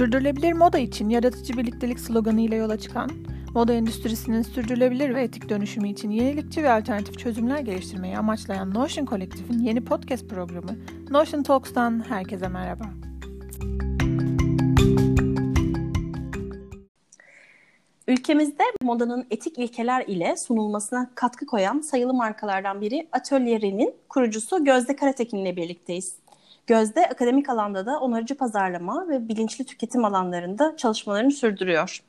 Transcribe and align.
Sürdürülebilir 0.00 0.52
moda 0.52 0.78
için 0.78 1.08
yaratıcı 1.08 1.56
birliktelik 1.56 2.00
sloganı 2.00 2.40
ile 2.40 2.56
yola 2.56 2.78
çıkan, 2.78 3.10
moda 3.54 3.72
endüstrisinin 3.72 4.42
sürdürülebilir 4.42 5.14
ve 5.14 5.22
etik 5.22 5.48
dönüşümü 5.48 5.88
için 5.88 6.10
yenilikçi 6.10 6.62
ve 6.62 6.70
alternatif 6.72 7.18
çözümler 7.18 7.58
geliştirmeyi 7.58 8.18
amaçlayan 8.18 8.74
Notion 8.74 9.06
Kolektif'in 9.06 9.58
yeni 9.58 9.84
podcast 9.84 10.28
programı 10.28 10.76
Notion 11.10 11.42
Talks'tan 11.42 12.04
herkese 12.08 12.48
merhaba. 12.48 12.84
Ülkemizde 18.08 18.64
modanın 18.82 19.26
etik 19.30 19.58
ilkeler 19.58 20.04
ile 20.06 20.36
sunulmasına 20.36 21.10
katkı 21.14 21.46
koyan 21.46 21.80
sayılı 21.80 22.14
markalardan 22.14 22.80
biri 22.80 23.08
Atölye 23.12 23.94
kurucusu 24.08 24.64
Gözde 24.64 24.96
Karatekin 24.96 25.38
ile 25.38 25.56
birlikteyiz. 25.56 26.19
Gözde 26.70 27.06
akademik 27.06 27.48
alanda 27.48 27.86
da 27.86 28.00
onarıcı 28.00 28.34
pazarlama 28.34 29.08
ve 29.08 29.28
bilinçli 29.28 29.64
tüketim 29.64 30.04
alanlarında 30.04 30.76
çalışmalarını 30.76 31.30
sürdürüyor. 31.30 32.02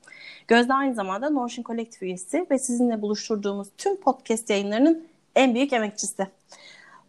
Gözde 0.48 0.74
aynı 0.74 0.96
zamanda 0.96 1.30
Notion 1.30 1.64
Collective 1.64 2.06
üyesi 2.06 2.46
ve 2.52 2.60
sizinle 2.60 3.02
buluşturduğumuz 3.02 3.68
tüm 3.78 3.96
podcast 3.96 4.50
yayınlarının 4.50 5.08
en 5.36 5.56
büyük 5.56 5.74
emekçisi. 5.74 6.28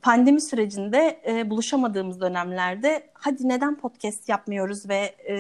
Pandemi 0.02 0.41
sürecinde 0.41 1.20
e, 1.27 1.51
buluşamadığımız 1.51 2.20
dönemlerde 2.20 3.11
hadi 3.15 3.48
neden 3.48 3.77
podcast 3.77 4.28
yapmıyoruz 4.28 4.89
ve 4.89 5.14
e, 5.28 5.34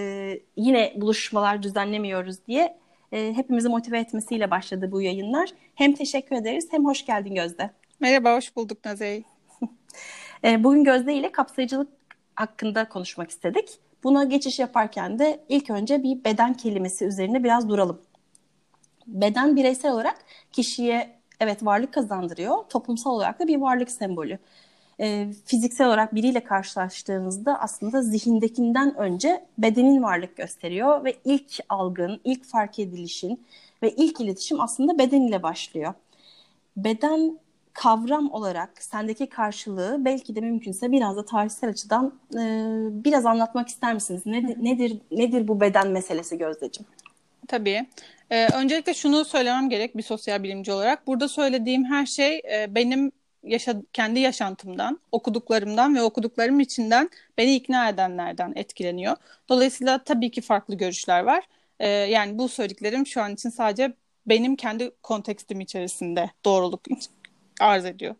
yine 0.56 0.92
buluşmalar 0.96 1.62
düzenlemiyoruz 1.62 2.46
diye 2.46 2.78
e, 3.12 3.32
hepimizi 3.36 3.68
motive 3.68 3.98
etmesiyle 3.98 4.50
başladı 4.50 4.92
bu 4.92 5.02
yayınlar. 5.02 5.50
Hem 5.74 5.92
teşekkür 5.92 6.36
ederiz 6.36 6.68
hem 6.70 6.84
hoş 6.84 7.06
geldin 7.06 7.34
Gözde. 7.34 7.70
Merhaba, 8.00 8.36
hoş 8.36 8.56
bulduk 8.56 8.84
Nazey. 8.84 9.24
e, 10.44 10.64
bugün 10.64 10.84
Gözde 10.84 11.14
ile 11.14 11.32
kapsayıcılık 11.32 12.01
hakkında 12.34 12.88
konuşmak 12.88 13.30
istedik. 13.30 13.78
Buna 14.04 14.24
geçiş 14.24 14.58
yaparken 14.58 15.18
de 15.18 15.44
ilk 15.48 15.70
önce 15.70 16.02
bir 16.02 16.24
beden 16.24 16.54
kelimesi 16.54 17.04
üzerine 17.04 17.44
biraz 17.44 17.68
duralım. 17.68 18.00
Beden 19.06 19.56
bireysel 19.56 19.92
olarak 19.92 20.18
kişiye 20.52 21.18
evet 21.40 21.64
varlık 21.64 21.92
kazandırıyor, 21.92 22.64
toplumsal 22.68 23.10
olarak 23.10 23.40
da 23.40 23.48
bir 23.48 23.56
varlık 23.56 23.90
sembolü. 23.90 24.38
E, 25.00 25.28
fiziksel 25.44 25.86
olarak 25.86 26.14
biriyle 26.14 26.44
karşılaştığınızda 26.44 27.60
aslında 27.60 28.02
zihindekinden 28.02 28.96
önce 28.96 29.44
bedenin 29.58 30.02
varlık 30.02 30.36
gösteriyor 30.36 31.04
ve 31.04 31.16
ilk 31.24 31.58
algın, 31.68 32.20
ilk 32.24 32.44
fark 32.44 32.78
edilişin 32.78 33.46
ve 33.82 33.90
ilk 33.90 34.20
iletişim 34.20 34.60
aslında 34.60 34.98
beden 34.98 35.20
ile 35.20 35.42
başlıyor. 35.42 35.94
Beden 36.76 37.38
kavram 37.72 38.30
olarak 38.32 38.82
sendeki 38.82 39.26
karşılığı 39.26 39.96
belki 40.04 40.36
de 40.36 40.40
mümkünse 40.40 40.92
biraz 40.92 41.16
da 41.16 41.24
tarihsel 41.24 41.70
açıdan 41.70 42.12
e, 42.34 42.40
biraz 43.04 43.26
anlatmak 43.26 43.68
ister 43.68 43.94
misiniz? 43.94 44.26
Nedir, 44.26 44.56
nedir 44.62 44.98
nedir 45.10 45.48
bu 45.48 45.60
beden 45.60 45.88
meselesi 45.88 46.38
Gözdeciğim? 46.38 46.88
Tabii. 47.48 47.86
Ee, 48.30 48.48
öncelikle 48.48 48.94
şunu 48.94 49.24
söylemem 49.24 49.70
gerek 49.70 49.96
bir 49.96 50.02
sosyal 50.02 50.42
bilimci 50.42 50.72
olarak. 50.72 51.06
Burada 51.06 51.28
söylediğim 51.28 51.84
her 51.84 52.06
şey 52.06 52.36
e, 52.38 52.74
benim 52.74 53.12
yaşa 53.44 53.82
kendi 53.92 54.20
yaşantımdan, 54.20 55.00
okuduklarımdan 55.12 55.94
ve 55.94 56.02
okuduklarım 56.02 56.60
içinden 56.60 57.10
beni 57.38 57.54
ikna 57.54 57.88
edenlerden 57.88 58.52
etkileniyor. 58.56 59.16
Dolayısıyla 59.48 60.04
tabii 60.04 60.30
ki 60.30 60.40
farklı 60.40 60.74
görüşler 60.74 61.22
var. 61.22 61.44
Ee, 61.80 61.88
yani 61.88 62.38
bu 62.38 62.48
söylediklerim 62.48 63.06
şu 63.06 63.22
an 63.22 63.34
için 63.34 63.48
sadece 63.48 63.92
benim 64.26 64.56
kendi 64.56 64.90
kontekstim 65.02 65.60
içerisinde 65.60 66.30
doğruluk 66.44 66.80
arz 67.62 67.84
ediyor. 67.84 68.14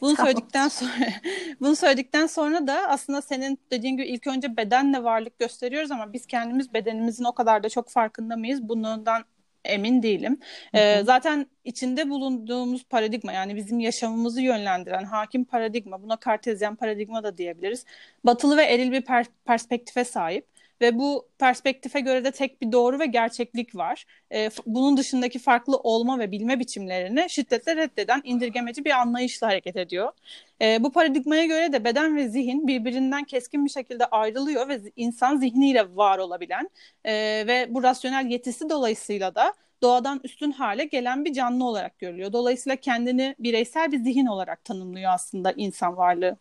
Bunu 0.00 0.14
tamam. 0.16 0.32
söyledikten 0.32 0.68
sonra 0.68 0.92
bunu 1.60 1.76
söyledikten 1.76 2.26
sonra 2.26 2.66
da 2.66 2.88
aslında 2.88 3.22
senin 3.22 3.58
dediğin 3.70 3.96
gibi 3.96 4.06
ilk 4.06 4.26
önce 4.26 4.56
bedenle 4.56 5.04
varlık 5.04 5.38
gösteriyoruz 5.38 5.90
ama 5.90 6.12
biz 6.12 6.26
kendimiz 6.26 6.74
bedenimizin 6.74 7.24
o 7.24 7.32
kadar 7.34 7.62
da 7.62 7.68
çok 7.68 7.90
farkında 7.90 8.36
mıyız? 8.36 8.68
Bundan 8.68 9.24
emin 9.64 10.02
değilim. 10.02 10.40
Ee, 10.74 11.02
zaten 11.04 11.46
içinde 11.64 12.10
bulunduğumuz 12.10 12.84
paradigma 12.84 13.32
yani 13.32 13.56
bizim 13.56 13.80
yaşamımızı 13.80 14.42
yönlendiren 14.42 15.04
hakim 15.04 15.44
paradigma 15.44 16.02
buna 16.02 16.16
kartezyen 16.16 16.76
paradigma 16.76 17.24
da 17.24 17.38
diyebiliriz. 17.38 17.84
Batılı 18.24 18.56
ve 18.56 18.64
eril 18.64 18.92
bir 18.92 19.02
per- 19.02 19.26
perspektife 19.44 20.04
sahip 20.04 20.51
ve 20.82 20.98
bu 20.98 21.28
perspektife 21.38 22.00
göre 22.00 22.24
de 22.24 22.30
tek 22.30 22.62
bir 22.62 22.72
doğru 22.72 22.98
ve 22.98 23.06
gerçeklik 23.06 23.76
var. 23.76 24.04
E, 24.32 24.50
bunun 24.66 24.96
dışındaki 24.96 25.38
farklı 25.38 25.76
olma 25.76 26.18
ve 26.18 26.32
bilme 26.32 26.58
biçimlerini 26.60 27.30
şiddetle 27.30 27.76
reddeden 27.76 28.20
indirgemeci 28.24 28.84
bir 28.84 28.90
anlayışla 28.90 29.46
hareket 29.46 29.76
ediyor. 29.76 30.12
E, 30.60 30.82
bu 30.82 30.92
paradigmaya 30.92 31.46
göre 31.46 31.72
de 31.72 31.84
beden 31.84 32.16
ve 32.16 32.28
zihin 32.28 32.66
birbirinden 32.66 33.24
keskin 33.24 33.64
bir 33.64 33.70
şekilde 33.70 34.06
ayrılıyor 34.06 34.68
ve 34.68 34.80
insan 34.96 35.36
zihniyle 35.36 35.96
var 35.96 36.18
olabilen 36.18 36.70
e, 37.04 37.12
ve 37.46 37.66
bu 37.70 37.82
rasyonel 37.82 38.26
yetisi 38.26 38.70
dolayısıyla 38.70 39.34
da 39.34 39.54
doğadan 39.82 40.20
üstün 40.24 40.52
hale 40.52 40.84
gelen 40.84 41.24
bir 41.24 41.32
canlı 41.32 41.64
olarak 41.64 41.98
görülüyor. 41.98 42.32
Dolayısıyla 42.32 42.76
kendini 42.76 43.34
bireysel 43.38 43.92
bir 43.92 43.98
zihin 43.98 44.26
olarak 44.26 44.64
tanımlıyor 44.64 45.12
aslında 45.14 45.52
insan 45.52 45.96
varlığı. 45.96 46.36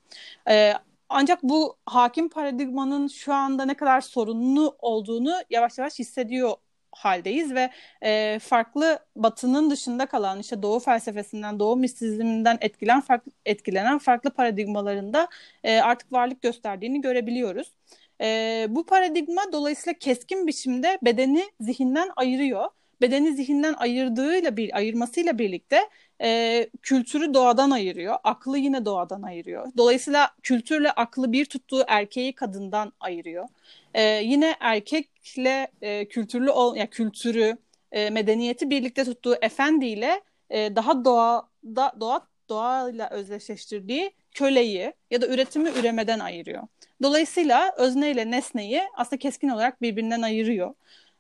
Ee, 0.50 0.74
ancak 1.12 1.44
bu 1.44 1.78
hakim 1.86 2.30
paradigmanın 2.30 3.08
şu 3.08 3.34
anda 3.34 3.66
ne 3.66 3.74
kadar 3.74 4.02
sorunlu 4.02 4.76
olduğunu 4.80 5.34
yavaş 5.50 5.78
yavaş 5.78 6.00
hissediyor 6.00 6.54
haldeyiz 6.92 7.54
ve 7.56 7.72
e, 8.04 8.40
farklı 8.40 9.00
batının 9.16 9.70
dışında 9.72 10.06
kalan 10.06 10.40
işte 10.40 10.62
doğu 10.62 10.80
felsefesinden 10.80 11.60
doğu 11.60 11.76
mistizminden 11.76 12.58
etkilen 12.62 13.02
farklı, 13.02 13.32
etkilenen 13.46 13.98
farklı 13.98 14.30
paradigmalarında 14.32 15.28
e, 15.64 15.80
artık 15.82 16.12
varlık 16.12 16.42
gösterdiğini 16.42 17.02
görebiliyoruz. 17.02 17.74
E, 18.22 18.66
bu 18.70 18.86
paradigma 18.86 19.42
dolayısıyla 19.54 20.00
keskin 20.00 20.48
biçimde 20.48 21.00
bedeni 21.04 21.44
zihinden 21.60 22.10
ayırıyor. 22.16 22.70
Bedeni 23.02 23.34
zihinden 23.34 23.74
ayırdığıyla 23.74 24.58
bir 24.58 24.76
ayırmasıyla 24.78 25.38
birlikte 25.38 25.90
e, 26.22 26.70
kültürü 26.82 27.34
doğadan 27.34 27.72
ayırıyor. 27.72 28.16
Aklı 28.24 28.58
yine 28.58 28.86
doğadan 28.86 29.22
ayırıyor. 29.22 29.68
Dolayısıyla 29.78 30.32
kültürle 30.44 30.92
aklı 30.92 31.32
bir 31.32 31.46
tuttuğu 31.46 31.84
erkeği 31.88 32.34
kadından 32.34 32.94
ayırıyor. 33.00 33.48
E, 33.94 34.04
yine 34.04 34.56
erkekle 34.60 35.68
e, 35.82 36.06
kültürlü 36.08 36.52
ol, 36.52 36.76
yani 36.76 36.90
kültürü, 36.90 37.58
e, 37.92 38.10
medeniyeti 38.10 38.70
birlikte 38.70 39.04
tuttuğu 39.06 39.36
efendiyle 39.42 40.22
e, 40.50 40.76
daha 40.76 41.06
doğada 41.06 41.94
doğa 42.00 42.28
doğayla 42.50 43.10
özdeşleştirdiği 43.10 44.12
köleyi 44.34 44.94
ya 45.12 45.22
da 45.22 45.28
üretimi 45.28 45.70
üremeden 45.70 46.20
ayırıyor. 46.20 46.64
Dolayısıyla 47.04 47.74
özne 47.78 48.12
ile 48.12 48.32
nesneyi 48.32 48.82
aslında 48.96 49.20
keskin 49.20 49.50
olarak 49.50 49.82
birbirinden 49.82 50.22
ayırıyor. 50.22 50.74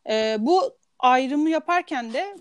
E, 0.09 0.38
bu 0.40 0.78
ayrımı 1.01 1.50
yaparken 1.50 2.13
de 2.13 2.35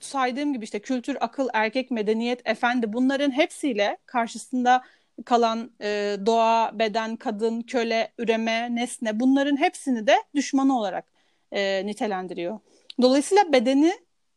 saydığım 0.00 0.52
gibi 0.52 0.64
işte 0.64 0.80
kültür, 0.80 1.16
akıl, 1.20 1.48
erkek, 1.52 1.90
medeniyet, 1.90 2.40
efendi 2.44 2.92
bunların 2.92 3.30
hepsiyle 3.30 3.96
karşısında 4.06 4.82
kalan 5.24 5.70
e, 5.80 6.16
doğa, 6.26 6.78
beden, 6.78 7.16
kadın, 7.16 7.60
köle, 7.60 8.12
üreme, 8.18 8.74
nesne 8.74 9.20
bunların 9.20 9.56
hepsini 9.56 10.06
de 10.06 10.16
düşmanı 10.34 10.78
olarak 10.78 11.04
e, 11.52 11.86
nitelendiriyor. 11.86 12.60
Dolayısıyla 13.02 13.52
bedeni 13.52 13.92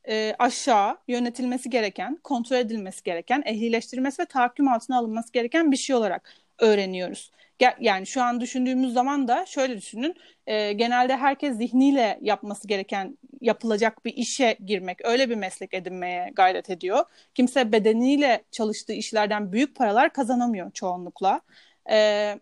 e, 0.09 0.35
aşağı 0.39 0.97
yönetilmesi 1.07 1.69
gereken, 1.69 2.19
kontrol 2.23 2.57
edilmesi 2.57 3.03
gereken, 3.03 3.43
ehlileştirilmesi 3.45 4.21
ve 4.21 4.25
tahakküm 4.25 4.67
altına 4.67 4.97
alınması 4.97 5.31
gereken 5.33 5.71
bir 5.71 5.77
şey 5.77 5.95
olarak 5.95 6.33
öğreniyoruz 6.59 7.31
yani 7.79 8.07
şu 8.07 8.21
an 8.21 8.41
düşündüğümüz 8.41 8.93
zaman 8.93 9.27
da 9.27 9.45
şöyle 9.45 9.77
düşünün. 9.77 10.15
E, 10.47 10.73
genelde 10.73 11.17
herkes 11.17 11.57
zihniyle 11.57 12.19
yapması 12.21 12.67
gereken 12.67 13.17
yapılacak 13.41 14.05
bir 14.05 14.13
işe 14.13 14.57
girmek, 14.65 15.05
öyle 15.05 15.29
bir 15.29 15.35
meslek 15.35 15.73
edinmeye 15.73 16.31
gayret 16.35 16.69
ediyor. 16.69 17.05
Kimse 17.35 17.71
bedeniyle 17.71 18.43
çalıştığı 18.51 18.93
işlerden 18.93 19.51
büyük 19.51 19.75
paralar 19.75 20.13
kazanamıyor 20.13 20.71
çoğunlukla. 20.71 21.41
E, 21.91 22.39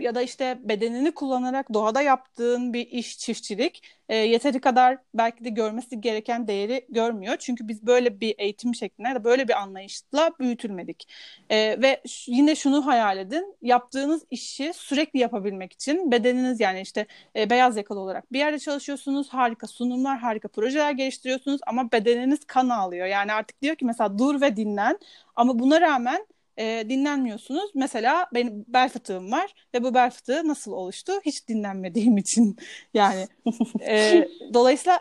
ya 0.00 0.14
da 0.14 0.22
işte 0.22 0.58
bedenini 0.64 1.12
kullanarak 1.14 1.74
doğada 1.74 2.02
yaptığın 2.02 2.72
bir 2.72 2.86
iş 2.86 3.18
çiftçilik 3.18 3.82
e, 4.08 4.16
yeteri 4.16 4.60
kadar 4.60 4.98
belki 5.14 5.44
de 5.44 5.48
görmesi 5.48 6.00
gereken 6.00 6.48
değeri 6.48 6.86
görmüyor. 6.88 7.36
Çünkü 7.38 7.68
biz 7.68 7.86
böyle 7.86 8.20
bir 8.20 8.34
eğitim 8.38 8.74
şeklinde 8.74 9.14
de 9.14 9.24
böyle 9.24 9.48
bir 9.48 9.62
anlayışla 9.62 10.30
büyütülmedik. 10.40 11.08
E, 11.50 11.56
ve 11.82 12.02
yine 12.26 12.54
şunu 12.56 12.86
hayal 12.86 13.18
edin. 13.18 13.56
Yaptığınız 13.62 14.22
işi 14.30 14.72
sürekli 14.74 15.18
yapabilmek 15.18 15.72
için 15.72 16.10
bedeniniz 16.12 16.60
yani 16.60 16.80
işte 16.80 17.06
e, 17.36 17.50
beyaz 17.50 17.76
yakalı 17.76 18.00
olarak 18.00 18.32
bir 18.32 18.38
yerde 18.38 18.58
çalışıyorsunuz. 18.58 19.28
Harika 19.28 19.66
sunumlar, 19.66 20.18
harika 20.18 20.48
projeler 20.48 20.92
geliştiriyorsunuz 20.92 21.60
ama 21.66 21.92
bedeniniz 21.92 22.44
kan 22.46 22.68
ağlıyor. 22.68 23.06
Yani 23.06 23.32
artık 23.32 23.62
diyor 23.62 23.76
ki 23.76 23.84
mesela 23.84 24.18
dur 24.18 24.40
ve 24.40 24.56
dinlen. 24.56 24.98
Ama 25.36 25.58
buna 25.58 25.80
rağmen 25.80 26.26
e, 26.58 26.84
dinlenmiyorsunuz. 26.88 27.70
Mesela 27.74 28.26
benim 28.34 28.64
bel 28.68 28.88
fıtığım 28.88 29.32
var 29.32 29.54
ve 29.74 29.82
bu 29.82 29.94
bel 29.94 30.10
fıtığı 30.10 30.48
nasıl 30.48 30.72
oluştu? 30.72 31.12
Hiç 31.24 31.48
dinlenmediğim 31.48 32.16
için 32.18 32.56
yani. 32.94 33.28
e, 33.80 34.28
dolayısıyla 34.54 35.00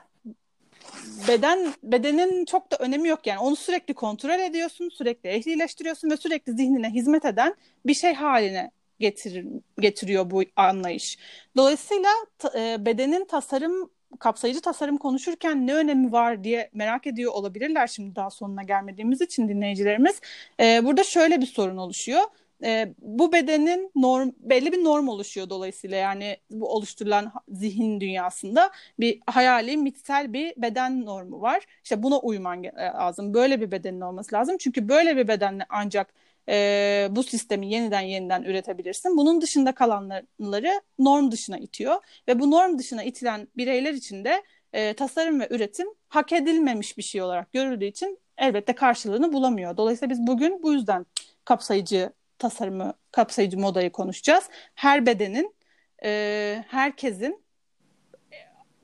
beden 1.28 1.74
bedenin 1.84 2.46
çok 2.46 2.72
da 2.72 2.78
önemi 2.78 3.08
yok 3.08 3.28
yani 3.28 3.40
onu 3.40 3.56
sürekli 3.56 3.94
kontrol 3.94 4.40
ediyorsun, 4.40 4.90
sürekli 4.90 5.30
ehlileştiriyorsun 5.30 6.10
ve 6.10 6.18
sürekli 6.18 6.54
zihnine 6.54 6.90
hizmet 6.90 7.26
eden 7.26 7.56
bir 7.86 7.94
şey 7.94 8.14
haline 8.14 8.72
getirir, 9.00 9.46
getiriyor 9.80 10.32
bu 10.32 10.44
anlayış. 10.56 11.18
Dolayısıyla 11.58 12.10
e, 12.56 12.86
bedenin 12.86 13.26
tasarım 13.26 13.92
kapsayıcı 14.20 14.62
tasarım 14.62 14.98
konuşurken 14.98 15.68
ne 15.68 15.74
önemi 15.74 16.12
var 16.12 16.44
diye 16.44 16.70
merak 16.74 17.08
ediyor 17.08 17.34
olabilirler 17.34 17.88
şimdi 17.88 18.16
daha 18.16 18.30
sonuna 18.30 18.64
gelmediğimiz 18.64 19.22
için 19.22 19.50
dinleyicilerimiz. 19.50 20.22
E, 20.60 20.86
burada 20.86 21.04
şöyle 21.04 21.42
bir 21.42 21.46
sorun 21.46 21.78
oluşuyor. 21.78 22.22
E, 22.64 22.94
bu 23.00 23.34
bedenin 23.34 23.92
norm 23.96 24.32
belli 24.40 24.72
bir 24.72 24.84
norm 24.84 25.08
oluşuyor 25.08 25.50
dolayısıyla 25.50 25.98
yani 25.98 26.38
bu 26.52 26.74
oluşturulan 26.74 27.32
zihin 27.50 28.02
dünyasında 28.02 28.72
bir 29.00 29.20
hayali 29.28 29.78
mitsel 29.78 30.34
bir 30.34 30.54
beden 30.58 31.06
normu 31.06 31.42
var. 31.42 31.64
İşte 31.84 32.04
buna 32.04 32.20
uyman 32.20 32.64
lazım. 32.80 33.34
Böyle 33.34 33.62
bir 33.62 33.72
bedenin 33.72 34.02
olması 34.02 34.36
lazım. 34.36 34.58
Çünkü 34.58 34.90
böyle 34.90 35.18
bir 35.18 35.28
bedenle 35.28 35.66
ancak 35.70 36.14
e, 36.50 37.08
bu 37.12 37.24
sistemi 37.24 37.70
yeniden 37.70 38.02
yeniden 38.02 38.44
üretebilirsin. 38.44 39.18
Bunun 39.18 39.42
dışında 39.42 39.72
kalanları 39.72 40.82
norm 41.00 41.32
dışına 41.32 41.58
itiyor 41.58 41.96
ve 42.28 42.40
bu 42.40 42.52
norm 42.52 42.80
dışına 42.80 43.04
itilen 43.04 43.48
bireyler 43.58 43.94
için 43.94 44.26
de 44.26 44.44
e, 44.74 44.94
tasarım 44.94 45.40
ve 45.40 45.48
üretim 45.52 45.88
hak 46.10 46.34
edilmemiş 46.34 46.98
bir 46.98 47.04
şey 47.04 47.22
olarak 47.22 47.52
görüldüğü 47.52 47.86
için 47.86 48.20
elbette 48.38 48.76
karşılığını 48.76 49.34
bulamıyor. 49.34 49.78
Dolayısıyla 49.78 50.10
biz 50.10 50.28
bugün 50.28 50.64
bu 50.64 50.74
yüzden 50.74 51.06
kapsayıcı 51.46 52.14
tasarımı, 52.40 52.94
kapsayıcı 53.12 53.58
modayı 53.58 53.92
konuşacağız. 53.92 54.44
Her 54.76 55.06
bedenin, 55.06 55.56
e, 56.04 56.64
herkesin 56.68 57.44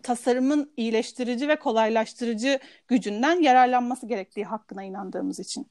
tasarımın 0.03 0.73
iyileştirici 0.77 1.47
ve 1.47 1.55
kolaylaştırıcı 1.55 2.59
gücünden 2.87 3.41
yararlanması 3.41 4.07
gerektiği 4.07 4.45
hakkına 4.45 4.83
inandığımız 4.83 5.39
için. 5.39 5.67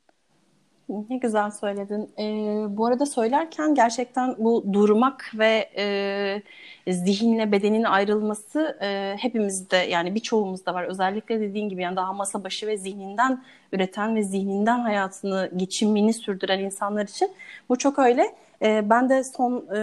Ne 1.10 1.16
güzel 1.16 1.50
söyledin. 1.50 2.10
Ee, 2.18 2.76
bu 2.76 2.86
arada 2.86 3.06
söylerken 3.06 3.74
gerçekten 3.74 4.34
bu 4.38 4.64
durmak 4.72 5.30
ve 5.34 5.70
e, 5.76 6.92
zihinle 6.92 7.52
bedenin 7.52 7.84
ayrılması 7.84 8.78
e, 8.82 9.16
hepimizde 9.18 9.76
yani 9.76 10.14
birçoğumuzda 10.14 10.74
var. 10.74 10.84
Özellikle 10.84 11.40
dediğin 11.40 11.68
gibi 11.68 11.82
yani 11.82 11.96
daha 11.96 12.12
masa 12.12 12.44
başı 12.44 12.66
ve 12.66 12.76
zihninden 12.76 13.42
üreten 13.72 14.16
ve 14.16 14.22
zihninden 14.22 14.78
hayatını, 14.78 15.50
geçimini 15.56 16.12
sürdüren 16.12 16.58
insanlar 16.58 17.04
için 17.04 17.30
bu 17.68 17.78
çok 17.78 17.98
öyle. 17.98 18.34
E, 18.62 18.90
ben 18.90 19.08
de 19.08 19.24
son 19.24 19.66
e, 19.76 19.80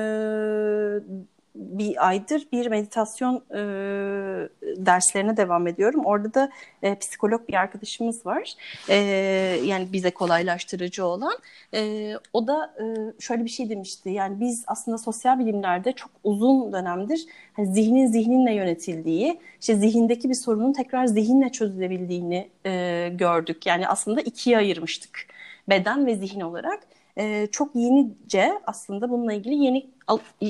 bir 1.60 2.08
aydır 2.08 2.48
bir 2.52 2.68
meditasyon 2.68 3.36
e, 3.52 3.60
derslerine 4.62 5.38
devam 5.38 5.68
ediyorum. 5.68 6.06
Orada 6.06 6.34
da 6.34 6.50
e, 6.84 6.96
psikolog 6.96 7.48
bir 7.50 7.54
arkadaşımız 7.54 8.26
var. 8.26 8.54
E, 8.90 8.96
yani 9.66 9.94
bize 9.94 10.12
kolaylaştırıcı 10.12 11.06
olan. 11.06 11.34
E, 11.74 12.14
o 12.34 12.48
da 12.48 12.74
e, 12.80 12.84
şöyle 13.22 13.46
bir 13.46 13.50
şey 13.50 13.70
demişti. 13.70 14.10
Yani 14.10 14.40
biz 14.40 14.64
aslında 14.68 14.98
sosyal 14.98 15.40
bilimlerde 15.40 15.92
çok 15.92 16.12
uzun 16.24 16.74
dönemdir 16.74 17.26
hani 17.54 17.74
zihnin 17.74 18.08
zihninle 18.08 18.54
yönetildiği, 18.54 19.40
işte 19.62 19.76
zihindeki 19.76 20.30
bir 20.30 20.36
sorunun 20.36 20.74
tekrar 20.74 21.06
zihinle 21.06 21.50
çözülebildiğini 21.52 22.50
e, 22.66 23.10
gördük. 23.14 23.66
Yani 23.66 23.88
aslında 23.88 24.22
ikiye 24.22 24.58
ayırmıştık 24.58 25.28
beden 25.70 26.06
ve 26.06 26.16
zihin 26.16 26.42
olarak 26.42 26.80
e, 27.19 27.48
çok 27.51 27.75
yenice 27.75 28.54
aslında 28.68 29.10
bununla 29.10 29.33
ilgili 29.33 29.56
yeni 29.56 29.89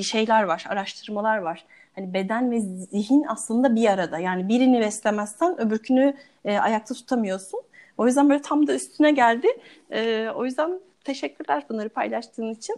şeyler 0.03 0.43
var, 0.43 0.65
araştırmalar 0.69 1.37
var. 1.37 1.65
Hani 1.95 2.13
beden 2.13 2.51
ve 2.51 2.59
zihin 2.59 3.25
aslında 3.27 3.75
bir 3.75 3.85
arada. 3.89 4.19
Yani 4.19 4.47
birini 4.47 4.79
beslemezsen 4.79 5.61
öbürkünü 5.61 6.13
e, 6.45 6.57
ayakta 6.57 6.93
tutamıyorsun. 6.93 7.59
O 7.97 8.07
yüzden 8.07 8.29
böyle 8.29 8.41
tam 8.41 8.67
da 8.67 8.73
üstüne 8.73 9.11
geldi. 9.11 9.47
E, 9.91 10.29
o 10.35 10.45
yüzden 10.45 10.79
teşekkürler 11.03 11.63
bunları 11.69 11.89
paylaştığın 11.89 12.51
için. 12.51 12.75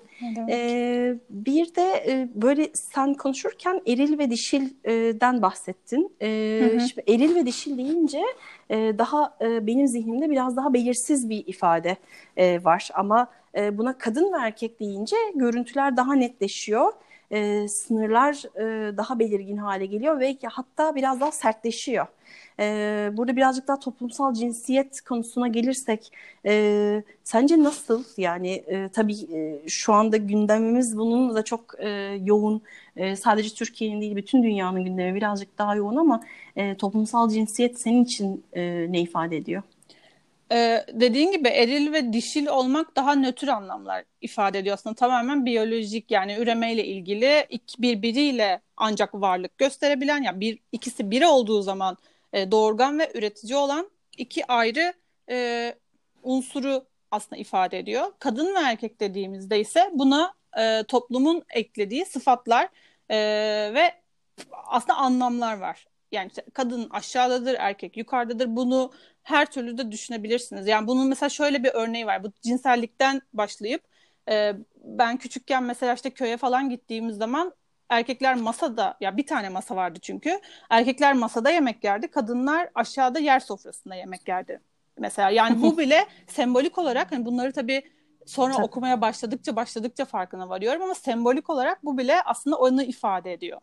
Ee, 0.49 1.15
bir 1.29 1.75
de 1.75 2.03
e, 2.07 2.29
böyle 2.35 2.69
sen 2.73 3.13
konuşurken 3.13 3.81
eril 3.87 4.19
ve 4.19 4.29
dişilden 4.29 5.41
bahsettin. 5.41 6.15
Ee, 6.21 6.59
hı 6.61 6.75
hı. 6.75 6.79
Şimdi 6.79 7.11
eril 7.11 7.35
ve 7.35 7.45
dişil 7.45 7.77
deyince 7.77 8.21
e, 8.69 8.75
daha 8.97 9.37
e, 9.41 9.67
benim 9.67 9.87
zihnimde 9.87 10.29
biraz 10.29 10.57
daha 10.57 10.73
belirsiz 10.73 11.29
bir 11.29 11.47
ifade 11.47 11.97
e, 12.37 12.63
var. 12.63 12.89
Ama 12.93 13.27
e, 13.57 13.77
buna 13.77 13.97
kadın 13.97 14.33
ve 14.33 14.37
erkek 14.41 14.79
deyince 14.79 15.15
görüntüler 15.35 15.97
daha 15.97 16.13
netleşiyor. 16.13 16.93
E, 17.31 17.67
sınırlar 17.67 18.43
e, 18.55 18.97
daha 18.97 19.19
belirgin 19.19 19.57
hale 19.57 19.85
geliyor 19.85 20.19
ve 20.19 20.37
hatta 20.43 20.95
biraz 20.95 21.19
daha 21.19 21.31
sertleşiyor. 21.31 22.07
E, 22.59 23.09
burada 23.13 23.35
birazcık 23.35 23.67
daha 23.67 23.79
toplumsal 23.79 24.33
cinsiyet 24.33 25.01
konusuna 25.01 25.47
gelirsek 25.47 26.11
e, 26.45 27.03
sence 27.23 27.63
nasıl? 27.63 28.03
Yani 28.17 28.51
e, 28.51 28.89
tabii 28.89 29.35
e, 29.35 29.61
şu 29.67 29.93
anda 29.93 30.17
gündemimiz 30.17 30.97
bunun 30.97 31.35
da 31.35 31.43
çok 31.43 31.75
e, 31.79 31.89
yoğun. 32.23 32.61
E, 32.95 33.15
sadece 33.15 33.55
Türkiye'nin 33.55 34.01
değil 34.01 34.15
bütün 34.15 34.43
dünyanın 34.43 34.83
gündemi 34.83 35.15
birazcık 35.15 35.57
daha 35.57 35.75
yoğun 35.75 35.95
ama 35.95 36.23
e, 36.55 36.77
toplumsal 36.77 37.29
cinsiyet 37.29 37.79
senin 37.79 38.03
için 38.03 38.43
e, 38.53 38.91
ne 38.91 39.01
ifade 39.01 39.37
ediyor? 39.37 39.63
Ee, 40.51 40.85
dediğin 40.93 41.31
gibi 41.31 41.47
eril 41.47 41.93
ve 41.93 42.13
dişil 42.13 42.47
olmak 42.47 42.95
daha 42.95 43.15
nötr 43.15 43.47
anlamlar 43.47 44.03
ifade 44.21 44.59
ediyor 44.59 44.73
aslında. 44.73 44.95
Tamamen 44.95 45.45
biyolojik 45.45 46.11
yani 46.11 46.35
üremeyle 46.35 46.85
ilgili 46.85 47.47
birbiriyle 47.79 48.61
ancak 48.77 49.13
varlık 49.13 49.57
gösterebilen 49.57 50.23
ya 50.23 50.39
bir 50.39 50.59
ikisi 50.71 51.11
biri 51.11 51.27
olduğu 51.27 51.61
zaman 51.61 51.97
e, 52.33 52.51
doğurgan 52.51 52.99
ve 52.99 53.11
üretici 53.13 53.55
olan 53.55 53.91
iki 54.17 54.45
ayrı 54.45 54.93
e, 55.29 55.75
unsuru 56.23 56.85
aslında 57.11 57.41
ifade 57.41 57.79
ediyor. 57.79 58.13
Kadın 58.19 58.55
ve 58.55 58.59
erkek 58.59 58.99
dediğimizde 58.99 59.59
ise 59.59 59.89
buna 59.93 60.33
e, 60.57 60.83
toplumun 60.83 61.43
eklediği 61.49 62.05
sıfatlar 62.05 62.69
e, 63.09 63.17
ve 63.73 63.93
aslında 64.51 64.97
anlamlar 64.97 65.57
var. 65.57 65.85
Yani 66.11 66.31
kadın 66.53 66.89
aşağıdadır, 66.89 67.55
erkek 67.59 67.97
yukarıdadır. 67.97 68.55
Bunu 68.55 68.91
her 69.23 69.45
türlü 69.51 69.77
de 69.77 69.91
düşünebilirsiniz. 69.91 70.67
Yani 70.67 70.87
bunun 70.87 71.07
mesela 71.07 71.29
şöyle 71.29 71.63
bir 71.63 71.71
örneği 71.73 72.05
var. 72.05 72.23
Bu 72.23 72.31
cinsellikten 72.41 73.21
başlayıp 73.33 73.81
e, 74.29 74.53
ben 74.83 75.17
küçükken 75.17 75.63
mesela 75.63 75.93
işte 75.93 76.09
köye 76.09 76.37
falan 76.37 76.69
gittiğimiz 76.69 77.17
zaman 77.17 77.53
erkekler 77.89 78.35
masada 78.35 78.97
ya 79.01 79.17
bir 79.17 79.25
tane 79.25 79.49
masa 79.49 79.75
vardı 79.75 79.99
çünkü. 80.01 80.39
Erkekler 80.69 81.13
masada 81.13 81.49
yemek 81.49 81.83
yerdi, 81.83 82.07
kadınlar 82.07 82.69
aşağıda 82.75 83.19
yer 83.19 83.39
sofrasında 83.39 83.95
yemek 83.95 84.27
yerdi. 84.27 84.61
Mesela 84.97 85.29
yani 85.29 85.61
bu 85.61 85.77
bile 85.77 86.05
sembolik 86.27 86.77
olarak 86.77 87.11
hani 87.11 87.25
bunları 87.25 87.53
tabii 87.53 87.83
sonra 88.25 88.53
tabii. 88.53 88.65
okumaya 88.65 89.01
başladıkça 89.01 89.55
başladıkça 89.55 90.05
farkına 90.05 90.49
varıyorum 90.49 90.81
ama 90.81 90.95
sembolik 90.95 91.49
olarak 91.49 91.85
bu 91.85 91.97
bile 91.97 92.21
aslında 92.21 92.57
onu 92.57 92.83
ifade 92.83 93.33
ediyor. 93.33 93.61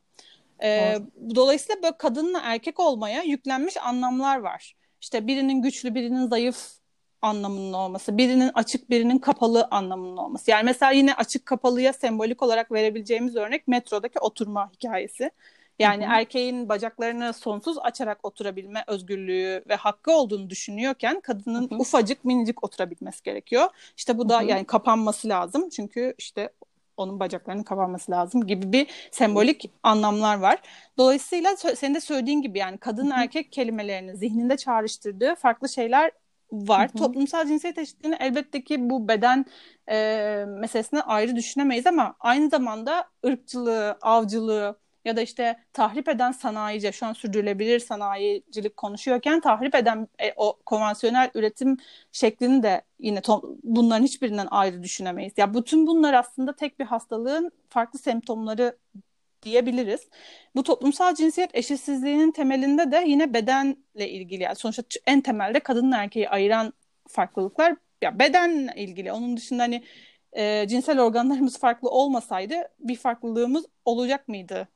Ee, 0.63 0.99
dolayısıyla 1.35 1.83
böyle 1.83 1.97
kadınla 1.97 2.41
erkek 2.45 2.81
olmaya 2.81 3.23
yüklenmiş 3.23 3.77
anlamlar 3.77 4.39
var. 4.39 4.75
İşte 5.01 5.27
birinin 5.27 5.63
güçlü, 5.63 5.95
birinin 5.95 6.27
zayıf 6.27 6.79
anlamının 7.23 7.73
olması, 7.73 8.19
birinin 8.19 8.51
açık, 8.55 8.91
birinin 8.91 9.19
kapalı 9.19 9.69
anlamının 9.71 10.17
olması. 10.17 10.51
Yani 10.51 10.65
mesela 10.65 10.93
yine 10.93 11.15
açık 11.15 11.47
kapalıya 11.47 11.93
sembolik 11.93 12.43
olarak 12.43 12.73
verebileceğimiz 12.73 13.37
örnek 13.37 13.69
metrodaki 13.69 14.19
oturma 14.19 14.71
hikayesi. 14.73 15.31
Yani 15.79 16.05
Hı-hı. 16.07 16.13
erkeğin 16.15 16.69
bacaklarını 16.69 17.33
sonsuz 17.33 17.79
açarak 17.79 18.19
oturabilme 18.23 18.85
özgürlüğü 18.87 19.65
ve 19.69 19.75
hakkı 19.75 20.13
olduğunu 20.13 20.51
düşünüyorken 20.51 21.21
kadının 21.21 21.71
Hı-hı. 21.71 21.79
ufacık 21.79 22.25
minicik 22.25 22.65
oturabilmesi 22.65 23.23
gerekiyor. 23.23 23.69
İşte 23.97 24.19
bu 24.19 24.29
da 24.29 24.41
Hı-hı. 24.41 24.49
yani 24.49 24.65
kapanması 24.65 25.29
lazım. 25.29 25.69
Çünkü 25.69 26.15
işte 26.19 26.51
onun 26.99 27.21
bacaklarının 27.21 27.63
kapanması 27.63 28.13
lazım 28.13 28.47
gibi 28.47 28.73
bir 28.73 28.87
sembolik 29.11 29.71
anlamlar 29.83 30.39
var. 30.39 30.59
Dolayısıyla 30.99 31.57
senin 31.57 31.95
de 31.95 32.01
söylediğin 32.01 32.43
gibi 32.43 32.59
yani 32.59 32.79
kadın 32.79 33.11
erkek 33.11 33.53
kelimelerini 33.53 34.17
zihninde 34.17 34.57
çağrıştırdığı 34.57 35.35
farklı 35.35 35.69
şeyler 35.69 36.11
var. 36.53 36.89
Hı-hı. 36.89 36.99
Toplumsal 36.99 37.47
cinsiyet 37.47 37.79
eşitliğini 37.79 38.17
elbette 38.21 38.65
ki 38.65 38.91
bu 38.91 39.09
beden 39.09 39.45
e, 39.91 40.45
meselesine 40.49 41.01
ayrı 41.01 41.37
düşünemeyiz 41.37 41.87
ama 41.87 42.15
aynı 42.21 42.49
zamanda 42.49 43.05
ırkçılığı, 43.27 43.99
avcılığı, 44.03 44.79
ya 45.05 45.17
da 45.17 45.21
işte 45.23 45.57
tahrip 45.73 46.09
eden 46.09 46.33
sanayici, 46.33 46.93
şu 46.93 47.07
an 47.07 47.13
sürdürülebilir 47.13 47.81
sanayicilik 47.81 48.77
konuşuyorken 48.77 49.41
tahrip 49.41 49.75
eden 49.75 50.09
e, 50.19 50.33
o 50.37 50.59
konvansiyonel 50.67 51.31
üretim 51.35 51.77
şeklini 52.13 52.63
de 52.63 52.83
yine 52.99 53.23
bunların 53.63 54.05
hiçbirinden 54.05 54.49
ayrı 54.51 54.83
düşünemeyiz. 54.83 55.33
Ya 55.37 55.55
bütün 55.55 55.87
bunlar 55.87 56.15
aslında 56.15 56.57
tek 56.57 56.79
bir 56.81 56.85
hastalığın 56.85 57.51
farklı 57.69 57.99
semptomları 57.99 58.79
diyebiliriz. 59.43 60.09
Bu 60.55 60.63
toplumsal 60.63 61.15
cinsiyet 61.15 61.51
eşitsizliğinin 61.55 62.33
temelinde 62.33 62.91
de 62.91 63.05
yine 63.07 63.35
bedenle 63.35 64.09
ilgili 64.09 64.43
yani 64.43 64.57
sonuçta 64.57 64.83
en 65.07 65.21
temelde 65.21 65.61
kadınla 65.61 65.97
erkeği 65.97 66.29
ayıran 66.29 66.73
farklılıklar 67.09 67.77
ya 68.03 68.19
bedenle 68.19 68.73
ilgili. 68.77 69.13
Onun 69.13 69.37
dışında 69.37 69.63
hani 69.63 69.85
e, 70.33 70.69
cinsel 70.69 71.01
organlarımız 71.01 71.59
farklı 71.59 71.91
olmasaydı 71.91 72.55
bir 72.81 72.97
farklılığımız 72.97 73.67
olacak 73.85 74.29
mıydı 74.29 74.69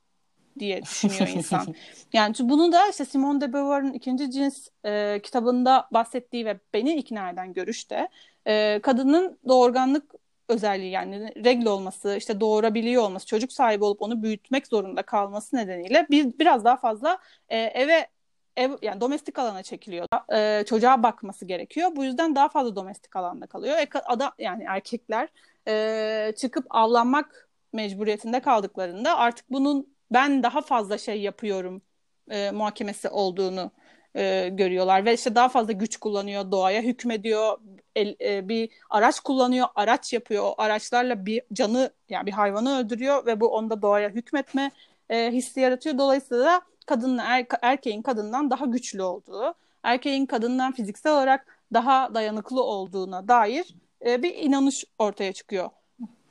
diye 0.59 0.81
düşünüyor 0.81 1.27
insan. 1.35 1.75
yani 2.13 2.35
bunu 2.39 2.71
da 2.71 2.89
işte 2.89 3.05
Simone 3.05 3.41
de 3.41 3.53
Beauvoir'ın 3.53 3.93
ikinci 3.93 4.31
cins 4.31 4.67
e, 4.85 5.19
kitabında 5.23 5.87
bahsettiği 5.91 6.45
ve 6.45 6.59
beni 6.73 6.95
ikna 6.95 7.29
eden 7.29 7.53
görüşte 7.53 8.07
e, 8.47 8.79
kadının 8.83 9.39
doğurganlık 9.47 10.11
özelliği 10.49 10.91
yani 10.91 11.45
regl 11.45 11.65
olması, 11.65 12.15
işte 12.17 12.39
doğurabiliyor 12.39 13.03
olması, 13.03 13.25
çocuk 13.25 13.51
sahibi 13.51 13.83
olup 13.83 14.01
onu 14.01 14.23
büyütmek 14.23 14.67
zorunda 14.67 15.01
kalması 15.01 15.55
nedeniyle 15.55 16.07
bir 16.09 16.39
biraz 16.39 16.65
daha 16.65 16.77
fazla 16.77 17.17
e, 17.49 17.57
eve 17.57 18.07
ev 18.57 18.71
yani 18.81 19.01
domestik 19.01 19.39
alana 19.39 19.63
çekiliyor. 19.63 20.07
E, 20.33 20.65
çocuğa 20.65 21.03
bakması 21.03 21.45
gerekiyor. 21.45 21.89
Bu 21.95 22.03
yüzden 22.03 22.35
daha 22.35 22.49
fazla 22.49 22.75
domestik 22.75 23.15
alanda 23.15 23.47
kalıyor. 23.47 23.77
E, 23.77 23.87
adam 24.05 24.31
yani 24.39 24.63
erkekler 24.63 25.29
e, 25.67 26.33
çıkıp 26.37 26.65
avlanmak 26.69 27.49
mecburiyetinde 27.73 28.39
kaldıklarında 28.39 29.17
artık 29.17 29.51
bunun 29.51 29.92
ben 30.13 30.43
daha 30.43 30.61
fazla 30.61 30.97
şey 30.97 31.21
yapıyorum 31.21 31.81
e, 32.31 32.51
muhakemesi 32.51 33.09
olduğunu 33.09 33.71
e, 34.15 34.49
görüyorlar 34.49 35.05
ve 35.05 35.13
işte 35.13 35.35
daha 35.35 35.49
fazla 35.49 35.73
güç 35.73 35.97
kullanıyor, 35.97 36.51
doğaya 36.51 36.81
hükmediyor, 36.81 37.57
el, 37.95 38.15
e, 38.21 38.49
bir 38.49 38.69
araç 38.89 39.19
kullanıyor, 39.19 39.67
araç 39.75 40.13
yapıyor. 40.13 40.43
O 40.43 40.55
araçlarla 40.57 41.25
bir 41.25 41.41
canı 41.53 41.93
yani 42.09 42.25
bir 42.25 42.31
hayvanı 42.31 42.79
öldürüyor 42.79 43.25
ve 43.25 43.39
bu 43.39 43.47
onda 43.47 43.81
doğaya 43.81 44.09
hükmetme 44.09 44.71
e, 45.09 45.31
hissi 45.31 45.59
yaratıyor. 45.59 45.97
Dolayısıyla 45.97 46.45
da 46.45 46.61
kadınla 46.85 47.23
er, 47.23 47.45
erkeğin 47.61 48.01
kadından 48.01 48.51
daha 48.51 48.65
güçlü 48.65 49.03
olduğu, 49.03 49.53
erkeğin 49.83 50.25
kadından 50.25 50.71
fiziksel 50.71 51.13
olarak 51.13 51.45
daha 51.73 52.13
dayanıklı 52.13 52.63
olduğuna 52.63 53.27
dair 53.27 53.75
e, 54.05 54.23
bir 54.23 54.35
inanış 54.35 54.85
ortaya 54.99 55.33
çıkıyor. 55.33 55.69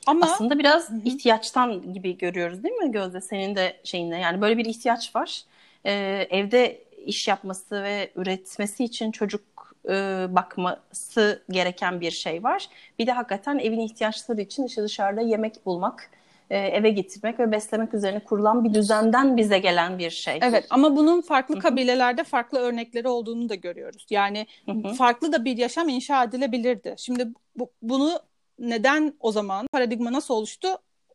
Ama 0.07 0.27
aslında 0.27 0.59
biraz 0.59 0.91
Hı-hı. 0.91 1.01
ihtiyaçtan 1.05 1.93
gibi 1.93 2.19
görüyoruz 2.19 2.63
değil 2.63 2.75
mi 2.75 2.93
Gözde 2.93 3.21
senin 3.21 3.57
de 3.57 3.77
şeyinde 3.85 4.17
yani 4.17 4.41
böyle 4.41 4.59
bir 4.59 4.65
ihtiyaç 4.65 5.17
var. 5.17 5.43
Ee, 5.85 6.27
evde 6.31 6.85
iş 7.07 7.29
yapması 7.29 7.83
ve 7.83 8.11
üretmesi 8.17 8.85
için 8.85 9.11
çocuk 9.13 9.43
e, 9.89 10.27
bakması 10.29 11.43
gereken 11.51 12.01
bir 12.01 12.11
şey 12.11 12.43
var. 12.43 12.69
Bir 12.99 13.07
de 13.07 13.13
hakikaten 13.13 13.59
evin 13.59 13.81
ihtiyaçları 13.81 14.41
için 14.41 14.65
işte 14.65 14.83
dışarıda 14.83 15.21
yemek 15.21 15.67
bulmak, 15.67 16.11
e, 16.51 16.59
eve 16.59 16.91
getirmek 16.91 17.39
ve 17.39 17.53
beslemek 17.53 17.95
üzerine 17.95 18.21
kurulan 18.21 18.65
bir 18.65 18.75
düzenden 18.75 19.37
bize 19.37 19.59
gelen 19.59 19.99
bir 19.99 20.11
şey. 20.11 20.39
Evet 20.43 20.67
ama 20.71 20.97
bunun 20.97 21.21
farklı 21.21 21.59
kabilelerde 21.59 22.25
farklı 22.25 22.59
örnekleri 22.59 23.09
olduğunu 23.09 23.49
da 23.49 23.55
görüyoruz. 23.55 24.07
Yani 24.11 24.47
Hı-hı. 24.67 24.95
farklı 24.95 25.33
da 25.33 25.45
bir 25.45 25.57
yaşam 25.57 25.89
inşa 25.89 26.25
edilebilirdi. 26.25 26.95
Şimdi 26.99 27.29
bu, 27.57 27.71
bunu 27.83 28.21
neden 28.59 29.15
o 29.21 29.33
zaman 29.33 29.67
paradigma 29.73 30.13
nasıl 30.13 30.35
oluştu? 30.35 30.69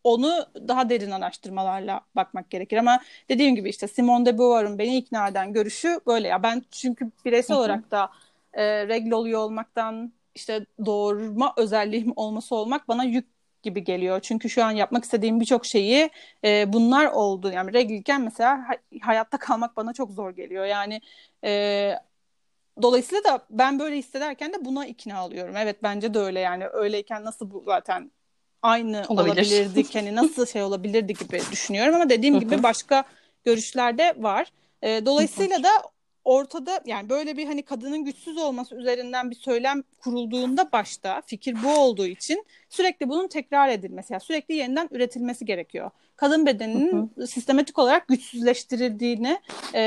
Onu 0.04 0.46
daha 0.68 0.90
derin 0.90 1.12
araştırmalarla 1.12 2.02
bakmak 2.16 2.50
gerekir. 2.50 2.78
Ama 2.78 3.00
dediğim 3.30 3.56
gibi 3.56 3.70
işte 3.70 3.88
Simone 3.88 4.26
de 4.26 4.38
Beauvoir'un 4.38 4.80
beni 4.80 4.98
ikna 4.98 5.28
eden 5.28 5.54
görüşü 5.54 6.00
böyle 6.08 6.28
ya. 6.28 6.44
Ben 6.44 6.64
çünkü 6.72 7.12
bireysel 7.26 7.56
Hı-hı. 7.56 7.62
olarak 7.62 7.92
da 7.92 8.10
e, 8.54 8.88
regle 8.88 9.16
oluyor 9.16 9.40
olmaktan 9.40 10.14
işte 10.36 10.66
doğurma 10.86 11.54
özelliğim 11.58 12.14
olması 12.16 12.56
olmak 12.56 12.88
bana 12.88 13.04
yük 13.04 13.28
gibi 13.64 13.84
geliyor. 13.84 14.20
Çünkü 14.22 14.50
şu 14.50 14.64
an 14.64 14.72
yapmak 14.72 15.04
istediğim 15.04 15.40
birçok 15.40 15.66
şeyi 15.66 16.10
e, 16.44 16.74
bunlar 16.74 17.06
oldu. 17.06 17.52
Yani 17.52 17.74
regliyken 17.74 18.22
mesela 18.22 18.68
hayatta 19.02 19.38
kalmak 19.38 19.78
bana 19.78 19.94
çok 19.94 20.12
zor 20.12 20.32
geliyor. 20.32 20.66
Yani 20.66 21.02
e, 21.44 21.94
dolayısıyla 22.82 23.24
da 23.24 23.46
ben 23.50 23.80
böyle 23.80 23.98
hissederken 23.98 24.54
de 24.54 24.66
buna 24.66 24.86
ikna 24.86 25.18
alıyorum. 25.18 25.56
Evet 25.58 25.84
bence 25.84 26.14
de 26.14 26.20
öyle 26.20 26.40
yani 26.40 26.68
öyleyken 26.68 27.26
nasıl 27.26 27.52
bu 27.52 27.64
zaten 27.66 28.12
aynı 28.62 29.06
Olabilir. 29.10 29.32
olabilirdik 29.32 29.96
hani 29.96 30.16
nasıl 30.16 30.46
şey 30.46 30.64
olabilirdi 30.64 31.14
gibi 31.14 31.42
düşünüyorum 31.52 31.96
ama 31.96 32.10
dediğim 32.10 32.40
gibi 32.40 32.64
başka 32.64 33.04
görüşler 33.46 33.98
de 33.98 34.16
var. 34.18 34.52
E, 34.82 35.06
dolayısıyla 35.06 35.64
da 35.64 35.70
ortada 36.28 36.82
yani 36.86 37.10
böyle 37.10 37.38
bir 37.38 37.46
hani 37.46 37.62
kadının 37.62 38.06
güçsüz 38.06 38.38
olması 38.38 38.76
üzerinden 38.76 39.32
bir 39.32 39.36
söylem 39.36 39.84
kurulduğunda 40.00 40.72
başta 40.72 41.22
fikir 41.26 41.64
bu 41.64 41.78
olduğu 41.78 42.06
için 42.08 42.46
sürekli 42.70 43.10
bunun 43.10 43.28
tekrar 43.28 43.70
edilmesi 43.70 44.14
yani 44.14 44.22
sürekli 44.22 44.56
yeniden 44.56 44.90
üretilmesi 44.92 45.46
gerekiyor. 45.46 45.92
Kadın 46.16 46.46
bedeninin 46.46 47.10
hı 47.18 47.22
hı. 47.22 47.28
sistematik 47.28 47.80
olarak 47.80 48.08
güçsüzleştirildiğini 48.08 49.40
e, 49.74 49.82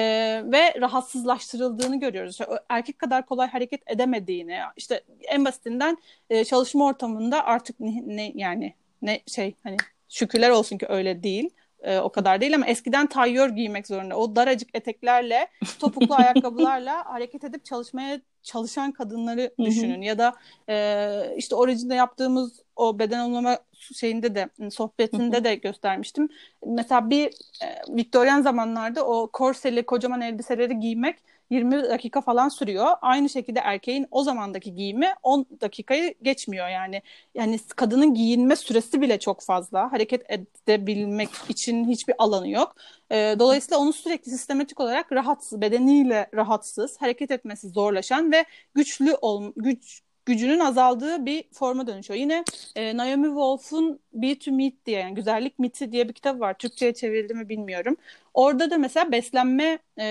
ve 0.44 0.80
rahatsızlaştırıldığını 0.80 2.00
görüyoruz. 2.00 2.32
İşte 2.32 2.46
erkek 2.68 2.98
kadar 2.98 3.26
kolay 3.26 3.48
hareket 3.48 3.82
edemediğini 3.86 4.58
işte 4.76 5.04
en 5.28 5.44
basitinden 5.44 5.98
e, 6.30 6.44
çalışma 6.44 6.86
ortamında 6.86 7.44
artık 7.44 7.80
ne, 7.80 8.02
ne 8.06 8.32
yani 8.34 8.74
ne 9.02 9.20
şey 9.26 9.54
hani 9.62 9.76
şükürler 10.08 10.50
olsun 10.50 10.78
ki 10.78 10.86
öyle 10.88 11.22
değil 11.22 11.50
e, 11.82 11.98
o 11.98 12.08
kadar 12.12 12.40
değil 12.40 12.54
ama 12.54 12.66
eskiden 12.66 13.06
tayyör 13.06 13.48
giymek 13.48 13.86
zorunda. 13.86 14.16
O 14.16 14.36
daracık 14.36 14.68
eteklerle, 14.74 15.48
topuklu 15.78 16.14
ayakkabılarla 16.18 17.04
hareket 17.06 17.44
edip 17.44 17.64
çalışmaya 17.64 18.20
çalışan 18.42 18.92
kadınları 18.92 19.54
düşünün. 19.58 20.02
ya 20.02 20.18
da 20.18 20.34
e, 20.68 21.34
işte 21.36 21.54
orijinde 21.54 21.94
yaptığımız 21.94 22.62
o 22.76 22.98
beden 22.98 23.20
olma 23.20 23.58
şeyinde 23.94 24.34
de 24.34 24.70
sohbetinde 24.70 25.44
de 25.44 25.54
göstermiştim. 25.54 26.28
Mesela 26.66 27.10
bir 27.10 27.26
e, 27.62 27.96
Viktoryen 27.96 28.42
zamanlarda 28.42 29.06
o 29.06 29.30
korseli 29.32 29.82
kocaman 29.82 30.20
elbiseleri 30.20 30.80
giymek 30.80 31.16
20 31.50 31.82
dakika 31.90 32.20
falan 32.20 32.48
sürüyor. 32.48 32.86
Aynı 33.02 33.28
şekilde 33.28 33.60
erkeğin 33.60 34.06
o 34.10 34.22
zamandaki 34.22 34.74
giyimi 34.74 35.08
10 35.22 35.46
dakikayı 35.60 36.14
geçmiyor 36.22 36.68
yani. 36.68 37.02
Yani 37.34 37.58
kadının 37.76 38.14
giyinme 38.14 38.56
süresi 38.56 39.00
bile 39.00 39.18
çok 39.18 39.42
fazla. 39.42 39.92
Hareket 39.92 40.22
edebilmek 40.30 41.30
için 41.48 41.88
hiçbir 41.88 42.14
alanı 42.18 42.48
yok. 42.48 42.76
Ee, 43.12 43.36
dolayısıyla 43.38 43.78
onu 43.78 43.92
sürekli 43.92 44.30
sistematik 44.30 44.80
olarak 44.80 45.12
rahatsız, 45.12 45.60
bedeniyle 45.60 46.26
rahatsız, 46.34 46.96
hareket 47.00 47.30
etmesi 47.30 47.68
zorlaşan 47.68 48.32
ve 48.32 48.44
güçlü 48.74 49.14
ol, 49.14 49.52
güç 49.56 50.02
gücünün 50.30 50.60
azaldığı 50.60 51.26
bir 51.26 51.44
forma 51.52 51.86
dönüşüyor. 51.86 52.20
Yine 52.20 52.44
e, 52.76 52.96
Naomi 52.96 53.26
Wolf'un 53.26 54.00
Be 54.12 54.38
to 54.38 54.52
Meet 54.52 54.86
diye 54.86 55.00
yani 55.00 55.14
güzellik 55.14 55.58
miti 55.58 55.92
diye 55.92 56.08
bir 56.08 56.12
kitap 56.12 56.40
var. 56.40 56.54
Türkçe'ye 56.54 56.94
çevrildi 56.94 57.34
mi 57.34 57.48
bilmiyorum. 57.48 57.96
Orada 58.34 58.70
da 58.70 58.78
mesela 58.78 59.12
beslenme 59.12 59.78
e, 59.98 60.04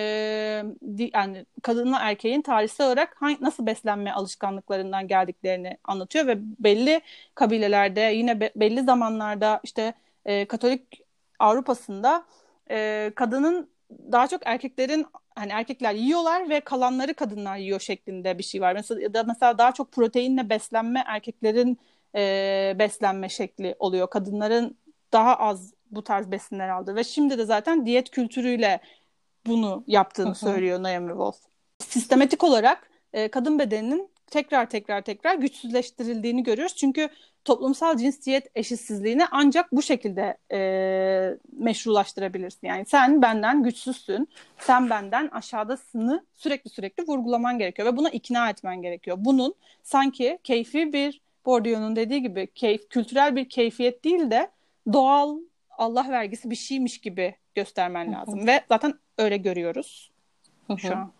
yani 1.13 1.45
kadınla 1.61 1.99
erkeğin 1.99 2.41
tarihsel 2.41 2.87
olarak 2.87 3.15
hangi, 3.21 3.43
nasıl 3.43 3.65
beslenme 3.65 4.11
alışkanlıklarından 4.11 5.07
geldiklerini 5.07 5.77
anlatıyor 5.83 6.27
ve 6.27 6.37
belli 6.59 7.01
kabilelerde 7.35 8.01
yine 8.01 8.39
be, 8.39 8.51
belli 8.55 8.83
zamanlarda 8.83 9.61
işte 9.63 9.93
e, 10.25 10.45
Katolik 10.45 11.01
Avrupa'sında 11.39 12.25
e, 12.71 13.11
kadının 13.15 13.69
daha 13.89 14.27
çok 14.27 14.41
erkeklerin 14.45 15.05
hani 15.35 15.51
erkekler 15.51 15.93
yiyorlar 15.93 16.49
ve 16.49 16.59
kalanları 16.59 17.13
kadınlar 17.13 17.57
yiyor 17.57 17.79
şeklinde 17.79 18.37
bir 18.37 18.43
şey 18.43 18.61
var. 18.61 18.73
Mesela 18.73 19.01
ya 19.01 19.13
da 19.13 19.23
mesela 19.23 19.57
daha 19.57 19.71
çok 19.71 19.91
proteinle 19.91 20.49
beslenme 20.49 21.03
erkeklerin 21.07 21.79
e, 22.15 22.75
beslenme 22.79 23.29
şekli 23.29 23.75
oluyor. 23.79 24.09
Kadınların 24.09 24.77
daha 25.13 25.35
az 25.35 25.73
bu 25.91 26.03
tarz 26.03 26.31
besinler 26.31 26.69
aldı 26.69 26.95
ve 26.95 27.03
şimdi 27.03 27.37
de 27.37 27.45
zaten 27.45 27.85
diyet 27.85 28.09
kültürüyle 28.09 28.79
bunu 29.45 29.83
yaptığını 29.87 30.27
Hı-hı. 30.27 30.35
söylüyor 30.35 30.83
Naomi 30.83 31.09
Wolf. 31.09 31.37
Sistematik 31.79 32.43
olarak 32.43 32.89
e, 33.13 33.27
kadın 33.27 33.59
bedeninin 33.59 34.09
tekrar 34.29 34.69
tekrar 34.69 35.01
tekrar 35.01 35.35
güçsüzleştirildiğini 35.35 36.43
görüyoruz. 36.43 36.75
Çünkü 36.75 37.09
toplumsal 37.45 37.97
cinsiyet 37.97 38.47
eşitsizliğini 38.55 39.25
ancak 39.31 39.71
bu 39.71 39.81
şekilde 39.81 40.37
e, 40.51 41.37
meşrulaştırabilirsin. 41.57 42.67
Yani 42.67 42.85
sen 42.85 43.21
benden 43.21 43.63
güçsüzsün, 43.63 44.29
sen 44.57 44.89
benden 44.89 45.27
aşağıdasını 45.27 46.25
sürekli 46.35 46.69
sürekli 46.69 47.03
vurgulaman 47.07 47.59
gerekiyor 47.59 47.93
ve 47.93 47.97
buna 47.97 48.09
ikna 48.09 48.49
etmen 48.49 48.81
gerekiyor. 48.81 49.17
Bunun 49.19 49.55
sanki 49.83 50.39
keyfi 50.43 50.93
bir 50.93 51.21
Bourdieu'nun 51.45 51.95
dediği 51.95 52.21
gibi 52.21 52.47
keyif, 52.55 52.89
kültürel 52.89 53.35
bir 53.35 53.49
keyfiyet 53.49 54.03
değil 54.03 54.31
de 54.31 54.51
doğal 54.93 55.37
Allah 55.77 56.05
vergisi 56.09 56.49
bir 56.49 56.55
şeymiş 56.55 56.97
gibi 57.01 57.35
göstermen 57.55 58.13
lazım. 58.13 58.47
Ve 58.47 58.61
zaten 58.69 58.93
öyle 59.17 59.37
görüyoruz 59.37 60.11
şu 60.77 60.95
an. 60.97 61.11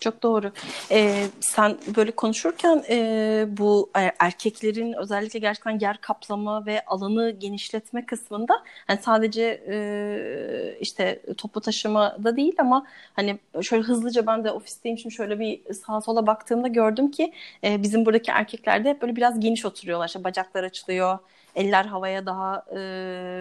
Çok 0.00 0.22
doğru. 0.22 0.52
Ee, 0.90 1.26
sen 1.40 1.76
böyle 1.96 2.10
konuşurken 2.10 2.84
e, 2.90 3.46
bu 3.48 3.90
e, 3.98 4.00
erkeklerin 4.18 4.92
özellikle 4.92 5.38
gerçekten 5.38 5.78
yer 5.78 6.00
kaplama 6.00 6.66
ve 6.66 6.84
alanı 6.84 7.30
genişletme 7.30 8.06
kısmında 8.06 8.62
hani 8.86 8.98
sadece 9.02 9.64
e, 9.68 10.76
işte 10.80 11.22
toplu 11.38 11.60
taşımada 11.60 12.36
değil 12.36 12.54
ama 12.58 12.86
hani 13.16 13.38
şöyle 13.62 13.82
hızlıca 13.82 14.26
ben 14.26 14.44
de 14.44 14.50
ofisteyim 14.50 14.98
şimdi 14.98 15.14
şöyle 15.14 15.40
bir 15.40 15.74
sağa 15.74 16.00
sola 16.00 16.26
baktığımda 16.26 16.68
gördüm 16.68 17.10
ki 17.10 17.32
e, 17.64 17.82
bizim 17.82 18.06
buradaki 18.06 18.30
erkekler 18.30 18.84
de 18.84 18.98
böyle 19.02 19.16
biraz 19.16 19.40
geniş 19.40 19.64
oturuyorlar. 19.64 20.06
İşte 20.06 20.24
bacaklar 20.24 20.64
açılıyor, 20.64 21.18
eller 21.58 21.84
havaya 21.84 22.26
daha 22.26 22.64
e, 22.72 22.78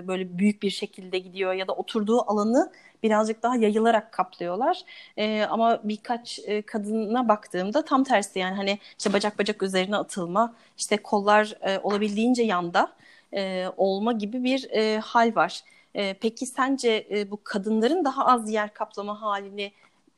böyle 0.07 0.37
büyük 0.37 0.63
bir 0.63 0.69
şekilde 0.69 1.19
gidiyor 1.19 1.53
ya 1.53 1.67
da 1.67 1.73
oturduğu 1.73 2.31
alanı 2.31 2.71
birazcık 3.03 3.43
daha 3.43 3.55
yayılarak 3.55 4.11
kaplıyorlar. 4.11 4.81
E, 5.17 5.43
ama 5.49 5.79
birkaç 5.83 6.39
e, 6.45 6.61
kadına 6.61 7.27
baktığımda 7.27 7.85
tam 7.85 8.03
tersi 8.03 8.39
yani 8.39 8.55
hani 8.55 8.79
işte 8.99 9.13
bacak 9.13 9.39
bacak 9.39 9.63
üzerine 9.63 9.97
atılma, 9.97 10.53
işte 10.77 10.97
kollar 10.97 11.57
e, 11.61 11.79
olabildiğince 11.79 12.43
yanda 12.43 12.93
e, 13.33 13.67
olma 13.77 14.11
gibi 14.13 14.43
bir 14.43 14.67
e, 14.71 14.99
hal 14.99 15.35
var. 15.35 15.61
E, 15.95 16.13
peki 16.13 16.45
sence 16.45 17.07
e, 17.11 17.31
bu 17.31 17.39
kadınların 17.43 18.05
daha 18.05 18.25
az 18.25 18.51
yer 18.51 18.73
kaplama 18.73 19.21
halini 19.21 19.71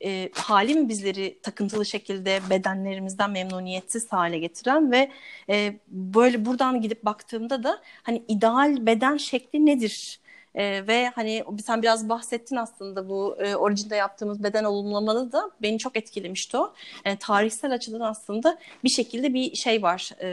e, 0.05 0.29
hali 0.33 0.75
mi 0.75 0.89
bizleri 0.89 1.39
takıntılı 1.43 1.85
şekilde 1.85 2.39
bedenlerimizden 2.49 3.31
memnuniyetsiz 3.31 4.11
hale 4.11 4.39
getiren 4.39 4.91
ve 4.91 5.11
e, 5.49 5.79
böyle 5.87 6.45
buradan 6.45 6.81
gidip 6.81 7.05
baktığımda 7.05 7.63
da 7.63 7.81
hani 8.03 8.23
ideal 8.27 8.85
beden 8.85 9.17
şekli 9.17 9.65
nedir? 9.65 10.19
E, 10.55 10.87
ve 10.87 11.09
hani 11.15 11.43
sen 11.65 11.81
biraz 11.81 12.09
bahsettin 12.09 12.55
aslında 12.55 13.09
bu 13.09 13.37
e, 13.39 13.55
orijinde 13.55 13.95
yaptığımız 13.95 14.43
beden 14.43 14.63
olumlamalı 14.63 15.31
da 15.31 15.51
beni 15.61 15.79
çok 15.79 15.97
etkilemişti 15.97 16.57
o. 16.57 16.73
E, 17.05 17.15
tarihsel 17.15 17.73
açıdan 17.73 17.99
aslında 17.99 18.57
bir 18.83 18.89
şekilde 18.89 19.33
bir 19.33 19.55
şey 19.55 19.83
var. 19.83 20.11
E, 20.19 20.29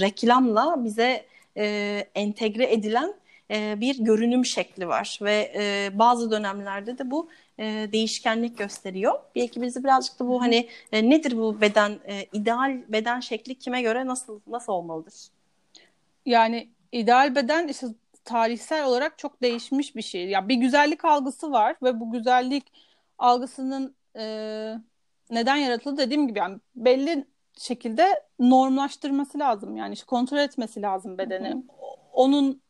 reklamla 0.00 0.84
bize 0.84 1.26
e, 1.56 2.04
entegre 2.14 2.72
edilen 2.72 3.14
e, 3.50 3.80
bir 3.80 3.98
görünüm 4.04 4.44
şekli 4.44 4.88
var 4.88 5.18
ve 5.22 5.52
e, 5.56 5.90
bazı 5.98 6.30
dönemlerde 6.30 6.98
de 6.98 7.10
bu 7.10 7.28
e, 7.58 7.88
değişkenlik 7.92 8.58
gösteriyor. 8.58 9.20
Belki 9.34 9.62
bizi 9.62 9.84
birazcık 9.84 10.20
da 10.20 10.28
bu 10.28 10.42
hani 10.42 10.68
e, 10.92 11.10
nedir 11.10 11.36
bu 11.36 11.60
beden 11.60 11.98
e, 12.08 12.26
ideal 12.32 12.78
beden 12.88 13.20
şekli 13.20 13.54
kime 13.54 13.82
göre 13.82 14.06
nasıl 14.06 14.40
nasıl 14.46 14.72
olmalıdır? 14.72 15.14
Yani 16.26 16.68
ideal 16.92 17.34
beden 17.34 17.68
işte 17.68 17.86
tarihsel 18.24 18.84
olarak 18.84 19.18
çok 19.18 19.42
değişmiş 19.42 19.96
bir 19.96 20.02
şey. 20.02 20.28
Ya 20.28 20.48
bir 20.48 20.54
güzellik 20.54 21.04
algısı 21.04 21.52
var 21.52 21.76
ve 21.82 22.00
bu 22.00 22.12
güzellik 22.12 22.72
algısının 23.18 23.94
e, 24.16 24.24
neden 25.30 25.56
yaratıldı 25.56 25.96
dediğim 25.96 26.28
gibi 26.28 26.38
yani 26.38 26.58
belli 26.76 27.24
şekilde 27.58 28.22
normlaştırması 28.38 29.38
lazım. 29.38 29.76
Yani 29.76 29.92
işte 29.92 30.06
kontrol 30.06 30.38
etmesi 30.38 30.82
lazım 30.82 31.18
bedeni. 31.18 31.62
Onun 32.12 32.60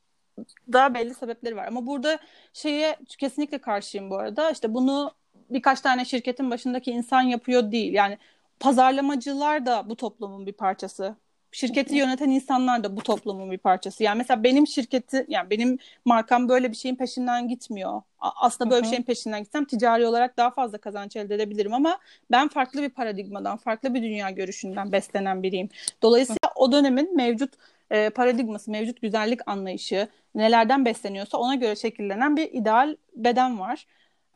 da 0.72 0.94
belli 0.94 1.14
sebepleri 1.14 1.56
var. 1.56 1.66
Ama 1.66 1.86
burada 1.86 2.18
şeye 2.52 2.96
kesinlikle 3.18 3.58
karşıyım 3.58 4.10
bu 4.10 4.16
arada. 4.16 4.50
İşte 4.50 4.74
bunu 4.74 5.12
birkaç 5.50 5.80
tane 5.80 6.04
şirketin 6.04 6.50
başındaki 6.50 6.90
insan 6.90 7.22
yapıyor 7.22 7.72
değil. 7.72 7.92
Yani 7.92 8.18
pazarlamacılar 8.60 9.66
da 9.66 9.88
bu 9.88 9.96
toplumun 9.96 10.46
bir 10.46 10.52
parçası. 10.52 11.16
Şirketi 11.52 11.94
yöneten 11.94 12.30
insanlar 12.30 12.84
da 12.84 12.96
bu 12.96 13.02
toplumun 13.02 13.50
bir 13.50 13.58
parçası. 13.58 14.02
Yani 14.02 14.18
mesela 14.18 14.42
benim 14.44 14.66
şirketi, 14.66 15.26
yani 15.28 15.50
benim 15.50 15.78
markam 16.04 16.48
böyle 16.48 16.70
bir 16.70 16.76
şeyin 16.76 16.96
peşinden 16.96 17.48
gitmiyor. 17.48 18.02
Aslında 18.20 18.70
böyle 18.70 18.82
bir 18.82 18.88
şeyin 18.88 19.02
peşinden 19.02 19.42
gitsem 19.42 19.64
ticari 19.64 20.06
olarak 20.06 20.36
daha 20.36 20.50
fazla 20.50 20.78
kazanç 20.78 21.16
elde 21.16 21.34
edebilirim 21.34 21.74
ama 21.74 21.98
ben 22.30 22.48
farklı 22.48 22.82
bir 22.82 22.88
paradigmadan, 22.88 23.56
farklı 23.56 23.94
bir 23.94 24.02
dünya 24.02 24.30
görüşünden 24.30 24.92
beslenen 24.92 25.42
biriyim. 25.42 25.68
Dolayısıyla 26.02 26.52
o 26.56 26.72
dönemin 26.72 27.16
mevcut 27.16 27.50
e, 27.90 28.10
paradigması, 28.10 28.70
mevcut 28.70 29.02
güzellik 29.02 29.48
anlayışı, 29.48 30.08
nelerden 30.34 30.84
besleniyorsa 30.84 31.38
ona 31.38 31.54
göre 31.54 31.76
şekillenen 31.76 32.36
bir 32.36 32.52
ideal 32.52 32.96
beden 33.16 33.60
var. 33.60 33.86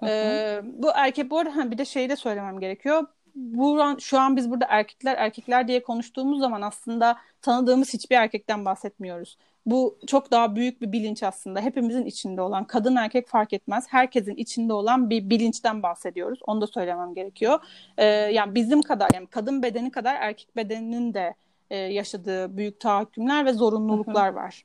Hı 0.01 0.07
hı. 0.07 0.11
E, 0.11 0.61
bu 0.65 0.91
erkek 0.95 1.31
bu 1.31 1.39
arada 1.39 1.71
bir 1.71 1.79
de 1.79 1.85
şeyi 1.85 2.09
de 2.09 2.17
söylemem 2.17 2.61
gerekiyor. 2.61 3.07
Bu 3.35 3.83
an, 3.83 3.97
şu 3.99 4.19
an 4.19 4.37
biz 4.37 4.51
burada 4.51 4.67
erkekler 4.69 5.17
erkekler 5.19 5.69
diye 5.69 5.83
konuştuğumuz 5.83 6.41
zaman 6.41 6.63
aslında 6.63 7.19
tanıdığımız 7.43 7.95
hiçbir 7.95 8.17
erkekten 8.17 8.65
bahsetmiyoruz. 8.65 9.39
Bu 9.67 9.99
çok 10.07 10.31
daha 10.31 10.57
büyük 10.57 10.81
bir 10.81 10.93
bilinç 10.93 11.23
aslında. 11.23 11.61
Hepimizin 11.61 12.05
içinde 12.05 12.43
olan, 12.43 12.65
kadın 12.65 12.97
erkek 12.97 13.29
fark 13.29 13.53
etmez. 13.53 13.87
Herkesin 13.91 14.37
içinde 14.37 14.73
olan 14.73 15.11
bir 15.11 15.31
bilinçten 15.31 15.83
bahsediyoruz. 15.83 16.41
Onu 16.47 16.61
da 16.61 16.67
söylemem 16.67 17.15
gerekiyor. 17.15 17.59
Ee, 17.99 18.05
yani 18.07 18.55
bizim 18.55 18.83
kadar, 18.83 19.11
yani 19.15 19.27
kadın 19.27 19.63
bedeni 19.63 19.91
kadar 19.91 20.15
erkek 20.15 20.57
bedeninin 20.57 21.15
de 21.15 21.35
e, 21.73 21.77
yaşadığı 21.77 22.57
büyük 22.57 22.81
tahakkümler 22.81 23.47
ve 23.47 23.53
zorunluluklar 23.53 24.29
var. 24.29 24.65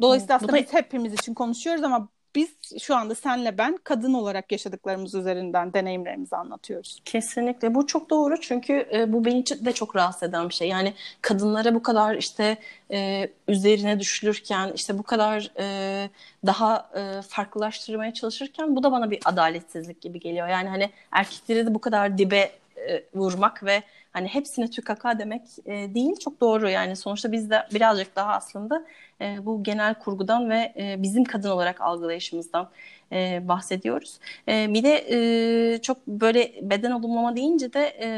Dolayısıyla 0.00 0.36
aslında 0.36 0.56
biz 0.56 0.72
hepimiz 0.72 1.12
için 1.12 1.34
konuşuyoruz 1.34 1.82
ama 1.84 2.08
biz 2.34 2.48
şu 2.82 2.96
anda 2.96 3.14
senle 3.14 3.58
ben 3.58 3.78
kadın 3.84 4.14
olarak 4.14 4.52
yaşadıklarımız 4.52 5.14
üzerinden 5.14 5.72
deneyimlerimizi 5.72 6.36
anlatıyoruz. 6.36 7.00
Kesinlikle 7.04 7.74
bu 7.74 7.86
çok 7.86 8.10
doğru 8.10 8.40
çünkü 8.40 8.88
e, 8.92 9.12
bu 9.12 9.24
beni 9.24 9.46
de 9.46 9.72
çok 9.72 9.96
rahatsız 9.96 10.22
eden 10.28 10.48
bir 10.48 10.54
şey. 10.54 10.68
Yani 10.68 10.94
kadınlara 11.22 11.74
bu 11.74 11.82
kadar 11.82 12.14
işte 12.14 12.56
e, 12.90 13.28
üzerine 13.48 14.00
düşülürken 14.00 14.72
işte 14.74 14.98
bu 14.98 15.02
kadar 15.02 15.50
e, 15.58 16.10
daha 16.46 16.90
e, 16.96 17.22
farklılaştırmaya 17.22 18.14
çalışırken 18.14 18.76
bu 18.76 18.82
da 18.82 18.92
bana 18.92 19.10
bir 19.10 19.20
adaletsizlik 19.24 20.00
gibi 20.00 20.20
geliyor. 20.20 20.48
Yani 20.48 20.68
hani 20.68 20.90
erkekleri 21.12 21.66
de 21.66 21.74
bu 21.74 21.78
kadar 21.78 22.18
dibe 22.18 22.50
e, 22.76 23.04
vurmak 23.14 23.64
ve 23.64 23.82
hani 24.14 24.28
hepsine 24.28 24.70
tükaka 24.70 25.18
demek 25.18 25.42
e, 25.66 25.94
değil 25.94 26.16
çok 26.16 26.40
doğru 26.40 26.68
yani 26.68 26.96
sonuçta 26.96 27.32
biz 27.32 27.50
de 27.50 27.66
birazcık 27.74 28.16
daha 28.16 28.32
aslında 28.32 28.84
e, 29.20 29.46
bu 29.46 29.62
genel 29.62 29.94
kurgudan 29.94 30.50
ve 30.50 30.72
e, 30.76 31.02
bizim 31.02 31.24
kadın 31.24 31.50
olarak 31.50 31.80
algılayışımızdan 31.80 32.68
e, 33.12 33.48
bahsediyoruz. 33.48 34.18
E, 34.48 34.74
bir 34.74 34.82
de 34.82 35.04
e, 35.10 35.78
çok 35.82 36.06
böyle 36.06 36.52
beden 36.62 36.90
olumlama 36.90 37.36
deyince 37.36 37.72
de 37.72 37.96
e, 38.00 38.08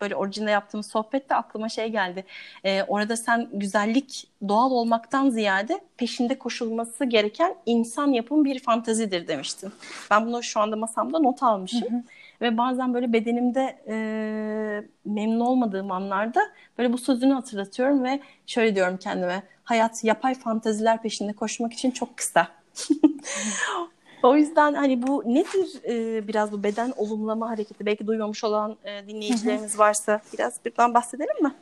böyle 0.00 0.16
orijinde 0.16 0.50
yaptığımız 0.50 0.86
sohbette 0.86 1.34
aklıma 1.34 1.68
şey 1.68 1.88
geldi. 1.88 2.24
E, 2.64 2.82
orada 2.82 3.16
sen 3.16 3.48
güzellik 3.52 4.28
doğal 4.48 4.70
olmaktan 4.70 5.30
ziyade 5.30 5.80
peşinde 5.96 6.38
koşulması 6.38 7.04
gereken 7.04 7.54
insan 7.66 8.12
yapım 8.12 8.44
bir 8.44 8.58
fantazidir 8.58 9.28
demiştin. 9.28 9.72
Ben 10.10 10.26
bunu 10.26 10.42
şu 10.42 10.60
anda 10.60 10.76
masamda 10.76 11.18
not 11.18 11.42
almışım. 11.42 11.90
Hı 11.90 11.96
hı. 11.96 12.02
Ve 12.42 12.58
bazen 12.58 12.94
böyle 12.94 13.12
bedenimde 13.12 13.78
e, 13.88 13.94
memnun 15.04 15.40
olmadığım 15.40 15.92
anlarda 15.92 16.40
böyle 16.78 16.92
bu 16.92 16.98
sözünü 16.98 17.32
hatırlatıyorum 17.32 18.04
ve 18.04 18.20
şöyle 18.46 18.74
diyorum 18.74 18.96
kendime. 18.96 19.42
Hayat 19.64 20.04
yapay 20.04 20.34
fantaziler 20.34 21.02
peşinde 21.02 21.32
koşmak 21.32 21.72
için 21.72 21.90
çok 21.90 22.16
kısa. 22.16 22.48
o 24.22 24.36
yüzden 24.36 24.74
hani 24.74 25.06
bu 25.06 25.22
nedir 25.26 25.84
e, 25.88 26.28
biraz 26.28 26.52
bu 26.52 26.62
beden 26.62 26.92
olumlama 26.96 27.50
hareketi? 27.50 27.86
Belki 27.86 28.06
duymamış 28.06 28.44
olan 28.44 28.76
e, 28.84 29.08
dinleyicilerimiz 29.08 29.78
varsa 29.78 30.20
biraz 30.32 30.64
birden 30.64 30.94
bahsedelim 30.94 31.42
mi? 31.42 31.52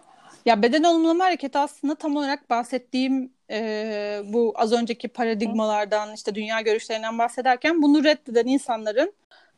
Ya 0.47 0.62
beden 0.62 0.83
olumlama 0.83 1.25
hareketi 1.25 1.59
aslında 1.59 1.95
tam 1.95 2.16
olarak 2.16 2.51
bahsettiğim 2.51 3.33
e, 3.51 4.23
bu 4.25 4.53
az 4.57 4.73
önceki 4.73 5.09
paradigmalardan 5.09 6.14
işte 6.14 6.35
dünya 6.35 6.61
görüşlerinden 6.61 7.19
bahsederken 7.19 7.83
bunu 7.83 8.05
reddeden 8.05 8.47
insanların 8.47 9.12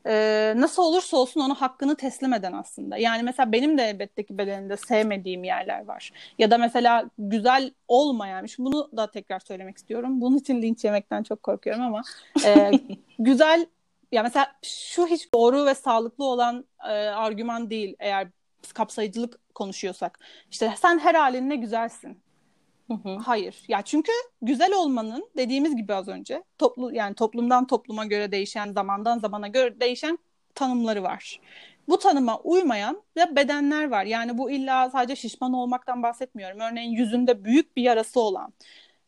e, 0.06 0.54
nasıl 0.56 0.82
olursa 0.82 1.16
olsun 1.16 1.40
ona 1.40 1.54
hakkını 1.54 1.96
teslim 1.96 2.32
eden 2.32 2.52
aslında. 2.52 2.96
Yani 2.96 3.22
mesela 3.22 3.52
benim 3.52 3.78
de 3.78 3.82
elbette 3.82 4.24
ki 4.24 4.38
bedenimde 4.38 4.76
sevmediğim 4.76 5.44
yerler 5.44 5.84
var. 5.84 6.10
Ya 6.38 6.50
da 6.50 6.58
mesela 6.58 7.10
güzel 7.18 7.70
olmayan, 7.88 8.46
bunu 8.58 8.90
da 8.96 9.10
tekrar 9.10 9.40
söylemek 9.40 9.76
istiyorum. 9.76 10.20
Bunun 10.20 10.36
için 10.36 10.62
linç 10.62 10.84
yemekten 10.84 11.22
çok 11.22 11.42
korkuyorum 11.42 11.82
ama 11.82 12.02
e, 12.46 12.70
güzel 13.18 13.66
ya 14.12 14.22
mesela 14.22 14.52
şu 14.62 15.06
hiç 15.06 15.32
doğru 15.34 15.66
ve 15.66 15.74
sağlıklı 15.74 16.24
olan 16.24 16.64
e, 16.84 16.92
argüman 16.92 17.70
değil 17.70 17.96
eğer 17.98 18.28
kapsayıcılık 18.74 19.54
konuşuyorsak. 19.54 20.18
İşte 20.50 20.74
sen 20.82 20.98
her 20.98 21.14
halinle 21.14 21.56
güzelsin. 21.56 22.21
Hı 22.92 23.08
hı. 23.08 23.16
Hayır. 23.16 23.62
Ya 23.68 23.82
çünkü 23.82 24.12
güzel 24.42 24.72
olmanın 24.72 25.30
dediğimiz 25.36 25.76
gibi 25.76 25.94
az 25.94 26.08
önce 26.08 26.44
toplu 26.58 26.94
yani 26.94 27.14
toplumdan 27.14 27.66
topluma 27.66 28.04
göre 28.04 28.32
değişen, 28.32 28.72
zamandan 28.72 29.18
zamana 29.18 29.48
göre 29.48 29.80
değişen 29.80 30.18
tanımları 30.54 31.02
var. 31.02 31.40
Bu 31.88 31.98
tanıma 31.98 32.38
uymayan 32.38 33.02
ya 33.16 33.36
bedenler 33.36 33.90
var. 33.90 34.04
Yani 34.04 34.38
bu 34.38 34.50
illa 34.50 34.90
sadece 34.90 35.16
şişman 35.16 35.52
olmaktan 35.52 36.02
bahsetmiyorum. 36.02 36.60
Örneğin 36.60 36.90
yüzünde 36.90 37.44
büyük 37.44 37.76
bir 37.76 37.82
yarası 37.82 38.20
olan 38.20 38.52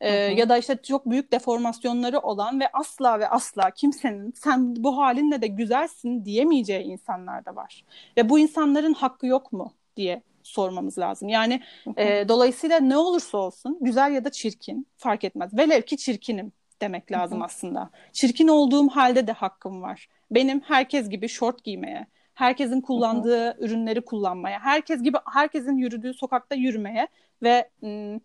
e, 0.01 0.15
ya 0.15 0.49
da 0.49 0.59
işte 0.59 0.77
çok 0.83 1.11
büyük 1.11 1.33
deformasyonları 1.33 2.19
olan 2.19 2.61
ve 2.61 2.69
asla 2.73 3.21
ve 3.21 3.29
asla 3.29 3.71
kimsenin 3.71 4.33
sen 4.33 4.77
bu 4.77 4.99
halinle 4.99 5.43
de 5.43 5.47
güzelsin 5.47 6.25
diyemeyeceği 6.25 6.83
insanlar 6.85 7.45
da 7.45 7.57
var. 7.57 7.85
Ve 8.17 8.29
bu 8.29 8.39
insanların 8.39 8.95
hakkı 8.95 9.27
yok 9.27 9.53
mu 9.53 9.73
diye 9.97 10.23
sormamız 10.45 10.99
lazım. 10.99 11.29
Yani 11.29 11.61
e, 11.97 12.29
dolayısıyla 12.29 12.81
ne 12.81 12.97
olursa 12.97 13.39
olsun 13.39 13.79
güzel 13.81 14.13
ya 14.13 14.25
da 14.25 14.31
çirkin 14.31 14.87
fark 14.97 15.25
etmez. 15.25 15.57
Velev 15.57 15.83
ki 15.83 15.97
çirkinim 15.97 16.53
demek 16.81 17.13
lazım 17.13 17.43
aslında. 17.43 17.91
Çirkin 18.13 18.49
olduğum 18.49 18.89
halde 18.89 19.27
de 19.27 19.33
hakkım 19.33 19.83
var. 19.83 20.09
Benim 20.31 20.61
herkes 20.61 21.09
gibi 21.09 21.29
şort 21.29 21.65
giymeye, 21.65 22.07
herkesin 22.35 22.81
kullandığı 22.81 23.57
ürünleri 23.65 24.01
kullanmaya, 24.01 24.61
herkes 24.61 25.03
gibi 25.03 25.19
herkesin 25.33 25.77
yürüdüğü 25.77 26.15
sokakta 26.15 26.55
yürümeye 26.55 27.09
ve 27.43 27.71
ım, 27.83 28.21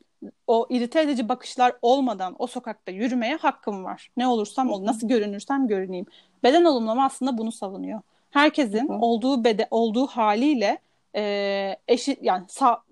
o 0.47 0.67
irite 0.69 1.01
edici 1.01 1.29
bakışlar 1.29 1.73
olmadan 1.81 2.35
o 2.39 2.47
sokakta 2.47 2.91
yürümeye 2.91 3.35
hakkım 3.35 3.83
var. 3.83 4.09
Ne 4.17 4.27
olursam 4.27 4.71
ol, 4.71 4.85
nasıl 4.85 5.07
görünürsem 5.07 5.67
görüneyim. 5.67 6.05
Beden 6.43 6.63
olumlama 6.63 7.05
aslında 7.05 7.37
bunu 7.37 7.51
savunuyor. 7.51 8.01
Herkesin 8.31 8.87
olduğu 8.87 9.43
bede 9.43 9.67
olduğu 9.71 10.07
haliyle 10.07 10.77
e, 11.15 11.75
eşit 11.87 12.19
yani 12.21 12.45
sa 12.49 12.83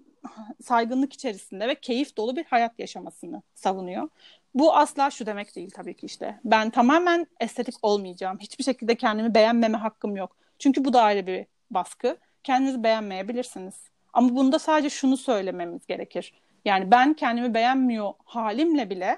saygınlık 0.63 1.13
içerisinde 1.13 1.67
ve 1.67 1.75
keyif 1.75 2.17
dolu 2.17 2.35
bir 2.35 2.45
hayat 2.45 2.79
yaşamasını 2.79 3.41
savunuyor. 3.53 4.09
Bu 4.53 4.75
asla 4.75 5.09
şu 5.11 5.25
demek 5.25 5.55
değil 5.55 5.69
tabii 5.75 5.93
ki 5.93 6.05
işte. 6.05 6.39
Ben 6.45 6.69
tamamen 6.69 7.27
estetik 7.39 7.75
olmayacağım. 7.81 8.39
Hiçbir 8.39 8.63
şekilde 8.63 8.95
kendimi 8.95 9.35
beğenmeme 9.35 9.77
hakkım 9.77 10.15
yok. 10.15 10.35
Çünkü 10.59 10.85
bu 10.85 10.93
da 10.93 11.01
ayrı 11.01 11.27
bir 11.27 11.45
baskı. 11.71 12.17
Kendinizi 12.43 12.83
beğenmeyebilirsiniz. 12.83 13.75
Ama 14.13 14.35
bunda 14.35 14.59
sadece 14.59 14.89
şunu 14.89 15.17
söylememiz 15.17 15.85
gerekir. 15.87 16.33
Yani 16.65 16.91
ben 16.91 17.13
kendimi 17.13 17.53
beğenmiyor 17.53 18.13
halimle 18.25 18.89
bile 18.89 19.17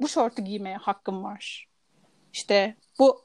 bu 0.00 0.08
şortu 0.08 0.44
giymeye 0.44 0.76
hakkım 0.76 1.24
var. 1.24 1.68
İşte 2.32 2.76
bu 2.98 3.24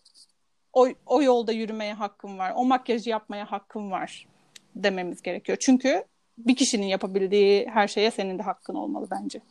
o, 0.74 0.88
o 1.06 1.22
yolda 1.22 1.52
yürümeye 1.52 1.94
hakkım 1.94 2.38
var, 2.38 2.54
o 2.56 2.66
makyajı 2.66 3.10
yapmaya 3.10 3.52
hakkım 3.52 3.92
var 3.92 4.28
dememiz 4.76 5.22
gerekiyor. 5.22 5.58
Çünkü 5.62 6.04
bir 6.38 6.56
kişinin 6.56 6.86
yapabildiği 6.86 7.68
her 7.74 7.88
şeye 7.88 8.12
senin 8.12 8.40
de 8.40 8.44
hakkın 8.44 8.76
olmalı 8.76 9.08
bence. 9.12 9.42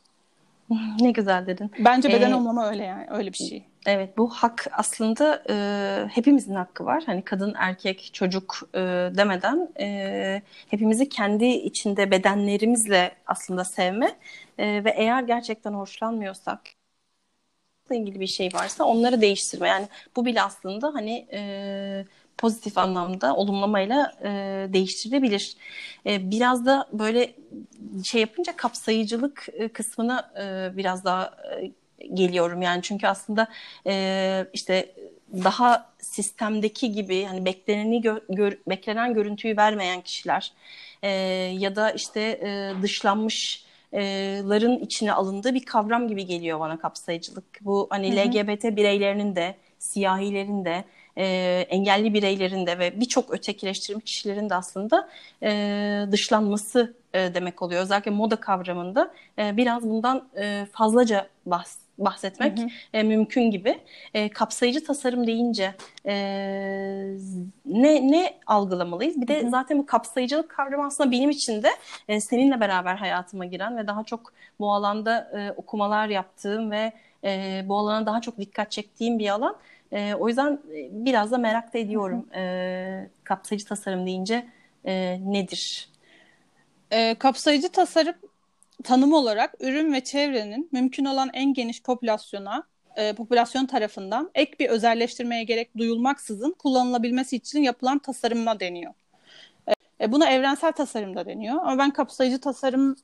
Ne 1.00 1.10
güzel 1.10 1.46
dedin. 1.46 1.70
Bence 1.78 2.08
beden 2.08 2.30
ee, 2.30 2.34
olmama 2.34 2.68
öyle 2.68 2.84
yani 2.84 3.06
öyle 3.10 3.32
bir 3.32 3.36
şey. 3.36 3.64
Evet 3.86 4.18
bu 4.18 4.30
hak 4.30 4.66
aslında 4.72 5.42
e, 5.50 5.54
hepimizin 6.08 6.54
hakkı 6.54 6.84
var. 6.84 7.02
Hani 7.06 7.22
kadın, 7.22 7.54
erkek, 7.56 8.10
çocuk 8.12 8.68
e, 8.74 8.78
demeden 9.16 9.68
e, 9.80 10.42
hepimizi 10.68 11.08
kendi 11.08 11.46
içinde 11.46 12.10
bedenlerimizle 12.10 13.12
aslında 13.26 13.64
sevme 13.64 14.16
e, 14.58 14.84
ve 14.84 14.90
eğer 14.96 15.22
gerçekten 15.22 15.72
hoşlanmıyorsak 15.72 16.60
ilgili 17.90 18.20
bir 18.20 18.26
şey 18.26 18.48
varsa 18.54 18.84
onları 18.84 19.20
değiştirme. 19.20 19.68
Yani 19.68 19.88
bu 20.16 20.24
bile 20.24 20.42
aslında 20.42 20.94
hani 20.94 21.26
e, 21.32 22.04
pozitif 22.38 22.78
anlamda 22.78 23.36
olumlamayla 23.36 24.12
e, 24.24 24.28
değiştirilebilir. 24.72 25.56
E, 26.06 26.30
biraz 26.30 26.66
da 26.66 26.88
böyle 26.92 27.34
şey 28.04 28.20
yapınca 28.20 28.56
kapsayıcılık 28.56 29.46
e, 29.52 29.68
kısmına 29.68 30.32
e, 30.40 30.76
biraz 30.76 31.04
daha 31.04 31.34
e, 31.60 31.72
geliyorum 32.14 32.62
yani 32.62 32.82
çünkü 32.82 33.06
aslında 33.06 33.48
e, 33.86 34.46
işte 34.52 34.94
daha 35.32 35.92
sistemdeki 35.98 36.92
gibi 36.92 37.24
hani 37.24 37.44
bekleneni 37.44 38.00
gö- 38.00 38.36
gör- 38.36 38.58
beklenen 38.68 39.14
görüntüyü 39.14 39.56
vermeyen 39.56 40.00
kişiler 40.00 40.52
e, 41.02 41.08
ya 41.58 41.76
da 41.76 41.90
işte 41.90 42.20
e, 42.20 42.72
dışlanmışların 42.82 44.78
içine 44.78 45.12
alındığı 45.12 45.54
bir 45.54 45.64
kavram 45.64 46.08
gibi 46.08 46.26
geliyor 46.26 46.60
bana 46.60 46.78
kapsayıcılık. 46.78 47.44
Bu 47.60 47.86
hani 47.90 48.08
hı 48.10 48.12
hı. 48.14 48.16
LGBT 48.28 48.76
bireylerinin 48.76 49.36
de 49.36 49.54
siyahilerin 49.78 50.64
de 50.64 50.84
e, 51.18 51.24
engelli 51.68 52.14
bireylerin 52.14 52.66
de 52.66 52.78
ve 52.78 53.00
birçok 53.00 53.34
ötekileştirilmiş 53.34 54.04
kişilerin 54.04 54.50
de 54.50 54.54
aslında 54.54 55.08
e, 55.42 56.06
dışlanması 56.12 56.94
e, 57.14 57.34
demek 57.34 57.62
oluyor. 57.62 57.82
Özellikle 57.82 58.10
moda 58.10 58.36
kavramında 58.36 59.14
e, 59.38 59.56
biraz 59.56 59.82
bundan 59.82 60.28
e, 60.36 60.66
fazlaca 60.72 61.28
bahs 61.46 61.78
bahsetmek 61.98 62.58
hı 62.58 62.62
hı. 62.62 62.68
E, 62.92 63.02
mümkün 63.02 63.50
gibi. 63.50 63.78
E, 64.14 64.28
kapsayıcı 64.28 64.84
tasarım 64.84 65.26
deyince 65.26 65.74
e, 66.06 66.14
ne 67.66 68.10
ne 68.10 68.38
algılamalıyız? 68.46 69.20
Bir 69.20 69.28
de 69.28 69.42
hı 69.42 69.46
hı. 69.46 69.50
zaten 69.50 69.78
bu 69.78 69.86
kapsayıcılık 69.86 70.48
kavramı 70.50 70.86
aslında 70.86 71.10
benim 71.10 71.30
için 71.30 71.62
de 71.62 71.68
e, 72.08 72.20
seninle 72.20 72.60
beraber 72.60 72.96
hayatıma 72.96 73.44
giren 73.44 73.76
ve 73.76 73.86
daha 73.86 74.04
çok 74.04 74.32
bu 74.60 74.72
alanda 74.72 75.30
e, 75.38 75.52
okumalar 75.56 76.08
yaptığım 76.08 76.70
ve 76.70 76.92
e, 77.24 77.62
bu 77.64 77.78
alana 77.78 78.06
daha 78.06 78.20
çok 78.20 78.38
dikkat 78.38 78.70
çektiğim 78.70 79.18
bir 79.18 79.28
alan. 79.28 79.56
E, 79.92 80.14
o 80.14 80.28
yüzden 80.28 80.52
e, 80.52 80.88
biraz 80.90 81.30
da 81.32 81.38
merak 81.38 81.74
da 81.74 81.78
ediyorum 81.78 82.26
e, 82.34 83.10
kapsayıcı 83.24 83.66
tasarım 83.66 84.06
deyince 84.06 84.46
e, 84.84 85.20
nedir? 85.24 85.88
E, 86.90 87.14
kapsayıcı 87.14 87.68
tasarım 87.68 88.14
tanım 88.84 89.12
olarak 89.12 89.54
ürün 89.60 89.92
ve 89.92 90.04
çevrenin 90.04 90.68
mümkün 90.72 91.04
olan 91.04 91.30
en 91.32 91.54
geniş 91.54 91.82
popülasyona 91.82 92.64
e, 92.96 93.12
popülasyon 93.12 93.66
tarafından 93.66 94.30
ek 94.34 94.52
bir 94.60 94.68
özelleştirmeye 94.68 95.44
gerek 95.44 95.76
duyulmaksızın 95.78 96.52
kullanılabilmesi 96.58 97.36
için 97.36 97.62
yapılan 97.62 97.98
tasarıma 97.98 98.60
deniyor. 98.60 98.92
E, 100.00 100.12
buna 100.12 100.30
evrensel 100.30 100.72
tasarım 100.72 101.16
da 101.16 101.26
deniyor. 101.26 101.56
Ama 101.62 101.78
ben 101.78 101.90
kapsayıcı 101.90 102.40
tasarım 102.40 102.96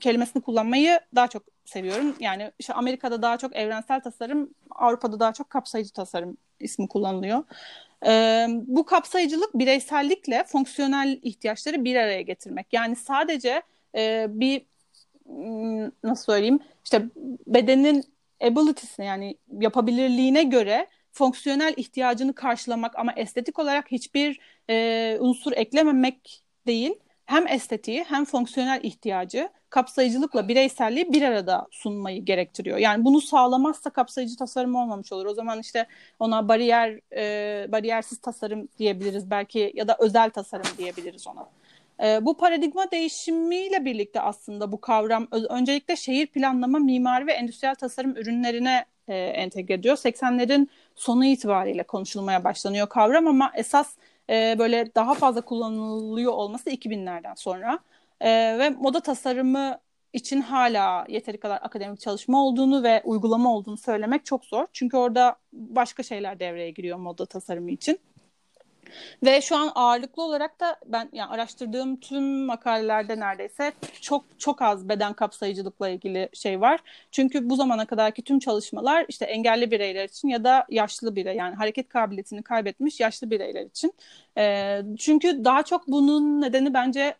kelimesini 0.00 0.42
kullanmayı 0.42 1.00
daha 1.14 1.28
çok 1.28 1.42
seviyorum. 1.64 2.16
Yani 2.20 2.50
işte 2.58 2.74
Amerika'da 2.74 3.22
daha 3.22 3.38
çok 3.38 3.56
evrensel 3.56 4.00
tasarım, 4.00 4.50
Avrupa'da 4.74 5.20
daha 5.20 5.32
çok 5.32 5.50
kapsayıcı 5.50 5.92
tasarım 5.92 6.36
ismi 6.60 6.88
kullanılıyor. 6.88 7.44
Ee, 8.06 8.46
bu 8.66 8.84
kapsayıcılık 8.84 9.54
bireysellikle 9.54 10.44
fonksiyonel 10.44 11.18
ihtiyaçları 11.22 11.84
bir 11.84 11.96
araya 11.96 12.22
getirmek. 12.22 12.66
Yani 12.72 12.96
sadece 12.96 13.62
e, 13.94 14.26
bir 14.28 14.62
hmm, 15.26 15.84
nasıl 16.04 16.24
söyleyeyim 16.32 16.58
işte 16.84 17.02
bedenin 17.46 18.04
ability'sine 18.42 19.06
yani 19.06 19.36
yapabilirliğine 19.60 20.42
göre 20.42 20.86
fonksiyonel 21.12 21.74
ihtiyacını 21.76 22.34
karşılamak 22.34 22.98
ama 22.98 23.12
estetik 23.16 23.58
olarak 23.58 23.90
hiçbir 23.90 24.40
e, 24.70 25.16
unsur 25.20 25.52
eklememek 25.52 26.42
değil 26.66 26.94
hem 27.26 27.46
estetiği 27.46 28.04
hem 28.04 28.24
fonksiyonel 28.24 28.80
ihtiyacı 28.82 29.48
kapsayıcılıkla 29.70 30.48
bireyselliği 30.48 31.12
bir 31.12 31.22
arada 31.22 31.66
sunmayı 31.70 32.24
gerektiriyor. 32.24 32.78
Yani 32.78 33.04
bunu 33.04 33.20
sağlamazsa 33.20 33.90
kapsayıcı 33.90 34.36
tasarım 34.36 34.74
olmamış 34.74 35.12
olur. 35.12 35.26
O 35.26 35.34
zaman 35.34 35.60
işte 35.60 35.86
ona 36.18 36.48
bariyer 36.48 37.00
e, 37.16 37.72
bariyersiz 37.72 38.18
tasarım 38.18 38.68
diyebiliriz 38.78 39.30
belki 39.30 39.72
ya 39.74 39.88
da 39.88 39.96
özel 40.00 40.30
tasarım 40.30 40.66
diyebiliriz 40.78 41.26
ona. 41.26 41.48
E, 42.02 42.24
bu 42.24 42.36
paradigma 42.36 42.90
değişimiyle 42.90 43.84
birlikte 43.84 44.20
aslında 44.20 44.72
bu 44.72 44.80
kavram 44.80 45.28
öncelikle 45.30 45.96
şehir 45.96 46.26
planlama, 46.26 46.78
mimari 46.78 47.26
ve 47.26 47.32
endüstriyel 47.32 47.74
tasarım 47.74 48.16
ürünlerine 48.16 48.84
e, 49.08 49.14
entegre 49.16 49.74
ediyor. 49.74 49.96
80'lerin 49.96 50.68
sonu 50.94 51.24
itibariyle 51.24 51.82
konuşulmaya 51.82 52.44
başlanıyor 52.44 52.88
kavram 52.88 53.26
ama 53.26 53.52
esas 53.54 53.96
e, 54.30 54.56
böyle 54.58 54.94
daha 54.94 55.14
fazla 55.14 55.40
kullanılıyor 55.40 56.32
olması 56.32 56.70
2000'lerden 56.70 57.34
sonra. 57.34 57.78
E, 58.20 58.58
ve 58.58 58.70
moda 58.70 59.00
tasarımı 59.00 59.78
için 60.12 60.40
hala 60.40 61.06
yeteri 61.08 61.40
kadar 61.40 61.58
akademik 61.62 62.00
çalışma 62.00 62.44
olduğunu 62.46 62.82
ve 62.82 63.02
uygulama 63.04 63.54
olduğunu 63.54 63.76
söylemek 63.76 64.24
çok 64.24 64.44
zor. 64.44 64.66
Çünkü 64.72 64.96
orada 64.96 65.36
başka 65.52 66.02
şeyler 66.02 66.40
devreye 66.40 66.70
giriyor 66.70 66.98
moda 66.98 67.26
tasarımı 67.26 67.70
için. 67.70 67.98
Ve 69.24 69.40
şu 69.40 69.56
an 69.56 69.72
ağırlıklı 69.74 70.22
olarak 70.22 70.60
da 70.60 70.76
ben 70.86 71.08
yani 71.12 71.30
araştırdığım 71.30 72.00
tüm 72.00 72.44
makalelerde 72.44 73.20
neredeyse 73.20 73.72
çok 74.00 74.24
çok 74.38 74.62
az 74.62 74.88
beden 74.88 75.12
kapsayıcılıkla 75.12 75.88
ilgili 75.88 76.28
şey 76.32 76.60
var. 76.60 76.80
Çünkü 77.10 77.50
bu 77.50 77.56
zamana 77.56 77.86
kadarki 77.86 78.22
tüm 78.22 78.38
çalışmalar 78.38 79.06
işte 79.08 79.24
engelli 79.24 79.70
bireyler 79.70 80.04
için 80.04 80.28
ya 80.28 80.44
da 80.44 80.66
yaşlı 80.70 81.16
birey 81.16 81.36
yani 81.36 81.54
hareket 81.54 81.88
kabiliyetini 81.88 82.42
kaybetmiş 82.42 83.00
yaşlı 83.00 83.30
bireyler 83.30 83.66
için. 83.66 83.94
E, 84.38 84.80
çünkü 84.98 85.44
daha 85.44 85.62
çok 85.62 85.88
bunun 85.88 86.40
nedeni 86.40 86.74
bence 86.74 87.14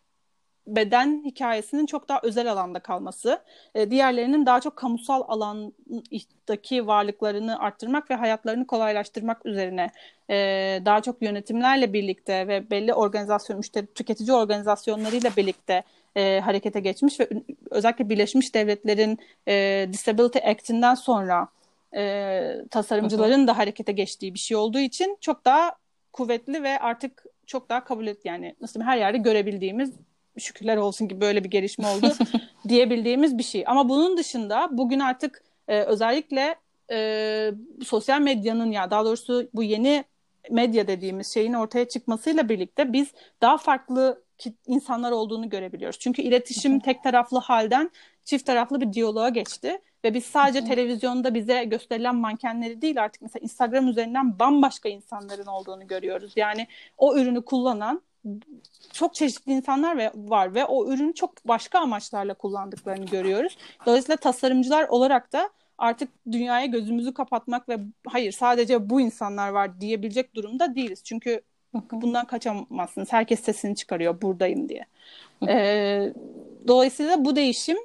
beden 0.66 1.22
hikayesinin 1.24 1.86
çok 1.86 2.08
daha 2.08 2.20
özel 2.22 2.52
alanda 2.52 2.80
kalması, 2.80 3.42
e, 3.74 3.90
diğerlerinin 3.90 4.46
daha 4.46 4.60
çok 4.60 4.76
kamusal 4.76 5.22
alandaki 5.28 6.86
varlıklarını 6.86 7.58
arttırmak 7.58 8.10
ve 8.10 8.14
hayatlarını 8.14 8.66
kolaylaştırmak 8.66 9.46
üzerine 9.46 9.90
e, 10.30 10.36
daha 10.84 11.02
çok 11.02 11.22
yönetimlerle 11.22 11.92
birlikte 11.92 12.48
ve 12.48 12.70
belli 12.70 12.94
organizasyon, 12.94 13.58
müşteri 13.58 13.86
tüketici 13.86 14.32
organizasyonlarıyla 14.32 15.30
birlikte 15.36 15.82
e, 16.16 16.40
harekete 16.40 16.80
geçmiş 16.80 17.20
ve 17.20 17.28
özellikle 17.70 18.08
Birleşmiş 18.08 18.54
Devletler'in 18.54 19.18
Disability 19.92 20.38
Act'inden 20.38 20.94
sonra 20.94 21.48
tasarımcıların 22.70 23.46
da 23.46 23.58
harekete 23.58 23.92
geçtiği 23.92 24.34
bir 24.34 24.38
şey 24.38 24.56
olduğu 24.56 24.78
için 24.78 25.18
çok 25.20 25.44
daha 25.44 25.72
kuvvetli 26.12 26.62
ve 26.62 26.78
artık 26.78 27.24
çok 27.46 27.68
daha 27.68 27.84
kabul 27.84 28.06
et 28.06 28.24
yani 28.24 28.54
nasıl 28.60 28.80
her 28.80 28.96
yerde 28.96 29.18
görebildiğimiz 29.18 29.92
şükürler 30.38 30.76
olsun 30.76 31.08
ki 31.08 31.20
böyle 31.20 31.44
bir 31.44 31.50
gelişme 31.50 31.86
oldu 31.86 32.12
diyebildiğimiz 32.68 33.38
bir 33.38 33.42
şey. 33.42 33.64
Ama 33.66 33.88
bunun 33.88 34.16
dışında 34.16 34.68
bugün 34.72 35.00
artık 35.00 35.42
e, 35.68 35.82
özellikle 35.82 36.54
e, 36.90 37.50
sosyal 37.84 38.20
medyanın 38.20 38.70
ya 38.70 38.90
daha 38.90 39.04
doğrusu 39.04 39.48
bu 39.54 39.62
yeni 39.62 40.04
medya 40.50 40.86
dediğimiz 40.88 41.34
şeyin 41.34 41.52
ortaya 41.52 41.88
çıkmasıyla 41.88 42.48
birlikte 42.48 42.92
biz 42.92 43.12
daha 43.40 43.58
farklı 43.58 44.22
insanlar 44.66 45.12
olduğunu 45.12 45.48
görebiliyoruz. 45.48 45.98
Çünkü 45.98 46.22
iletişim 46.22 46.80
tek 46.80 47.02
taraflı 47.02 47.38
halden 47.38 47.90
çift 48.24 48.46
taraflı 48.46 48.80
bir 48.80 48.92
diyaloğa 48.92 49.28
geçti 49.28 49.78
ve 50.04 50.14
biz 50.14 50.24
sadece 50.24 50.64
televizyonda 50.64 51.34
bize 51.34 51.64
gösterilen 51.64 52.16
mankenleri 52.16 52.82
değil 52.82 53.02
artık 53.02 53.22
mesela 53.22 53.42
Instagram 53.42 53.88
üzerinden 53.88 54.38
bambaşka 54.38 54.88
insanların 54.88 55.46
olduğunu 55.46 55.86
görüyoruz. 55.86 56.32
Yani 56.36 56.66
o 56.98 57.16
ürünü 57.16 57.44
kullanan 57.44 58.02
çok 58.92 59.14
çeşitli 59.14 59.52
insanlar 59.52 59.96
ve 59.96 60.10
var 60.14 60.54
ve 60.54 60.64
o 60.64 60.92
ürünü 60.92 61.14
çok 61.14 61.48
başka 61.48 61.78
amaçlarla 61.78 62.34
kullandıklarını 62.34 63.06
görüyoruz. 63.06 63.56
Dolayısıyla 63.86 64.16
tasarımcılar 64.16 64.88
olarak 64.88 65.32
da 65.32 65.50
artık 65.78 66.08
dünyaya 66.32 66.66
gözümüzü 66.66 67.14
kapatmak 67.14 67.68
ve 67.68 67.78
hayır 68.06 68.32
sadece 68.32 68.90
bu 68.90 69.00
insanlar 69.00 69.48
var 69.48 69.80
diyebilecek 69.80 70.34
durumda 70.34 70.74
değiliz. 70.74 71.04
Çünkü 71.04 71.42
bundan 71.92 72.26
kaçamazsınız. 72.26 73.12
Herkes 73.12 73.40
sesini 73.40 73.76
çıkarıyor 73.76 74.22
buradayım 74.22 74.68
diye. 74.68 74.86
Ee, 75.48 76.12
dolayısıyla 76.66 77.24
bu 77.24 77.36
değişim 77.36 77.78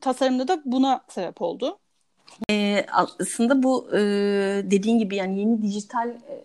tasarımda 0.00 0.48
da 0.48 0.62
buna 0.64 1.04
sebep 1.08 1.42
oldu. 1.42 1.78
Ee, 2.50 2.86
aslında 2.92 3.62
bu 3.62 3.88
e, 3.92 3.98
dediğin 4.64 4.98
gibi 4.98 5.16
yani 5.16 5.40
yeni 5.40 5.62
dijital 5.62 6.08
e, 6.08 6.44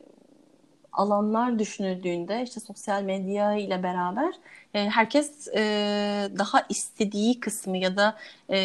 alanlar 0.94 1.60
düşünüldüğünde 1.60 2.44
işte 2.44 2.60
sosyal 2.60 3.04
medya 3.04 3.56
ile 3.56 3.84
beraber 3.84 4.34
e, 4.74 4.90
herkes 4.90 5.48
e, 5.48 5.60
daha 6.38 6.66
istediği 6.70 7.40
kısmı 7.40 7.78
ya 7.78 7.98
da 7.98 8.18
e, 8.50 8.58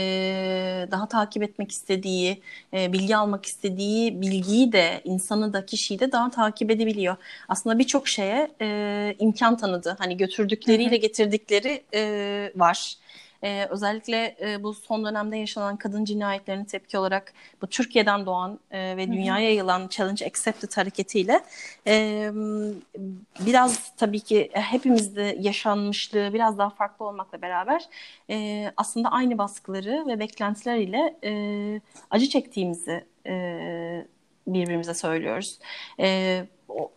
daha 0.90 1.08
takip 1.08 1.42
etmek 1.42 1.72
istediği, 1.72 2.42
e, 2.74 2.92
bilgi 2.92 3.16
almak 3.16 3.46
istediği 3.46 4.20
bilgiyi 4.20 4.72
de 4.72 5.00
insanı 5.04 5.52
da 5.52 5.66
kişiyi 5.66 6.00
de 6.00 6.12
daha 6.12 6.30
takip 6.30 6.70
edebiliyor. 6.70 7.16
Aslında 7.48 7.78
birçok 7.78 8.08
şeye 8.08 8.50
e, 8.60 9.14
imkan 9.18 9.56
tanıdı. 9.56 9.96
Hani 9.98 10.16
götürdükleriyle 10.16 10.96
getirdikleri 10.96 11.84
e, 11.94 12.52
var. 12.56 12.94
Ee, 13.42 13.66
özellikle 13.70 14.36
e, 14.40 14.62
bu 14.62 14.74
son 14.74 15.04
dönemde 15.04 15.36
yaşanan 15.36 15.76
kadın 15.76 16.04
cinayetlerine 16.04 16.66
tepki 16.66 16.98
olarak 16.98 17.32
bu 17.62 17.66
Türkiye'den 17.66 18.26
doğan 18.26 18.58
e, 18.70 18.96
ve 18.96 19.06
dünyaya 19.06 19.44
yayılan 19.44 19.88
Challenge 19.88 20.26
Accepted 20.26 20.76
hareketiyle 20.76 21.40
e, 21.86 22.30
biraz 23.40 23.96
tabii 23.96 24.20
ki 24.20 24.50
hepimizde 24.52 25.36
yaşanmışlığı 25.40 26.30
biraz 26.34 26.58
daha 26.58 26.70
farklı 26.70 27.04
olmakla 27.04 27.42
beraber 27.42 27.84
e, 28.30 28.66
aslında 28.76 29.08
aynı 29.08 29.38
baskıları 29.38 30.04
ve 30.06 30.18
beklentiler 30.18 30.76
ile 30.76 31.16
e, 31.24 31.32
acı 32.10 32.28
çektiğimizi 32.28 33.04
e, 33.26 34.06
birbirimize 34.54 34.94
söylüyoruz. 34.94 35.58
E, 36.00 36.44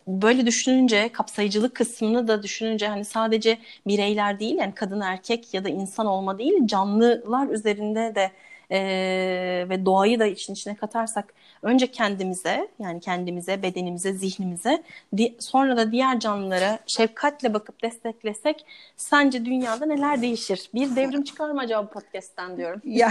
böyle 0.06 0.46
düşününce 0.46 1.12
kapsayıcılık 1.12 1.76
kısmını 1.76 2.28
da 2.28 2.42
düşününce 2.42 2.88
hani 2.88 3.04
sadece 3.04 3.58
bireyler 3.86 4.40
değil 4.40 4.56
yani 4.58 4.74
kadın 4.74 5.00
erkek 5.00 5.54
ya 5.54 5.64
da 5.64 5.68
insan 5.68 6.06
olma 6.06 6.38
değil 6.38 6.66
canlılar 6.66 7.48
üzerinde 7.48 8.14
de 8.14 8.32
e, 8.70 9.66
ve 9.68 9.86
doğayı 9.86 10.20
da 10.20 10.26
için 10.26 10.52
içine 10.52 10.76
katarsak 10.76 11.34
önce 11.62 11.86
kendimize 11.86 12.68
yani 12.78 13.00
kendimize 13.00 13.62
bedenimize 13.62 14.12
zihnimize 14.12 14.82
di- 15.16 15.36
sonra 15.38 15.76
da 15.76 15.92
diğer 15.92 16.20
canlılara 16.20 16.78
şefkatle 16.86 17.54
bakıp 17.54 17.82
desteklesek 17.82 18.66
sence 18.96 19.44
dünyada 19.44 19.86
neler 19.86 20.22
değişir? 20.22 20.70
Bir 20.74 20.96
devrim 20.96 21.24
çıkar 21.24 21.50
mı 21.50 21.60
acaba 21.60 21.86
bu 21.86 21.90
podcast'ten 21.90 22.56
diyorum. 22.56 22.80
Ya, 22.92 23.08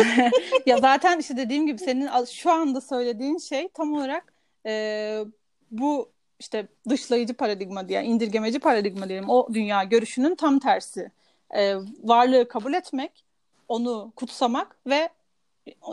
ya 0.65 0.77
zaten 0.77 1.19
işte 1.19 1.37
dediğim 1.37 1.67
gibi 1.67 1.79
senin 1.79 2.09
şu 2.25 2.51
anda 2.51 2.81
söylediğin 2.81 3.37
şey 3.37 3.67
tam 3.67 3.93
olarak 3.93 4.33
e, 4.65 5.25
bu 5.71 6.09
işte 6.39 6.67
dışlayıcı 6.89 7.33
paradigma 7.33 7.89
diye, 7.89 8.03
indirgemeci 8.03 8.59
paradigma 8.59 9.09
diyelim 9.09 9.29
o 9.29 9.47
dünya 9.53 9.83
görüşünün 9.83 10.35
tam 10.35 10.59
tersi. 10.59 11.11
E, 11.55 11.75
varlığı 12.03 12.47
kabul 12.47 12.73
etmek, 12.73 13.23
onu 13.67 14.13
kutsamak 14.15 14.75
ve 14.87 15.09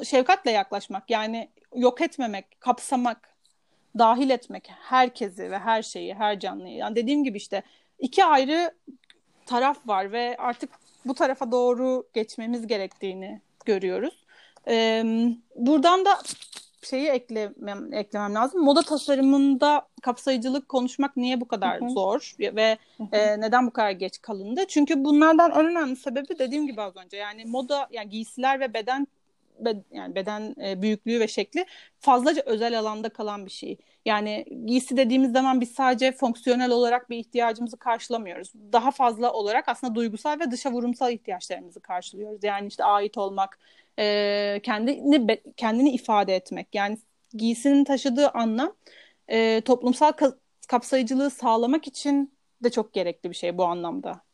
şefkatle 0.04 0.50
yaklaşmak. 0.50 1.10
Yani 1.10 1.48
yok 1.74 2.00
etmemek, 2.00 2.60
kapsamak, 2.60 3.36
dahil 3.98 4.30
etmek 4.30 4.70
herkesi 4.70 5.50
ve 5.50 5.58
her 5.58 5.82
şeyi, 5.82 6.14
her 6.14 6.40
canlıyı. 6.40 6.76
Yani 6.76 6.96
dediğim 6.96 7.24
gibi 7.24 7.36
işte 7.36 7.62
iki 7.98 8.24
ayrı 8.24 8.74
taraf 9.46 9.78
var 9.86 10.12
ve 10.12 10.36
artık 10.38 10.70
bu 11.04 11.14
tarafa 11.14 11.52
doğru 11.52 12.08
geçmemiz 12.14 12.66
gerektiğini 12.66 13.40
görüyoruz. 13.64 14.24
Ee, 14.68 15.04
buradan 15.56 16.04
da 16.04 16.18
şeyi 16.82 17.08
eklemem, 17.08 17.92
eklemem 17.92 18.34
lazım. 18.34 18.64
Moda 18.64 18.82
tasarımında 18.82 19.88
kapsayıcılık 20.02 20.68
konuşmak 20.68 21.16
niye 21.16 21.40
bu 21.40 21.48
kadar 21.48 21.80
Hı-hı. 21.80 21.90
zor 21.90 22.34
ve 22.38 22.78
Hı-hı. 22.96 23.16
e, 23.16 23.40
neden 23.40 23.66
bu 23.66 23.70
kadar 23.70 23.90
geç 23.90 24.22
kalındı? 24.22 24.64
Çünkü 24.68 25.04
bunlardan 25.04 25.50
en 25.50 25.66
önemli 25.66 25.96
sebebi 25.96 26.38
dediğim 26.38 26.66
gibi 26.66 26.82
az 26.82 26.96
önce 26.96 27.16
yani 27.16 27.44
moda 27.44 27.88
yani 27.90 28.08
giysiler 28.08 28.60
ve 28.60 28.74
beden 28.74 29.06
yani 29.90 30.14
beden 30.14 30.54
e, 30.64 30.82
büyüklüğü 30.82 31.20
ve 31.20 31.28
şekli 31.28 31.66
fazlaca 32.00 32.42
özel 32.46 32.78
alanda 32.78 33.08
kalan 33.08 33.46
bir 33.46 33.50
şey. 33.50 33.78
Yani 34.04 34.44
giysi 34.66 34.96
dediğimiz 34.96 35.32
zaman 35.32 35.60
biz 35.60 35.70
sadece 35.72 36.12
fonksiyonel 36.12 36.70
olarak 36.70 37.10
bir 37.10 37.16
ihtiyacımızı 37.18 37.76
karşılamıyoruz. 37.76 38.52
Daha 38.72 38.90
fazla 38.90 39.32
olarak 39.32 39.68
aslında 39.68 39.94
duygusal 39.94 40.40
ve 40.40 40.50
dışa 40.50 40.72
vurumsal 40.72 41.12
ihtiyaçlarımızı 41.12 41.80
karşılıyoruz. 41.80 42.44
Yani 42.44 42.68
işte 42.68 42.84
ait 42.84 43.18
olmak, 43.18 43.58
e, 43.98 44.60
kendini 44.62 45.40
kendini 45.56 45.90
ifade 45.90 46.36
etmek. 46.36 46.74
Yani 46.74 46.98
giysinin 47.34 47.84
taşıdığı 47.84 48.28
anlam 48.30 48.74
e, 49.28 49.60
toplumsal 49.60 50.12
kapsayıcılığı 50.68 51.30
sağlamak 51.30 51.86
için 51.86 52.38
de 52.64 52.70
çok 52.70 52.92
gerekli 52.94 53.30
bir 53.30 53.34
şey 53.36 53.58
bu 53.58 53.64
anlamda. 53.64 54.27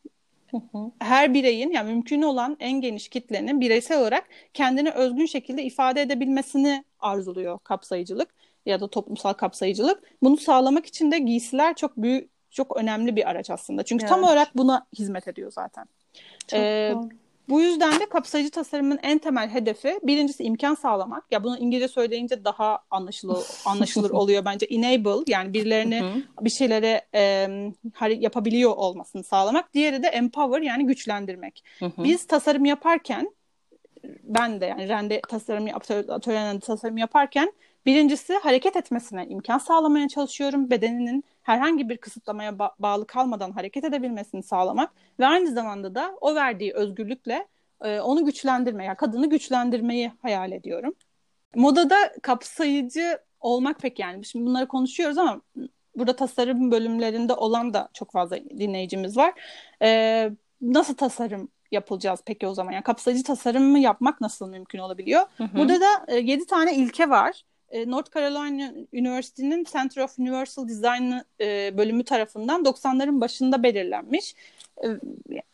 Her 0.99 1.35
bireyin 1.35 1.71
yani 1.71 1.91
mümkün 1.91 2.23
olan 2.23 2.57
en 2.61 2.81
geniş 2.81 3.09
kitlenin 3.09 3.61
bireysel 3.61 4.01
olarak 4.01 4.25
kendini 4.55 4.91
özgün 4.91 5.27
şekilde 5.27 5.63
ifade 5.63 6.03
edebilmesini 6.03 6.85
arzuluyor 7.01 7.59
kapsayıcılık 7.59 8.35
ya 8.67 8.81
da 8.81 8.89
toplumsal 8.89 9.33
kapsayıcılık. 9.33 10.03
Bunu 10.23 10.37
sağlamak 10.37 10.87
için 10.87 11.11
de 11.11 11.19
giysiler 11.19 11.75
çok 11.75 11.97
büyük 11.97 12.31
çok 12.51 12.77
önemli 12.77 13.17
bir 13.17 13.31
araç 13.31 13.51
aslında. 13.51 13.83
Çünkü 13.83 14.03
evet. 14.05 14.11
tam 14.11 14.25
olarak 14.25 14.57
buna 14.57 14.87
hizmet 14.99 15.29
ediyor 15.29 15.53
zaten. 15.53 15.85
Çok 16.49 16.61
ee, 16.61 16.93
doğru. 16.95 17.09
Bu 17.49 17.61
yüzden 17.61 18.01
de 18.01 18.09
kapsayıcı 18.09 18.51
tasarımın 18.51 18.99
en 19.03 19.19
temel 19.19 19.49
hedefi 19.49 20.01
birincisi 20.03 20.45
imkan 20.45 20.75
sağlamak. 20.75 21.25
Ya 21.31 21.45
bunu 21.45 21.59
İngilizce 21.59 21.89
söyleyince 21.89 22.45
daha 22.45 22.79
anlaşılır 22.91 23.47
anlaşılır 23.67 24.11
oluyor 24.21 24.45
bence. 24.45 24.67
Enable 24.67 25.33
yani 25.33 25.53
birilerini 25.55 26.23
bir 26.41 26.51
şeylere 26.51 27.07
e, 27.15 27.49
yapabiliyor 28.09 28.77
olmasını 28.77 29.25
sağlamak. 29.25 29.75
Diğeri 29.75 30.03
de 30.03 30.07
empower 30.07 30.63
yani 30.63 30.87
güçlendirmek. 30.87 31.65
Biz 31.99 32.27
tasarım 32.27 32.65
yaparken 32.65 33.31
ben 34.23 34.61
de 34.61 34.67
yani 34.67 34.89
rende 34.89 35.21
tasarım 35.29 35.67
atölyelerde 36.09 36.61
tasarım 36.61 36.99
yaparken 36.99 37.53
birincisi 37.87 38.35
hareket 38.35 38.77
etmesine 38.77 39.27
imkan 39.27 39.59
sağlamaya 39.59 40.09
çalışıyorum. 40.09 40.71
Bedeninin 40.71 41.25
herhangi 41.43 41.89
bir 41.89 41.97
kısıtlamaya 41.97 42.51
ba- 42.51 42.75
bağlı 42.79 43.07
kalmadan 43.07 43.53
hareket 43.53 43.85
edebilmesini 43.85 44.43
sağlamak 44.43 44.91
ve 45.21 45.27
aynı 45.27 45.53
zamanda 45.53 45.95
da 45.95 46.17
o 46.21 46.35
verdiği 46.35 46.75
özgürlükle 46.75 47.49
e, 47.83 48.01
onu 48.01 48.25
güçlendirmeye, 48.25 48.87
yani 48.87 48.97
kadını 48.97 49.31
güçlendirmeyi 49.31 50.13
hayal 50.23 50.53
ediyorum. 50.53 50.95
Modada 51.55 51.97
kapsayıcı 52.23 53.19
olmak 53.41 53.79
pek 53.81 53.99
yani. 53.99 54.25
Şimdi 54.25 54.47
bunları 54.47 54.69
konuşuyoruz 54.69 55.19
ama 55.19 55.41
burada 55.97 56.17
tasarım 56.17 56.71
bölümlerinde 56.71 57.33
olan 57.33 57.75
da 57.75 57.89
çok 57.95 58.13
fazla 58.13 58.37
dinleyicimiz 58.37 59.17
var. 59.17 59.35
E, 59.83 60.31
nasıl 60.61 60.95
tasarım 60.95 61.49
yapılacağız 61.73 62.21
peki 62.27 62.47
o 62.47 62.55
zaman? 62.55 62.73
Yani 62.73 62.83
kapsayıcı 62.83 63.23
tasarımı 63.23 63.79
yapmak 63.79 64.21
nasıl 64.21 64.49
mümkün 64.49 64.79
olabiliyor? 64.79 65.23
Hı 65.37 65.45
hı. 65.45 65.59
Burada 65.59 65.81
da 65.81 66.05
e, 66.09 66.17
7 66.17 66.47
tane 66.47 66.75
ilke 66.75 67.11
var. 67.11 67.43
E, 67.75 67.91
North 67.91 68.15
Carolina 68.15 68.73
University'nin 68.93 69.65
Center 69.65 70.03
of 70.03 70.19
Universal 70.19 70.69
Design 70.69 71.13
e, 71.41 71.79
bölümü 71.79 72.05
tarafından 72.05 72.63
90'ların 72.65 73.21
başında 73.21 73.63
belirlenmiş. 73.63 74.35
E, 74.85 74.87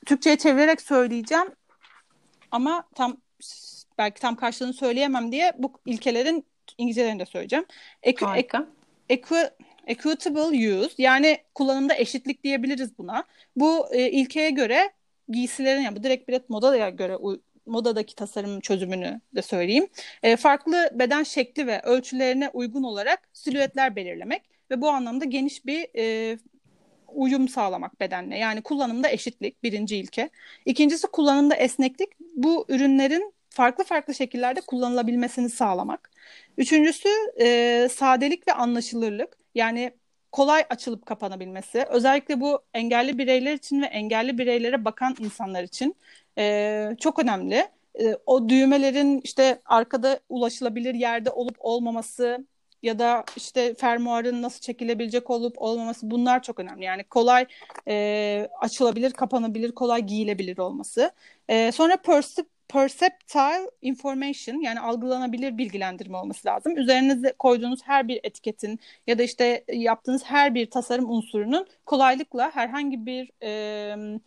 Türkçe'ye 0.06 0.38
çevirerek 0.38 0.80
söyleyeceğim 0.80 1.46
ama 2.50 2.84
tam 2.94 3.16
belki 3.98 4.20
tam 4.20 4.36
karşılığını 4.36 4.72
söyleyemem 4.72 5.32
diye 5.32 5.52
bu 5.58 5.72
ilkelerin 5.86 6.44
İngilizcelerini 6.78 7.20
de 7.20 7.26
söyleyeceğim. 7.26 7.64
Equ- 8.02 8.24
Harika. 8.24 8.66
Equ- 9.10 9.50
equitable 9.86 10.74
use 10.78 10.94
yani 10.98 11.38
kullanımda 11.54 11.94
eşitlik 11.96 12.44
diyebiliriz 12.44 12.98
buna. 12.98 13.24
Bu 13.56 13.94
e, 13.94 14.10
ilkeye 14.10 14.50
göre 14.50 14.90
giysilerin 15.28 15.80
yani 15.80 15.96
bu 15.96 16.02
direkt 16.02 16.28
bir 16.28 16.40
modaya 16.48 16.88
göre 16.88 17.16
modadaki 17.70 18.14
tasarım 18.14 18.60
çözümünü 18.60 19.20
de 19.34 19.42
söyleyeyim. 19.42 19.88
E, 20.22 20.36
farklı 20.36 20.90
beden 20.94 21.22
şekli 21.22 21.66
ve 21.66 21.80
ölçülerine 21.82 22.48
uygun 22.48 22.82
olarak 22.82 23.28
silüetler 23.32 23.96
belirlemek 23.96 24.42
ve 24.70 24.80
bu 24.80 24.88
anlamda 24.90 25.24
geniş 25.24 25.66
bir 25.66 25.86
e, 25.96 26.38
uyum 27.08 27.48
sağlamak 27.48 28.00
bedenle. 28.00 28.38
Yani 28.38 28.62
kullanımda 28.62 29.10
eşitlik 29.10 29.62
birinci 29.62 29.96
ilke. 29.96 30.30
İkincisi 30.64 31.06
kullanımda 31.06 31.54
esneklik. 31.54 32.08
Bu 32.20 32.66
ürünlerin 32.68 33.34
farklı 33.50 33.84
farklı 33.84 34.14
şekillerde 34.14 34.60
kullanılabilmesini 34.60 35.50
sağlamak. 35.50 36.10
Üçüncüsü 36.58 37.08
e, 37.40 37.88
sadelik 37.92 38.48
ve 38.48 38.52
anlaşılırlık. 38.52 39.36
Yani 39.54 39.92
kolay 40.32 40.64
açılıp 40.70 41.06
kapanabilmesi. 41.06 41.84
Özellikle 41.90 42.40
bu 42.40 42.62
engelli 42.74 43.18
bireyler 43.18 43.54
için 43.54 43.82
ve 43.82 43.86
engelli 43.86 44.38
bireylere 44.38 44.84
bakan 44.84 45.16
insanlar 45.20 45.62
için 45.62 45.96
e, 46.38 46.96
çok 47.00 47.18
önemli. 47.18 47.68
E, 48.00 48.16
o 48.26 48.48
düğmelerin 48.48 49.20
işte 49.24 49.60
arkada 49.66 50.20
ulaşılabilir 50.28 50.94
yerde 50.94 51.30
olup 51.30 51.56
olmaması 51.60 52.46
ya 52.82 52.98
da 52.98 53.24
işte 53.36 53.74
fermuarın 53.74 54.42
nasıl 54.42 54.60
çekilebilecek 54.60 55.30
olup 55.30 55.62
olmaması 55.62 56.10
bunlar 56.10 56.42
çok 56.42 56.60
önemli. 56.60 56.84
Yani 56.84 57.04
kolay 57.04 57.46
e, 57.88 58.48
açılabilir, 58.60 59.10
kapanabilir, 59.10 59.72
kolay 59.72 60.02
giyilebilir 60.02 60.58
olması. 60.58 61.10
E, 61.48 61.72
sonra 61.72 61.96
percep 61.96 62.46
perceptile 62.70 63.70
information 63.82 64.60
yani 64.60 64.80
algılanabilir 64.80 65.58
bilgilendirme 65.58 66.16
olması 66.16 66.48
lazım. 66.48 66.76
Üzerinize 66.76 67.32
koyduğunuz 67.38 67.80
her 67.84 68.08
bir 68.08 68.20
etiketin 68.22 68.80
ya 69.06 69.18
da 69.18 69.22
işte 69.22 69.64
yaptığınız 69.72 70.24
her 70.24 70.54
bir 70.54 70.70
tasarım 70.70 71.10
unsurunun 71.10 71.66
kolaylıkla 71.86 72.50
herhangi 72.54 73.06
bir 73.06 73.30
e, 73.42 74.20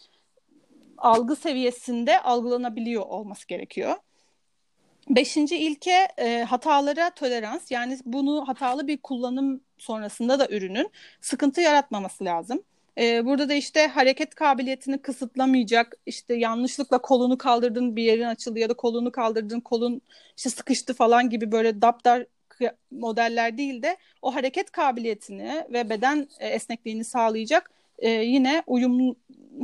algı 1.04 1.36
seviyesinde 1.36 2.22
algılanabiliyor 2.22 3.02
olması 3.02 3.48
gerekiyor. 3.48 3.96
Beşinci 5.10 5.58
ilke 5.58 6.08
e, 6.18 6.44
hatalara 6.44 7.10
tolerans 7.10 7.72
yani 7.72 8.00
bunu 8.06 8.48
hatalı 8.48 8.88
bir 8.88 8.98
kullanım 8.98 9.62
sonrasında 9.78 10.40
da 10.40 10.48
ürünün 10.50 10.92
sıkıntı 11.22 11.62
yaratmaması 11.62 12.26
lazım. 12.26 12.64
Ee, 12.98 13.26
burada 13.26 13.50
da 13.50 13.54
işte 13.54 13.88
hareket 13.88 14.36
kabiliyetini 14.36 15.02
kısıtlamayacak, 15.02 15.98
işte 16.06 16.36
yanlışlıkla 16.36 17.02
kolunu 17.02 17.38
kaldırdın 17.38 17.96
bir 17.96 18.04
yerin 18.04 18.24
açıldı 18.24 18.60
ya 18.60 18.70
da 18.70 18.74
kolunu 18.74 19.12
kaldırdın 19.12 19.60
kolun 19.60 20.02
işte 20.38 20.50
sıkıştı 20.50 20.94
falan 20.94 21.30
gibi 21.30 21.52
böyle 21.52 21.82
daptar 21.82 22.26
modeller 22.92 23.58
değil 23.58 23.84
de 23.84 23.98
o 24.22 24.36
hareket 24.36 24.72
kabiliyetini 24.72 25.66
ve 25.70 25.90
beden 25.90 26.28
e, 26.40 26.48
esnekliğini 26.48 27.04
sağlayacak 27.04 27.72
e, 28.00 28.10
yine 28.10 28.64
uyumlu 28.68 29.16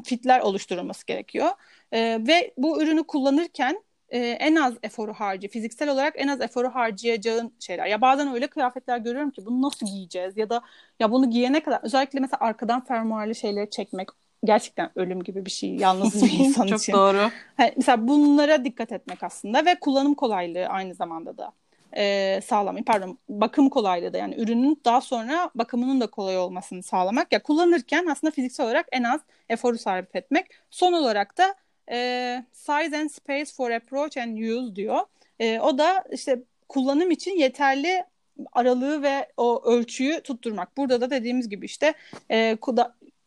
fitler 0.04 0.40
oluşturulması 0.40 1.06
gerekiyor. 1.06 1.50
E, 1.92 2.00
ve 2.28 2.54
bu 2.58 2.82
ürünü 2.84 3.04
kullanırken 3.04 3.84
e, 4.10 4.20
en 4.20 4.56
az 4.56 4.74
eforu 4.84 5.14
harcı, 5.14 5.48
fiziksel 5.48 5.90
olarak 5.90 6.14
en 6.18 6.28
az 6.28 6.42
eforu 6.42 6.70
harcayacağın 6.70 7.54
şeyler. 7.60 7.86
Ya 7.86 8.02
bazen 8.02 8.34
öyle 8.34 8.48
kıyafetler 8.48 8.98
görüyorum 8.98 9.32
ki 9.32 9.46
bunu 9.46 9.62
nasıl 9.62 9.86
giyeceğiz 9.86 10.38
ya 10.38 10.50
da 10.50 10.62
ya 11.00 11.12
bunu 11.12 11.30
giyene 11.30 11.64
kadar 11.64 11.80
özellikle 11.84 12.20
mesela 12.20 12.38
arkadan 12.40 12.86
fermuarlı 12.86 13.36
şeyleri 13.36 13.70
çekmek 13.70 14.10
gerçekten 14.44 14.92
ölüm 14.96 15.24
gibi 15.24 15.46
bir 15.46 15.52
şey 15.52 15.76
yalnız 15.76 16.24
bir 16.24 16.32
insan 16.40 16.68
Çok 16.68 16.82
için. 16.82 16.94
Çok 16.94 17.02
doğru. 17.02 17.32
Yani 17.60 17.74
mesela 17.78 18.08
bunlara 18.08 18.66
dikkat 18.66 18.92
etmek 18.92 19.24
aslında 19.24 19.66
ve 19.66 19.76
kullanım 19.80 20.14
kolaylığı 20.14 20.66
aynı 20.66 20.96
zamanda 20.96 21.38
da 21.38 21.52
e, 21.98 22.40
sağlamayı 22.46 22.86
pardon 22.86 23.18
bakım 23.30 23.70
kolaylığı 23.70 24.14
da 24.14 24.18
yani 24.18 24.36
ürünün 24.36 24.82
daha 24.86 25.02
sonra 25.02 25.50
bakımının 25.56 26.02
da 26.02 26.08
kolay 26.08 26.38
olmasını 26.38 26.84
sağlamak. 26.84 27.34
Ya 27.34 27.44
kullanırken 27.44 28.06
aslında 28.06 28.32
fiziksel 28.32 28.66
olarak 28.66 28.88
en 28.92 29.04
az 29.04 29.22
eforu 29.50 29.78
sarf 29.78 30.16
etmek. 30.16 30.46
Son 30.70 30.94
olarak 30.94 31.38
da 31.38 31.56
e, 31.92 32.46
size 32.54 32.98
and 32.98 33.10
space 33.10 33.46
for 33.46 33.72
approach 33.72 34.18
and 34.18 34.38
use 34.38 34.76
diyor. 34.76 35.00
E, 35.40 35.60
o 35.60 35.78
da 35.78 36.04
işte 36.12 36.44
kullanım 36.70 37.12
için 37.12 37.38
yeterli 37.40 38.04
aralığı 38.52 39.04
ve 39.04 39.32
o 39.38 39.64
ölçüyü 39.66 40.22
tutturmak. 40.22 40.78
Burada 40.78 41.02
da 41.02 41.10
dediğimiz 41.10 41.50
gibi 41.50 41.66
işte 41.66 41.94
e, 42.32 42.58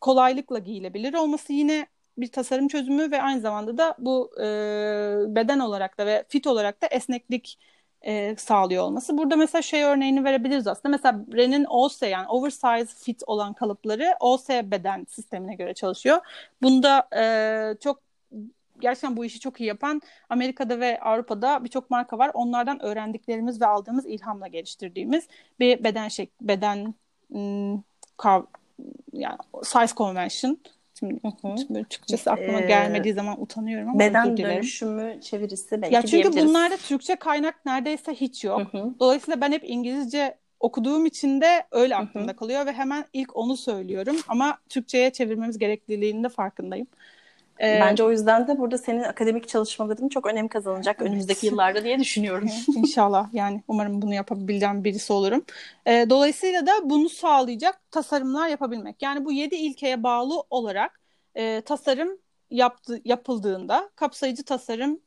kolaylıkla 0.01 0.59
giyilebilir 0.59 1.13
olması 1.13 1.53
yine 1.53 1.87
bir 2.17 2.27
tasarım 2.27 2.67
çözümü 2.67 3.11
ve 3.11 3.21
aynı 3.21 3.41
zamanda 3.41 3.77
da 3.77 3.95
bu 3.99 4.31
e, 4.37 4.45
beden 5.35 5.59
olarak 5.59 5.97
da 5.97 6.05
ve 6.05 6.25
fit 6.29 6.47
olarak 6.47 6.81
da 6.81 6.87
esneklik 6.87 7.59
e, 8.03 8.35
sağlıyor 8.35 8.83
olması. 8.83 9.17
Burada 9.17 9.35
mesela 9.35 9.61
şey 9.61 9.83
örneğini 9.83 10.23
verebiliriz 10.23 10.67
aslında. 10.67 10.89
Mesela 10.89 11.25
Ren'in 11.33 11.65
OS 11.69 12.01
yani 12.01 12.27
oversize 12.27 12.85
fit 12.85 13.23
olan 13.27 13.53
kalıpları 13.53 14.15
OS 14.19 14.49
beden 14.49 15.05
sistemine 15.09 15.55
göre 15.55 15.73
çalışıyor. 15.73 16.19
Bunda 16.61 17.07
e, 17.15 17.77
çok 17.79 17.99
gerçekten 18.79 19.17
bu 19.17 19.25
işi 19.25 19.39
çok 19.39 19.61
iyi 19.61 19.65
yapan 19.65 20.01
Amerika'da 20.29 20.79
ve 20.79 20.99
Avrupa'da 20.99 21.63
birçok 21.63 21.89
marka 21.89 22.17
var. 22.17 22.31
Onlardan 22.33 22.83
öğrendiklerimiz 22.83 23.61
ve 23.61 23.65
aldığımız 23.65 24.05
ilhamla 24.05 24.47
geliştirdiğimiz 24.47 25.27
bir 25.59 25.83
beden 25.83 26.07
şek 26.07 26.29
beden 26.41 26.93
kav 28.17 28.43
yani 29.13 29.37
size 29.63 29.95
convention 29.95 30.57
Şimdi, 30.99 31.19
şimdi 31.57 31.83
Türkçesi 31.83 32.31
aklıma 32.31 32.61
ee, 32.61 32.67
gelmediği 32.67 33.13
zaman 33.13 33.41
utanıyorum 33.41 33.89
ama 33.89 33.99
Beden 33.99 34.37
dönüşümü 34.37 35.21
çevirisi 35.21 35.81
belki 35.81 35.95
Ya 35.95 36.01
çünkü 36.01 36.31
bunlarda 36.33 36.77
Türkçe 36.77 37.15
kaynak 37.15 37.65
neredeyse 37.65 38.13
hiç 38.13 38.43
yok. 38.43 38.73
Hı 38.73 38.77
hı. 38.77 38.93
Dolayısıyla 38.99 39.41
ben 39.41 39.51
hep 39.51 39.69
İngilizce 39.69 40.37
okuduğum 40.59 41.05
için 41.05 41.41
de 41.41 41.65
öyle 41.71 41.95
aklımda 41.95 42.27
hı 42.27 42.31
hı. 42.31 42.37
kalıyor 42.37 42.65
ve 42.65 42.71
hemen 42.73 43.05
ilk 43.13 43.35
onu 43.35 43.57
söylüyorum 43.57 44.15
ama 44.27 44.57
Türkçe'ye 44.69 45.09
çevirmemiz 45.09 45.57
gerekliliğinin 45.57 46.23
de 46.23 46.29
farkındayım. 46.29 46.87
Ee, 47.63 47.79
Bence 47.81 48.03
o 48.03 48.11
yüzden 48.11 48.47
de 48.47 48.57
burada 48.57 48.77
senin 48.77 49.03
akademik 49.03 49.47
çalışmaların 49.47 50.09
çok 50.09 50.25
önem 50.25 50.47
kazanacak 50.47 50.95
evet. 50.99 51.09
önümüzdeki 51.09 51.45
yıllarda 51.45 51.83
diye 51.83 51.99
düşünüyorum. 51.99 52.49
İnşallah 52.75 53.33
yani 53.33 53.63
umarım 53.67 54.01
bunu 54.01 54.13
yapabileceğim 54.13 54.83
birisi 54.83 55.13
olurum. 55.13 55.45
Ee, 55.85 56.05
dolayısıyla 56.09 56.67
da 56.67 56.71
bunu 56.83 57.09
sağlayacak 57.09 57.91
tasarımlar 57.91 58.47
yapabilmek. 58.47 59.01
Yani 59.01 59.25
bu 59.25 59.31
yedi 59.31 59.55
ilkeye 59.55 60.03
bağlı 60.03 60.43
olarak 60.49 61.01
e, 61.35 61.61
tasarım 61.61 62.17
yaptı, 62.49 63.01
yapıldığında 63.05 63.89
kapsayıcı 63.95 64.43
tasarım 64.43 64.99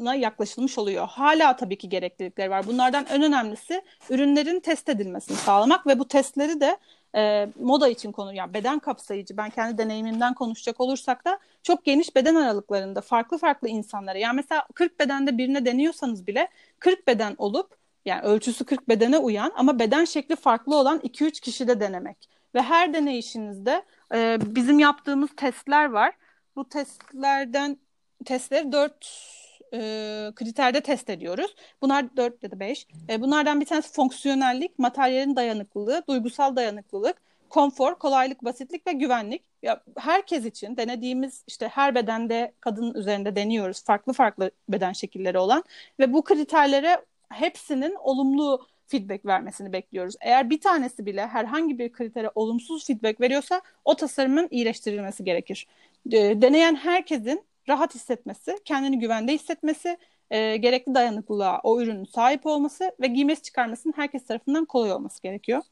yaklaşılmış 0.00 0.78
oluyor. 0.78 1.08
Hala 1.08 1.56
tabii 1.56 1.78
ki 1.78 1.88
gereklilikleri 1.88 2.50
var. 2.50 2.66
Bunlardan 2.66 3.06
en 3.10 3.22
önemlisi 3.22 3.82
ürünlerin 4.10 4.60
test 4.60 4.88
edilmesini 4.88 5.36
sağlamak 5.36 5.86
ve 5.86 5.98
bu 5.98 6.08
testleri 6.08 6.60
de 6.60 6.78
e, 7.16 7.48
moda 7.60 7.88
için 7.88 8.12
konu 8.12 8.34
yani 8.34 8.54
beden 8.54 8.78
kapsayıcı 8.78 9.36
ben 9.36 9.50
kendi 9.50 9.78
deneyimimden 9.78 10.34
konuşacak 10.34 10.80
olursak 10.80 11.24
da 11.24 11.38
çok 11.62 11.84
geniş 11.84 12.16
beden 12.16 12.34
aralıklarında 12.34 13.00
farklı 13.00 13.38
farklı 13.38 13.68
insanlara 13.68 14.18
yani 14.18 14.36
mesela 14.36 14.66
40 14.74 15.00
bedende 15.00 15.38
birine 15.38 15.66
deniyorsanız 15.66 16.26
bile 16.26 16.48
40 16.78 17.06
beden 17.06 17.34
olup 17.38 17.76
yani 18.04 18.22
ölçüsü 18.22 18.64
40 18.64 18.88
bedene 18.88 19.18
uyan 19.18 19.52
ama 19.56 19.78
beden 19.78 20.04
şekli 20.04 20.36
farklı 20.36 20.76
olan 20.76 20.98
2-3 20.98 21.40
kişide 21.40 21.80
denemek 21.80 22.28
ve 22.54 22.62
her 22.62 22.94
deneyişinizde 22.94 23.82
e, 24.14 24.38
bizim 24.42 24.78
yaptığımız 24.78 25.30
testler 25.36 25.90
var. 25.90 26.14
Bu 26.56 26.68
testlerden 26.68 27.78
testleri 28.24 28.72
4 28.72 29.47
e, 29.74 30.32
kriterde 30.34 30.80
test 30.80 31.10
ediyoruz. 31.10 31.54
Bunlar 31.82 32.16
4 32.16 32.42
ya 32.42 32.50
da 32.50 32.60
5. 32.60 32.86
E, 33.08 33.20
bunlardan 33.20 33.60
bir 33.60 33.66
tanesi 33.66 33.92
fonksiyonellik, 33.92 34.78
materyalin 34.78 35.36
dayanıklılığı, 35.36 36.02
duygusal 36.08 36.56
dayanıklılık, 36.56 37.16
konfor, 37.48 37.94
kolaylık, 37.94 38.44
basitlik 38.44 38.86
ve 38.86 38.92
güvenlik. 38.92 39.42
Ya 39.62 39.80
herkes 39.96 40.44
için 40.44 40.76
denediğimiz 40.76 41.44
işte 41.46 41.68
her 41.68 41.94
bedende 41.94 42.52
kadın 42.60 42.94
üzerinde 42.94 43.36
deniyoruz. 43.36 43.84
Farklı 43.84 44.12
farklı 44.12 44.50
beden 44.68 44.92
şekilleri 44.92 45.38
olan 45.38 45.64
ve 46.00 46.12
bu 46.12 46.24
kriterlere 46.24 47.04
hepsinin 47.28 47.94
olumlu 47.94 48.66
feedback 48.86 49.26
vermesini 49.26 49.72
bekliyoruz. 49.72 50.14
Eğer 50.20 50.50
bir 50.50 50.60
tanesi 50.60 51.06
bile 51.06 51.26
herhangi 51.26 51.78
bir 51.78 51.92
kritere 51.92 52.30
olumsuz 52.34 52.86
feedback 52.86 53.20
veriyorsa 53.20 53.62
o 53.84 53.96
tasarımın 53.96 54.48
iyileştirilmesi 54.50 55.24
gerekir. 55.24 55.66
Deneyen 56.12 56.74
herkesin 56.74 57.44
rahat 57.68 57.94
hissetmesi, 57.94 58.58
kendini 58.64 58.98
güvende 58.98 59.32
hissetmesi, 59.32 59.98
e, 60.30 60.56
gerekli 60.56 60.94
dayanıklılığa 60.94 61.60
o 61.62 61.80
ürünün 61.80 62.04
sahip 62.04 62.46
olması 62.46 62.92
ve 63.00 63.06
giymesi 63.06 63.42
çıkarmasının 63.42 63.94
herkes 63.96 64.26
tarafından 64.26 64.64
kolay 64.64 64.92
olması 64.92 65.22
gerekiyor. 65.22 65.62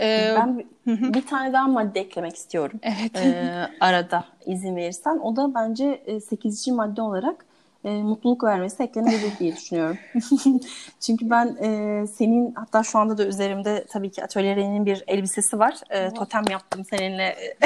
Ee, 0.00 0.34
ben 0.36 0.58
bir, 0.58 0.66
bir 1.14 1.26
tane 1.26 1.52
daha 1.52 1.68
madde 1.68 2.00
eklemek 2.00 2.36
istiyorum. 2.36 2.80
Evet. 2.82 3.16
Ee, 3.16 3.68
arada 3.80 4.24
izin 4.46 4.76
verirsen. 4.76 5.18
O 5.18 5.36
da 5.36 5.54
bence 5.54 6.02
8. 6.28 6.68
madde 6.68 7.02
olarak 7.02 7.46
e, 7.84 7.90
mutluluk 7.90 8.44
vermesi 8.44 8.82
eklenebilir 8.82 9.38
diye 9.38 9.56
düşünüyorum. 9.56 9.98
Çünkü 11.00 11.30
ben 11.30 11.56
e, 11.62 12.06
senin 12.06 12.54
hatta 12.54 12.82
şu 12.82 12.98
anda 12.98 13.18
da 13.18 13.26
üzerimde 13.26 13.84
tabii 13.88 14.10
ki 14.10 14.24
atölyenin 14.24 14.86
bir 14.86 15.04
elbisesi 15.06 15.58
var. 15.58 15.80
E, 15.90 16.10
totem 16.10 16.44
yaptım 16.50 16.84
seninle 16.90 17.36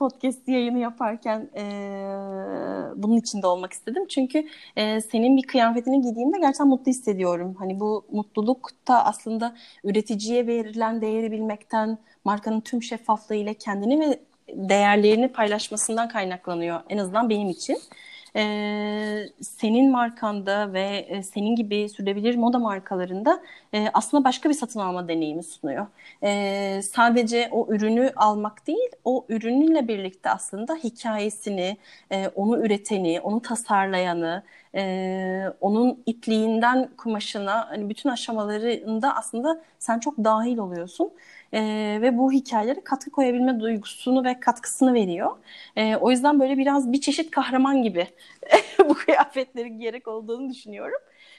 podcast 0.00 0.48
yayını 0.48 0.78
yaparken 0.78 1.50
e, 1.56 1.64
bunun 2.96 3.16
içinde 3.16 3.46
olmak 3.46 3.72
istedim. 3.72 4.06
Çünkü 4.08 4.46
e, 4.76 5.00
senin 5.00 5.36
bir 5.36 5.42
kıyafetini 5.42 6.00
giydiğimde 6.02 6.38
gerçekten 6.38 6.68
mutlu 6.68 6.90
hissediyorum. 6.90 7.54
Hani 7.58 7.80
bu 7.80 8.04
mutluluk 8.12 8.70
da 8.88 9.04
aslında 9.06 9.54
üreticiye 9.84 10.46
verilen 10.46 11.00
değeri 11.00 11.32
bilmekten, 11.32 11.98
markanın 12.24 12.60
tüm 12.60 12.82
şeffaflığı 12.82 13.34
ile 13.34 13.54
kendini 13.54 14.00
ve 14.00 14.20
değerlerini 14.48 15.28
paylaşmasından 15.28 16.08
kaynaklanıyor. 16.08 16.80
En 16.88 16.98
azından 16.98 17.30
benim 17.30 17.48
için 17.50 17.78
e, 18.36 18.42
senin 19.40 19.90
markanda 19.90 20.72
ve 20.72 21.06
e, 21.08 21.22
senin 21.22 21.56
gibi 21.56 21.88
sürdürülebilir 21.88 22.36
moda 22.36 22.58
markalarında 22.58 23.42
e, 23.74 23.86
aslında 23.92 24.24
başka 24.24 24.48
bir 24.48 24.54
satın 24.54 24.80
alma 24.80 25.08
deneyimi 25.08 25.42
sunuyor. 25.42 25.86
E, 26.22 26.82
sadece 26.82 27.48
o 27.52 27.66
ürünü 27.74 28.12
almak 28.16 28.66
değil, 28.66 28.90
o 29.04 29.26
ürünüyle 29.28 29.88
birlikte 29.88 30.30
aslında 30.30 30.74
hikayesini, 30.74 31.76
e, 32.12 32.28
onu 32.28 32.58
üreteni, 32.66 33.20
onu 33.20 33.42
tasarlayanı, 33.42 34.42
e, 34.74 35.44
onun 35.60 36.02
ipliğinden 36.06 36.90
kumaşına 36.96 37.68
hani 37.70 37.88
bütün 37.88 38.10
aşamalarında 38.10 39.16
aslında 39.16 39.60
sen 39.78 39.98
çok 39.98 40.18
dahil 40.18 40.58
oluyorsun 40.58 41.10
e, 41.52 41.62
ve 42.02 42.18
bu 42.18 42.32
hikayelere 42.32 42.80
katkı 42.84 43.10
koyabilme 43.10 43.60
duygusunu 43.60 44.24
ve 44.24 44.40
katkısını 44.40 44.94
veriyor. 44.94 45.30
E, 45.76 45.96
o 45.96 46.10
yüzden 46.10 46.40
böyle 46.40 46.58
biraz 46.58 46.92
bir 46.92 47.00
çeşit 47.00 47.30
kahraman 47.30 47.82
gibi 47.82 48.06
bu 48.88 48.94
kıyafetleri 48.94 49.78
giyerek 49.78 50.08
olduğunu 50.08 50.50
düşünüyorum. 50.50 50.98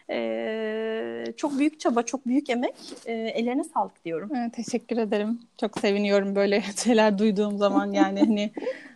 Ee, 0.09 1.25
çok 1.37 1.59
büyük 1.59 1.79
çaba, 1.79 2.03
çok 2.03 2.27
büyük 2.27 2.49
emek. 2.49 2.75
Ee, 3.05 3.13
ellerine 3.13 3.63
sağlık 3.63 4.05
diyorum. 4.05 4.29
Evet, 4.35 4.53
teşekkür 4.53 4.97
ederim. 4.97 5.39
Çok 5.57 5.79
seviniyorum 5.79 6.35
böyle 6.35 6.61
şeyler 6.83 7.17
duyduğum 7.17 7.57
zaman 7.57 7.91
yani 7.91 8.19
hani 8.19 8.51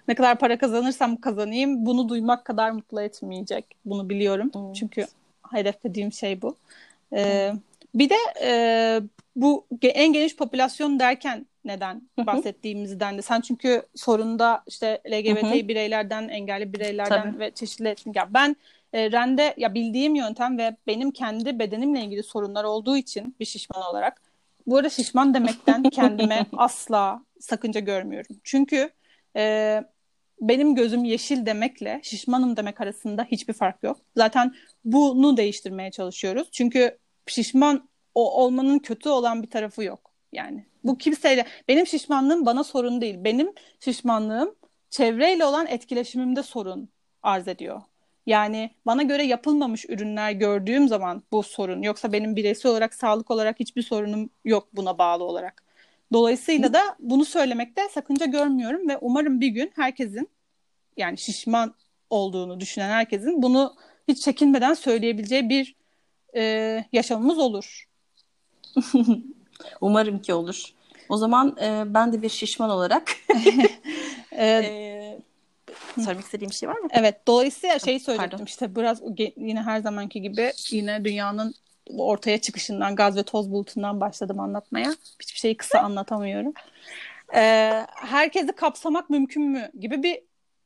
ne 0.08 0.16
kadar 0.16 0.40
para 0.40 0.58
kazanırsam 0.58 1.18
kazanayım 1.18 1.86
bunu 1.86 2.10
duymak 2.10 2.46
kadar 2.46 2.72
mutlu 2.72 3.02
etmeyecek. 3.02 3.66
Bunu 3.86 4.10
biliyorum. 4.10 4.52
Evet. 4.56 4.76
Çünkü 4.76 5.06
hedeflediğim 5.52 6.12
şey 6.12 6.42
bu. 6.42 6.56
Ee, 7.14 7.54
bir 7.96 8.10
de 8.10 8.16
e, 8.42 8.50
bu 9.36 9.68
en 9.82 10.14
geniş 10.14 10.36
popülasyon 10.36 11.00
derken 11.00 11.46
neden 11.66 12.02
bahsettiğimizden 12.18 13.18
de 13.18 13.22
sen 13.22 13.42
çünkü 13.42 13.82
sorunda 13.96 14.64
işte 14.68 15.02
LGBT 15.08 15.68
bireylerden, 15.68 16.28
engelli 16.28 16.74
bireylerden 16.74 17.32
Tabii. 17.32 17.40
ve 17.40 17.52
çeşitli 17.52 17.88
etnik 17.88 18.16
ya 18.16 18.34
ben 18.34 18.56
e, 18.94 19.12
rende 19.12 19.54
ya 19.58 19.74
bildiğim 19.74 20.16
yöntem 20.16 20.58
ve 20.58 20.76
benim 20.88 21.12
kendi 21.12 21.60
bedenimle 21.60 22.02
ilgili 22.02 22.24
sorunlar 22.24 22.64
olduğu 22.64 22.98
için 22.98 23.36
bir 23.40 23.46
şişman 23.46 23.84
olarak 23.84 24.22
bu 24.68 24.78
arada 24.78 24.90
şişman 24.90 25.34
demekten 25.34 25.84
kendime 25.90 26.46
asla 26.58 27.24
sakınca 27.40 27.80
görmüyorum. 27.80 28.36
Çünkü 28.44 28.90
e, 29.36 29.84
benim 30.42 30.76
gözüm 30.76 31.04
yeşil 31.04 31.46
demekle 31.46 32.00
şişmanım 32.04 32.58
demek 32.58 32.82
arasında 32.82 33.24
hiçbir 33.24 33.54
fark 33.54 33.84
yok. 33.84 33.98
Zaten 34.18 34.56
bunu 34.86 35.38
değiştirmeye 35.38 35.92
çalışıyoruz. 35.92 36.48
Çünkü 36.52 36.98
şişman 37.32 37.90
o 38.16 38.44
olmanın 38.44 38.80
kötü 38.80 39.10
olan 39.10 39.44
bir 39.44 39.50
tarafı 39.50 39.84
yok. 39.84 40.12
Yani 40.32 40.66
bu 40.84 40.98
kimseyle 40.98 41.46
benim 41.68 41.88
şişmanlığım 41.88 42.46
bana 42.46 42.64
sorun 42.64 43.02
değil. 43.02 43.16
Benim 43.18 43.54
şişmanlığım 43.80 44.56
çevreyle 44.90 45.46
olan 45.46 45.68
etkileşimimde 45.68 46.44
sorun 46.44 46.90
arz 47.24 47.48
ediyor. 47.48 47.82
Yani 48.26 48.72
bana 48.86 49.04
göre 49.04 49.24
yapılmamış 49.24 49.86
ürünler 49.90 50.32
gördüğüm 50.32 50.88
zaman 50.88 51.24
bu 51.32 51.44
sorun. 51.44 51.82
Yoksa 51.82 52.12
benim 52.12 52.36
bireysel 52.36 52.72
olarak 52.72 52.94
sağlık 52.94 53.32
olarak 53.32 53.60
hiçbir 53.60 53.82
sorunum 53.82 54.30
yok 54.46 54.68
buna 54.74 54.98
bağlı 54.98 55.24
olarak. 55.24 55.64
Dolayısıyla 56.14 56.74
da 56.74 56.82
bunu 57.00 57.26
söylemekte 57.26 57.82
sakınca 57.90 58.26
görmüyorum 58.26 58.90
ve 58.90 58.98
umarım 58.98 59.42
bir 59.42 59.48
gün 59.48 59.72
herkesin 59.76 60.30
yani 60.98 61.18
şişman 61.18 61.76
olduğunu 62.10 62.60
düşünen 62.60 62.90
herkesin 62.90 63.42
bunu 63.42 63.76
hiç 64.08 64.22
çekinmeden 64.22 64.74
söyleyebileceği 64.74 65.50
bir 65.50 65.76
e, 66.36 66.86
yaşamımız 66.94 67.38
olur. 67.38 67.90
Umarım 69.82 70.22
ki 70.22 70.34
olur. 70.34 70.64
O 71.10 71.18
zaman 71.18 71.58
e, 71.62 71.84
ben 71.94 72.14
de 72.14 72.22
bir 72.22 72.30
şişman 72.30 72.70
olarak 72.70 73.12
e, 74.32 74.48
e, 74.48 75.20
söylemek 75.96 76.26
istediğim 76.26 76.54
şey 76.54 76.70
var 76.70 76.78
mı? 76.78 76.88
Evet. 76.92 77.28
Dolayısıyla 77.28 77.80
şeyi 77.80 78.00
söyleyecektim 78.00 78.38
Pardon. 78.38 78.46
işte 78.46 78.76
biraz 78.76 79.02
yine 79.38 79.62
her 79.62 79.80
zamanki 79.80 80.22
gibi 80.22 80.52
yine 80.70 81.06
dünyanın 81.06 81.54
ortaya 81.90 82.42
çıkışından 82.42 82.96
gaz 82.96 83.18
ve 83.18 83.24
toz 83.24 83.52
bulutundan 83.52 84.02
başladım 84.02 84.40
anlatmaya. 84.40 84.96
Hiçbir 85.20 85.40
şeyi 85.40 85.58
kısa 85.58 85.80
anlatamıyorum. 85.80 86.54
Ee, 87.36 87.86
herkesi 87.96 88.52
kapsamak 88.52 89.10
mümkün 89.10 89.44
mü 89.44 89.72
gibi 89.80 90.04
bir 90.04 90.22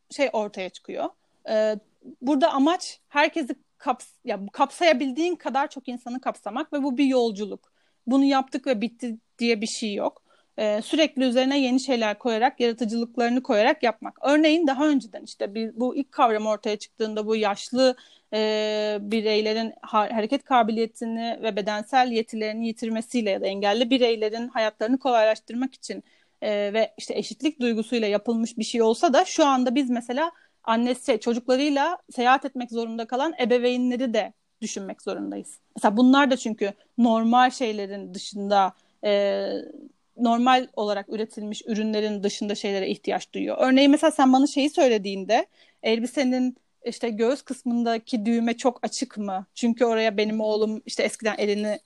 şey 0.09 0.29
ortaya 0.33 0.69
çıkıyor. 0.69 1.09
Ee, 1.49 1.75
burada 2.21 2.51
amaç 2.51 2.99
herkesi 3.09 3.55
kaps 3.79 4.07
ya 4.25 4.39
kapsayabildiğin 4.53 5.35
kadar 5.35 5.69
çok 5.69 5.87
insanı 5.87 6.21
kapsamak 6.21 6.73
ve 6.73 6.83
bu 6.83 6.97
bir 6.97 7.05
yolculuk. 7.05 7.71
Bunu 8.07 8.23
yaptık 8.23 8.67
ve 8.67 8.81
bitti 8.81 9.17
diye 9.39 9.61
bir 9.61 9.67
şey 9.67 9.93
yok. 9.93 10.23
Ee, 10.59 10.81
sürekli 10.83 11.23
üzerine 11.23 11.59
yeni 11.59 11.79
şeyler 11.79 12.19
koyarak, 12.19 12.59
yaratıcılıklarını 12.59 13.43
koyarak 13.43 13.83
yapmak. 13.83 14.19
Örneğin 14.23 14.67
daha 14.67 14.87
önceden 14.87 15.23
işte 15.23 15.55
bir, 15.55 15.79
bu 15.79 15.95
ilk 15.95 16.11
kavram 16.11 16.47
ortaya 16.47 16.77
çıktığında 16.77 17.27
bu 17.27 17.35
yaşlı 17.35 17.95
e, 18.33 18.97
bireylerin 19.01 19.73
ha- 19.81 20.09
hareket 20.15 20.43
kabiliyetini 20.43 21.39
ve 21.43 21.55
bedensel 21.55 22.11
yetilerini 22.11 22.67
yitirmesiyle 22.67 23.29
ya 23.29 23.41
da 23.41 23.47
engelli 23.47 23.89
bireylerin 23.89 24.47
hayatlarını 24.47 24.99
kolaylaştırmak 24.99 25.73
için 25.73 26.03
e, 26.41 26.73
ve 26.73 26.93
işte 26.97 27.13
eşitlik 27.17 27.59
duygusuyla 27.61 28.07
yapılmış 28.07 28.57
bir 28.57 28.63
şey 28.63 28.81
olsa 28.81 29.13
da 29.13 29.25
şu 29.25 29.45
anda 29.45 29.75
biz 29.75 29.89
mesela 29.89 30.31
annesi 30.63 31.19
çocuklarıyla 31.19 31.97
seyahat 32.15 32.45
etmek 32.45 32.71
zorunda 32.71 33.07
kalan 33.07 33.33
ebeveynleri 33.41 34.13
de 34.13 34.33
düşünmek 34.61 35.01
zorundayız. 35.01 35.59
Mesela 35.75 35.97
bunlar 35.97 36.31
da 36.31 36.37
çünkü 36.37 36.73
normal 36.97 37.49
şeylerin 37.49 38.13
dışında 38.13 38.73
e, 39.03 39.51
normal 40.17 40.67
olarak 40.75 41.09
üretilmiş 41.09 41.61
ürünlerin 41.65 42.23
dışında 42.23 42.55
şeylere 42.55 42.89
ihtiyaç 42.89 43.33
duyuyor. 43.33 43.57
Örneğin 43.59 43.91
mesela 43.91 44.11
sen 44.11 44.33
bana 44.33 44.47
şeyi 44.47 44.69
söylediğinde 44.69 45.45
elbisenin 45.83 46.57
işte 46.85 47.09
göğüs 47.09 47.41
kısmındaki 47.41 48.25
düğme 48.25 48.57
çok 48.57 48.79
açık 48.83 49.17
mı? 49.17 49.45
Çünkü 49.55 49.85
oraya 49.85 50.17
benim 50.17 50.41
oğlum 50.41 50.81
işte 50.85 51.03
eskiden 51.03 51.35
elini 51.37 51.79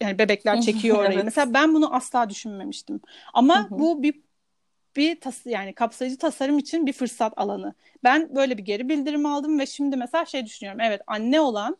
yani 0.00 0.18
bebekler 0.18 0.60
çekiyor 0.60 0.96
orayı. 0.98 1.14
evet. 1.14 1.24
Mesela 1.24 1.54
ben 1.54 1.74
bunu 1.74 1.94
asla 1.94 2.30
düşünmemiştim. 2.30 3.00
Ama 3.34 3.68
bu 3.70 4.02
bir 4.02 4.14
bir 4.96 5.20
tas 5.20 5.46
yani 5.46 5.72
kapsayıcı 5.72 6.18
tasarım 6.18 6.58
için 6.58 6.86
bir 6.86 6.92
fırsat 6.92 7.32
alanı. 7.36 7.74
Ben 8.04 8.34
böyle 8.36 8.58
bir 8.58 8.62
geri 8.64 8.88
bildirim 8.88 9.26
aldım 9.26 9.58
ve 9.58 9.66
şimdi 9.66 9.96
mesela 9.96 10.26
şey 10.26 10.46
düşünüyorum. 10.46 10.80
Evet 10.80 11.00
anne 11.06 11.40
olan 11.40 11.76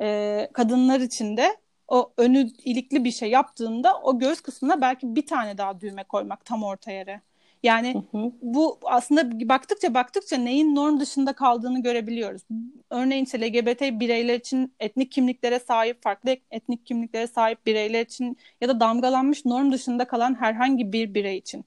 e, 0.00 0.48
kadınlar 0.52 1.00
için 1.00 1.36
de 1.36 1.56
o 1.88 2.12
önü 2.16 2.38
ilikli 2.64 3.04
bir 3.04 3.10
şey 3.10 3.30
yaptığında 3.30 4.00
o 4.00 4.18
göğüs 4.18 4.40
kısmına 4.40 4.80
belki 4.80 5.16
bir 5.16 5.26
tane 5.26 5.58
daha 5.58 5.80
düğme 5.80 6.04
koymak 6.04 6.44
tam 6.44 6.62
orta 6.64 6.90
yere. 6.92 7.20
Yani 7.62 7.94
hı 7.94 8.18
hı. 8.18 8.32
bu 8.42 8.78
aslında 8.84 9.48
baktıkça 9.48 9.94
baktıkça 9.94 10.36
neyin 10.36 10.74
norm 10.74 11.00
dışında 11.00 11.32
kaldığını 11.32 11.82
görebiliyoruz. 11.82 12.42
Örneğin 12.90 13.24
işte 13.24 13.40
LGBT 13.40 14.00
bireyler 14.00 14.34
için 14.34 14.74
etnik 14.80 15.12
kimliklere 15.12 15.58
sahip, 15.58 16.02
farklı 16.02 16.36
etnik 16.50 16.86
kimliklere 16.86 17.26
sahip 17.26 17.66
bireyler 17.66 18.00
için 18.02 18.36
ya 18.60 18.68
da 18.68 18.80
damgalanmış 18.80 19.44
norm 19.44 19.72
dışında 19.72 20.04
kalan 20.04 20.34
herhangi 20.40 20.92
bir 20.92 21.14
birey 21.14 21.36
için 21.36 21.64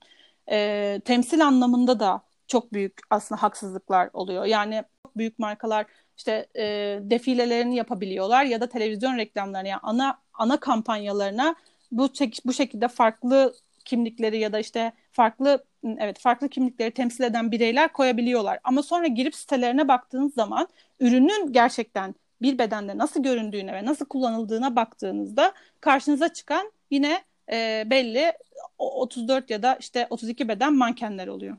e, 0.52 1.02
temsil 1.06 1.46
anlamında 1.46 2.00
da 2.00 2.22
çok 2.48 2.74
büyük 2.74 2.94
aslında 3.10 3.44
haksızlıklar 3.44 4.10
oluyor. 4.14 4.46
Yani 4.46 4.84
çok 5.04 5.18
büyük 5.18 5.40
markalar 5.40 5.86
işte 6.18 6.48
e, 6.56 6.64
defilelerini 7.02 7.76
yapabiliyorlar 7.76 8.44
ya 8.46 8.62
da 8.62 8.70
televizyon 8.70 9.18
reklamlarını 9.18 9.68
yani 9.68 9.80
ana 9.84 10.20
ana 10.34 10.60
kampanyalarına 10.60 11.56
bu 11.92 12.10
bu 12.46 12.54
şekilde 12.54 12.88
farklı 12.88 13.54
kimlikleri 13.86 14.38
ya 14.40 14.54
da 14.54 14.60
işte 14.60 14.94
farklı 15.12 15.64
evet 16.00 16.20
farklı 16.20 16.50
kimlikleri 16.50 16.92
temsil 16.92 17.24
eden 17.24 17.52
bireyler 17.52 17.94
koyabiliyorlar. 17.94 18.60
Ama 18.64 18.84
sonra 18.84 19.08
girip 19.08 19.36
sitelerine 19.36 19.88
baktığınız 19.88 20.34
zaman 20.34 20.68
ürünün 21.00 21.54
gerçekten 21.54 22.16
bir 22.42 22.58
bedende 22.58 22.98
nasıl 22.98 23.24
göründüğüne 23.24 23.74
ve 23.74 23.86
nasıl 23.86 24.06
kullanıldığına 24.06 24.76
baktığınızda 24.76 25.54
karşınıza 25.82 26.34
çıkan 26.34 26.72
yine 26.92 27.24
e, 27.52 27.84
belli 27.90 28.34
34 28.78 29.50
ya 29.50 29.64
da 29.64 29.78
işte 29.80 30.08
32 30.10 30.48
beden 30.48 30.74
mankenler 30.74 31.28
oluyor. 31.28 31.58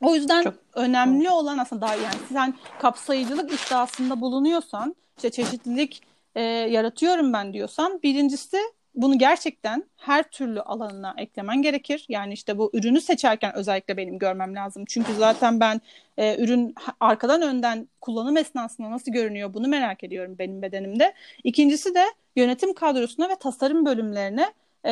O 0.00 0.14
yüzden 0.14 0.42
Çok 0.42 0.54
önemli 0.74 1.30
olan 1.30 1.58
aslında 1.58 1.82
daha 1.82 1.94
yani 1.94 2.14
sen 2.32 2.54
kapsayıcılık 2.78 3.52
iddiasında 3.52 4.20
bulunuyorsan 4.20 4.96
işte 5.16 5.30
çeşitlilik 5.30 6.02
e, 6.34 6.42
yaratıyorum 6.42 7.32
ben 7.32 7.52
diyorsan 7.52 8.00
birincisi 8.02 8.58
bunu 8.94 9.18
gerçekten 9.18 9.84
her 9.96 10.22
türlü 10.22 10.60
alanına 10.60 11.14
eklemen 11.18 11.62
gerekir. 11.62 12.06
Yani 12.08 12.32
işte 12.32 12.58
bu 12.58 12.70
ürünü 12.72 13.00
seçerken 13.00 13.54
özellikle 13.54 13.96
benim 13.96 14.18
görmem 14.18 14.54
lazım. 14.54 14.84
Çünkü 14.88 15.14
zaten 15.14 15.60
ben 15.60 15.80
e, 16.16 16.44
ürün 16.44 16.74
arkadan 17.00 17.42
önden 17.42 17.88
kullanım 18.00 18.36
esnasında 18.36 18.90
nasıl 18.90 19.12
görünüyor 19.12 19.54
bunu 19.54 19.68
merak 19.68 20.04
ediyorum 20.04 20.36
benim 20.38 20.62
bedenimde. 20.62 21.14
İkincisi 21.44 21.94
de 21.94 22.04
yönetim 22.36 22.74
kadrosuna 22.74 23.28
ve 23.28 23.36
tasarım 23.36 23.86
bölümlerine 23.86 24.52
e, 24.86 24.90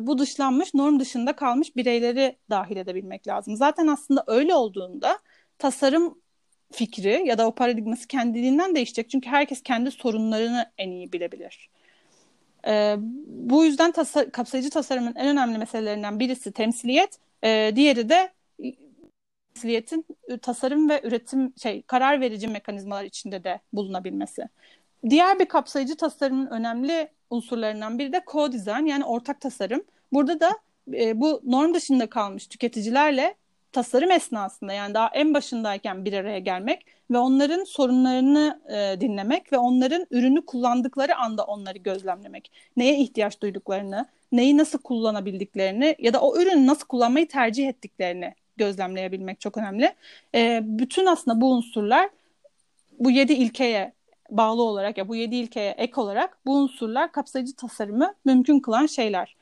bu 0.00 0.18
dışlanmış, 0.18 0.74
norm 0.74 1.00
dışında 1.00 1.36
kalmış 1.36 1.76
bireyleri 1.76 2.36
dahil 2.50 2.76
edebilmek 2.76 3.28
lazım. 3.28 3.56
Zaten 3.56 3.86
aslında 3.86 4.24
öyle 4.26 4.54
olduğunda 4.54 5.18
tasarım 5.58 6.22
fikri 6.72 7.22
ya 7.26 7.38
da 7.38 7.46
o 7.46 7.54
paradigması 7.54 8.08
kendiliğinden 8.08 8.74
değişecek. 8.74 9.10
Çünkü 9.10 9.30
herkes 9.30 9.62
kendi 9.62 9.90
sorunlarını 9.90 10.72
en 10.78 10.90
iyi 10.90 11.12
bilebilir. 11.12 11.70
E, 12.66 12.96
bu 13.26 13.64
yüzden 13.64 13.92
tasa- 13.92 14.30
kapsayıcı 14.30 14.70
tasarımın 14.70 15.14
en 15.16 15.28
önemli 15.28 15.58
meselelerinden 15.58 16.20
birisi 16.20 16.52
temsiliyet, 16.52 17.18
e, 17.44 17.72
diğeri 17.76 18.08
de 18.08 18.32
temsiliyetin 19.54 20.06
tasarım 20.42 20.88
ve 20.88 21.00
üretim 21.04 21.52
şey 21.62 21.82
karar 21.82 22.20
verici 22.20 22.48
mekanizmalar 22.48 23.04
içinde 23.04 23.44
de 23.44 23.60
bulunabilmesi. 23.72 24.48
Diğer 25.10 25.38
bir 25.38 25.46
kapsayıcı 25.46 25.96
tasarımın 25.96 26.46
önemli 26.46 27.08
unsurlarından 27.30 27.98
biri 27.98 28.12
de 28.12 28.18
co-design 28.26 28.88
yani 28.88 29.04
ortak 29.04 29.40
tasarım. 29.40 29.84
Burada 30.12 30.40
da 30.40 30.58
e, 30.92 31.20
bu 31.20 31.40
norm 31.44 31.74
dışında 31.74 32.10
kalmış 32.10 32.46
tüketicilerle 32.46 33.34
tasarım 33.72 34.10
esnasında 34.10 34.72
yani 34.72 34.94
daha 34.94 35.10
en 35.14 35.34
başındayken 35.34 36.04
bir 36.04 36.12
araya 36.12 36.38
gelmek 36.38 36.86
ve 37.10 37.18
onların 37.18 37.64
sorunlarını 37.64 38.60
e, 38.68 39.00
dinlemek 39.00 39.52
ve 39.52 39.58
onların 39.58 40.06
ürünü 40.10 40.46
kullandıkları 40.46 41.16
anda 41.16 41.44
onları 41.44 41.78
gözlemlemek. 41.78 42.50
Neye 42.76 42.98
ihtiyaç 42.98 43.40
duyduklarını, 43.40 44.06
neyi 44.32 44.56
nasıl 44.56 44.78
kullanabildiklerini 44.78 45.96
ya 45.98 46.12
da 46.12 46.20
o 46.20 46.40
ürünü 46.40 46.66
nasıl 46.66 46.86
kullanmayı 46.86 47.28
tercih 47.28 47.68
ettiklerini 47.68 48.34
gözlemleyebilmek 48.56 49.40
çok 49.40 49.56
önemli. 49.56 49.94
E, 50.34 50.60
bütün 50.64 51.06
aslında 51.06 51.40
bu 51.40 51.52
unsurlar 51.52 52.10
bu 52.98 53.10
yedi 53.10 53.32
ilkeye 53.32 53.92
bağlı 54.36 54.62
olarak 54.62 54.98
ya 54.98 55.08
bu 55.08 55.16
yedi 55.16 55.36
ilkeye 55.36 55.70
ek 55.70 56.00
olarak 56.00 56.38
bu 56.46 56.56
unsurlar 56.56 57.12
kapsayıcı 57.12 57.56
tasarımı 57.56 58.14
mümkün 58.24 58.60
kılan 58.60 58.86
şeyler. 58.86 59.36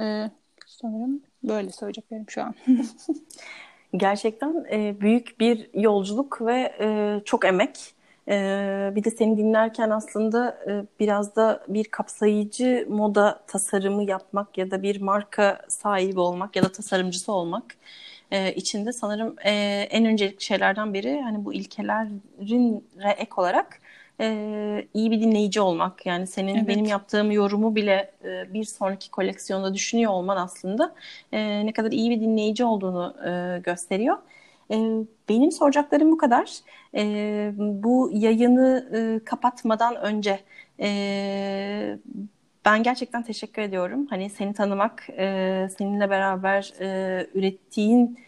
Ee, 0.00 0.30
sanırım 0.66 1.22
böyle 1.42 1.70
söyleyeceklerim 1.70 2.24
şu 2.28 2.42
an. 2.42 2.54
Gerçekten 3.96 4.64
e, 4.72 5.00
büyük 5.00 5.40
bir 5.40 5.70
yolculuk 5.74 6.42
ve 6.42 6.76
e, 6.80 7.20
çok 7.24 7.44
emek. 7.44 7.94
E, 8.28 8.92
bir 8.94 9.04
de 9.04 9.10
seni 9.10 9.36
dinlerken 9.36 9.90
aslında 9.90 10.58
e, 10.68 10.84
biraz 11.00 11.36
da 11.36 11.64
bir 11.68 11.84
kapsayıcı 11.84 12.86
moda 12.88 13.44
tasarımı 13.46 14.04
yapmak 14.04 14.58
ya 14.58 14.70
da 14.70 14.82
bir 14.82 15.00
marka 15.00 15.60
sahibi 15.68 16.20
olmak 16.20 16.56
ya 16.56 16.62
da 16.62 16.72
tasarımcısı 16.72 17.32
olmak 17.32 17.76
e, 18.30 18.54
içinde 18.54 18.92
sanırım 18.92 19.36
e, 19.44 19.50
en 19.90 20.04
öncelikli 20.06 20.44
şeylerden 20.44 20.94
biri 20.94 21.20
hani 21.20 21.44
bu 21.44 21.54
ilkelerin 21.54 22.84
ek 23.16 23.30
olarak 23.36 23.79
e, 24.20 24.88
iyi 24.94 25.10
bir 25.10 25.20
dinleyici 25.20 25.60
olmak. 25.60 26.06
Yani 26.06 26.26
senin 26.26 26.56
Evet. 26.56 26.68
benim 26.68 26.84
yaptığım 26.84 27.30
yorumu 27.30 27.76
bile 27.76 28.10
e, 28.24 28.54
bir 28.54 28.64
sonraki 28.64 29.10
koleksiyonda 29.10 29.74
düşünüyor 29.74 30.12
olman 30.12 30.36
aslında 30.36 30.94
e, 31.32 31.66
ne 31.66 31.72
kadar 31.72 31.92
iyi 31.92 32.10
bir 32.10 32.20
dinleyici 32.20 32.64
olduğunu 32.64 33.16
e, 33.26 33.60
gösteriyor. 33.60 34.16
Benim 35.28 35.52
soracaklarım 35.52 36.12
bu 36.12 36.18
kadar. 36.18 36.50
Bu 37.56 38.10
yayını 38.12 39.20
kapatmadan 39.24 39.96
önce 39.96 40.40
ben 42.64 42.82
gerçekten 42.82 43.22
teşekkür 43.22 43.62
ediyorum. 43.62 44.06
Hani 44.10 44.30
seni 44.30 44.54
tanımak, 44.54 45.06
seninle 45.78 46.10
beraber 46.10 46.72
ürettiğin 47.34 48.18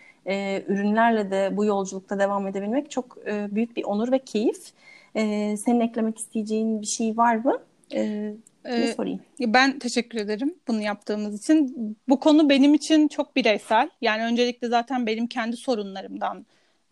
ürünlerle 0.68 1.30
de 1.30 1.56
bu 1.56 1.64
yolculukta 1.64 2.18
devam 2.18 2.46
edebilmek 2.46 2.90
çok 2.90 3.26
büyük 3.26 3.76
bir 3.76 3.84
onur 3.84 4.12
ve 4.12 4.18
keyif. 4.18 4.72
E, 5.14 5.56
senin 5.56 5.80
eklemek 5.80 6.18
isteyeceğin 6.18 6.80
bir 6.80 6.86
şey 6.86 7.16
var 7.16 7.36
mı? 7.36 7.62
E, 7.94 8.34
Ee, 8.64 8.92
sorayım? 8.96 9.20
Ben 9.40 9.78
teşekkür 9.78 10.18
ederim 10.18 10.54
bunu 10.68 10.82
yaptığımız 10.82 11.42
için. 11.42 11.96
Bu 12.08 12.20
konu 12.20 12.48
benim 12.48 12.74
için 12.74 13.08
çok 13.08 13.36
bireysel. 13.36 13.90
Yani 14.00 14.22
öncelikle 14.24 14.68
zaten 14.68 15.06
benim 15.06 15.26
kendi 15.26 15.56
sorunlarımdan 15.56 16.46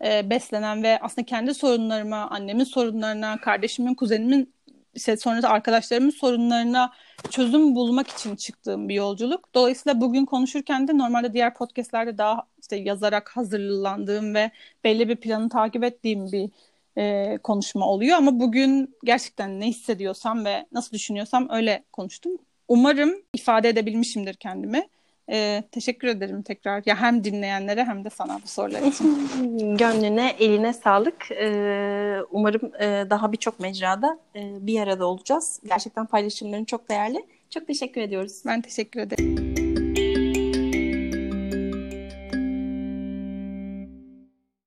e, 0.05 0.31
beslenen 0.31 0.83
ve 0.83 0.99
aslında 1.01 1.27
kendi 1.27 1.55
sorunlarıma, 1.55 2.17
annemin 2.31 2.65
sorunlarına, 2.65 3.41
kardeşimin, 3.41 3.95
kuzenimin, 3.95 4.53
işte 4.95 5.17
sonra 5.17 5.43
da 5.43 5.49
arkadaşlarımın 5.49 6.11
sorunlarına 6.11 6.93
çözüm 7.31 7.75
bulmak 7.75 8.09
için 8.09 8.37
çıktığım 8.37 8.89
bir 8.89 8.95
yolculuk. 8.95 9.55
Dolayısıyla 9.55 10.01
bugün 10.01 10.25
konuşurken 10.27 10.89
de 10.89 10.99
normalde 10.99 11.33
diğer 11.33 11.55
podcastlerde 11.55 12.19
daha 12.19 12.47
işte 12.61 12.77
yazarak 12.77 13.29
hazırlandığım 13.37 14.35
ve 14.35 14.51
belli 14.85 15.09
bir 15.09 15.17
planı 15.17 15.49
takip 15.49 15.85
ettiğim 15.85 16.33
bir 16.33 16.51
e, 16.99 17.39
konuşma 17.43 17.87
oluyor. 17.87 18.17
Ama 18.17 18.41
bugün 18.41 18.97
gerçekten 19.05 19.61
ne 19.61 19.67
hissediyorsam 19.67 20.45
ve 20.45 20.67
nasıl 20.73 20.93
düşünüyorsam 20.93 21.49
öyle 21.51 21.85
konuştum. 21.93 22.33
Umarım 22.69 23.15
ifade 23.35 23.69
edebilmişimdir 23.69 24.35
kendimi. 24.35 24.89
E, 25.31 25.63
teşekkür 25.73 26.09
ederim 26.09 26.43
tekrar. 26.43 26.83
Ya 26.87 27.01
hem 27.01 27.25
dinleyenlere 27.25 27.85
hem 27.85 28.05
de 28.05 28.11
sana 28.11 28.41
bu 28.43 28.49
sorular 28.49 28.83
için. 28.83 29.29
Gönlüne, 29.77 30.35
eline 30.39 30.73
sağlık. 30.73 31.31
Ee, 31.31 32.17
umarım 32.31 32.73
e, 32.81 33.11
daha 33.11 33.33
birçok 33.33 33.61
mecrada 33.61 34.19
e, 34.37 34.67
bir 34.67 34.81
arada 34.81 35.07
olacağız. 35.07 35.61
Gerçekten 35.69 36.07
paylaşımların 36.07 36.65
çok 36.65 36.89
değerli. 36.89 37.27
Çok 37.51 37.67
teşekkür 37.67 38.01
ediyoruz. 38.01 38.43
Ben 38.47 38.61
teşekkür 38.61 39.01
ederim. 39.01 39.70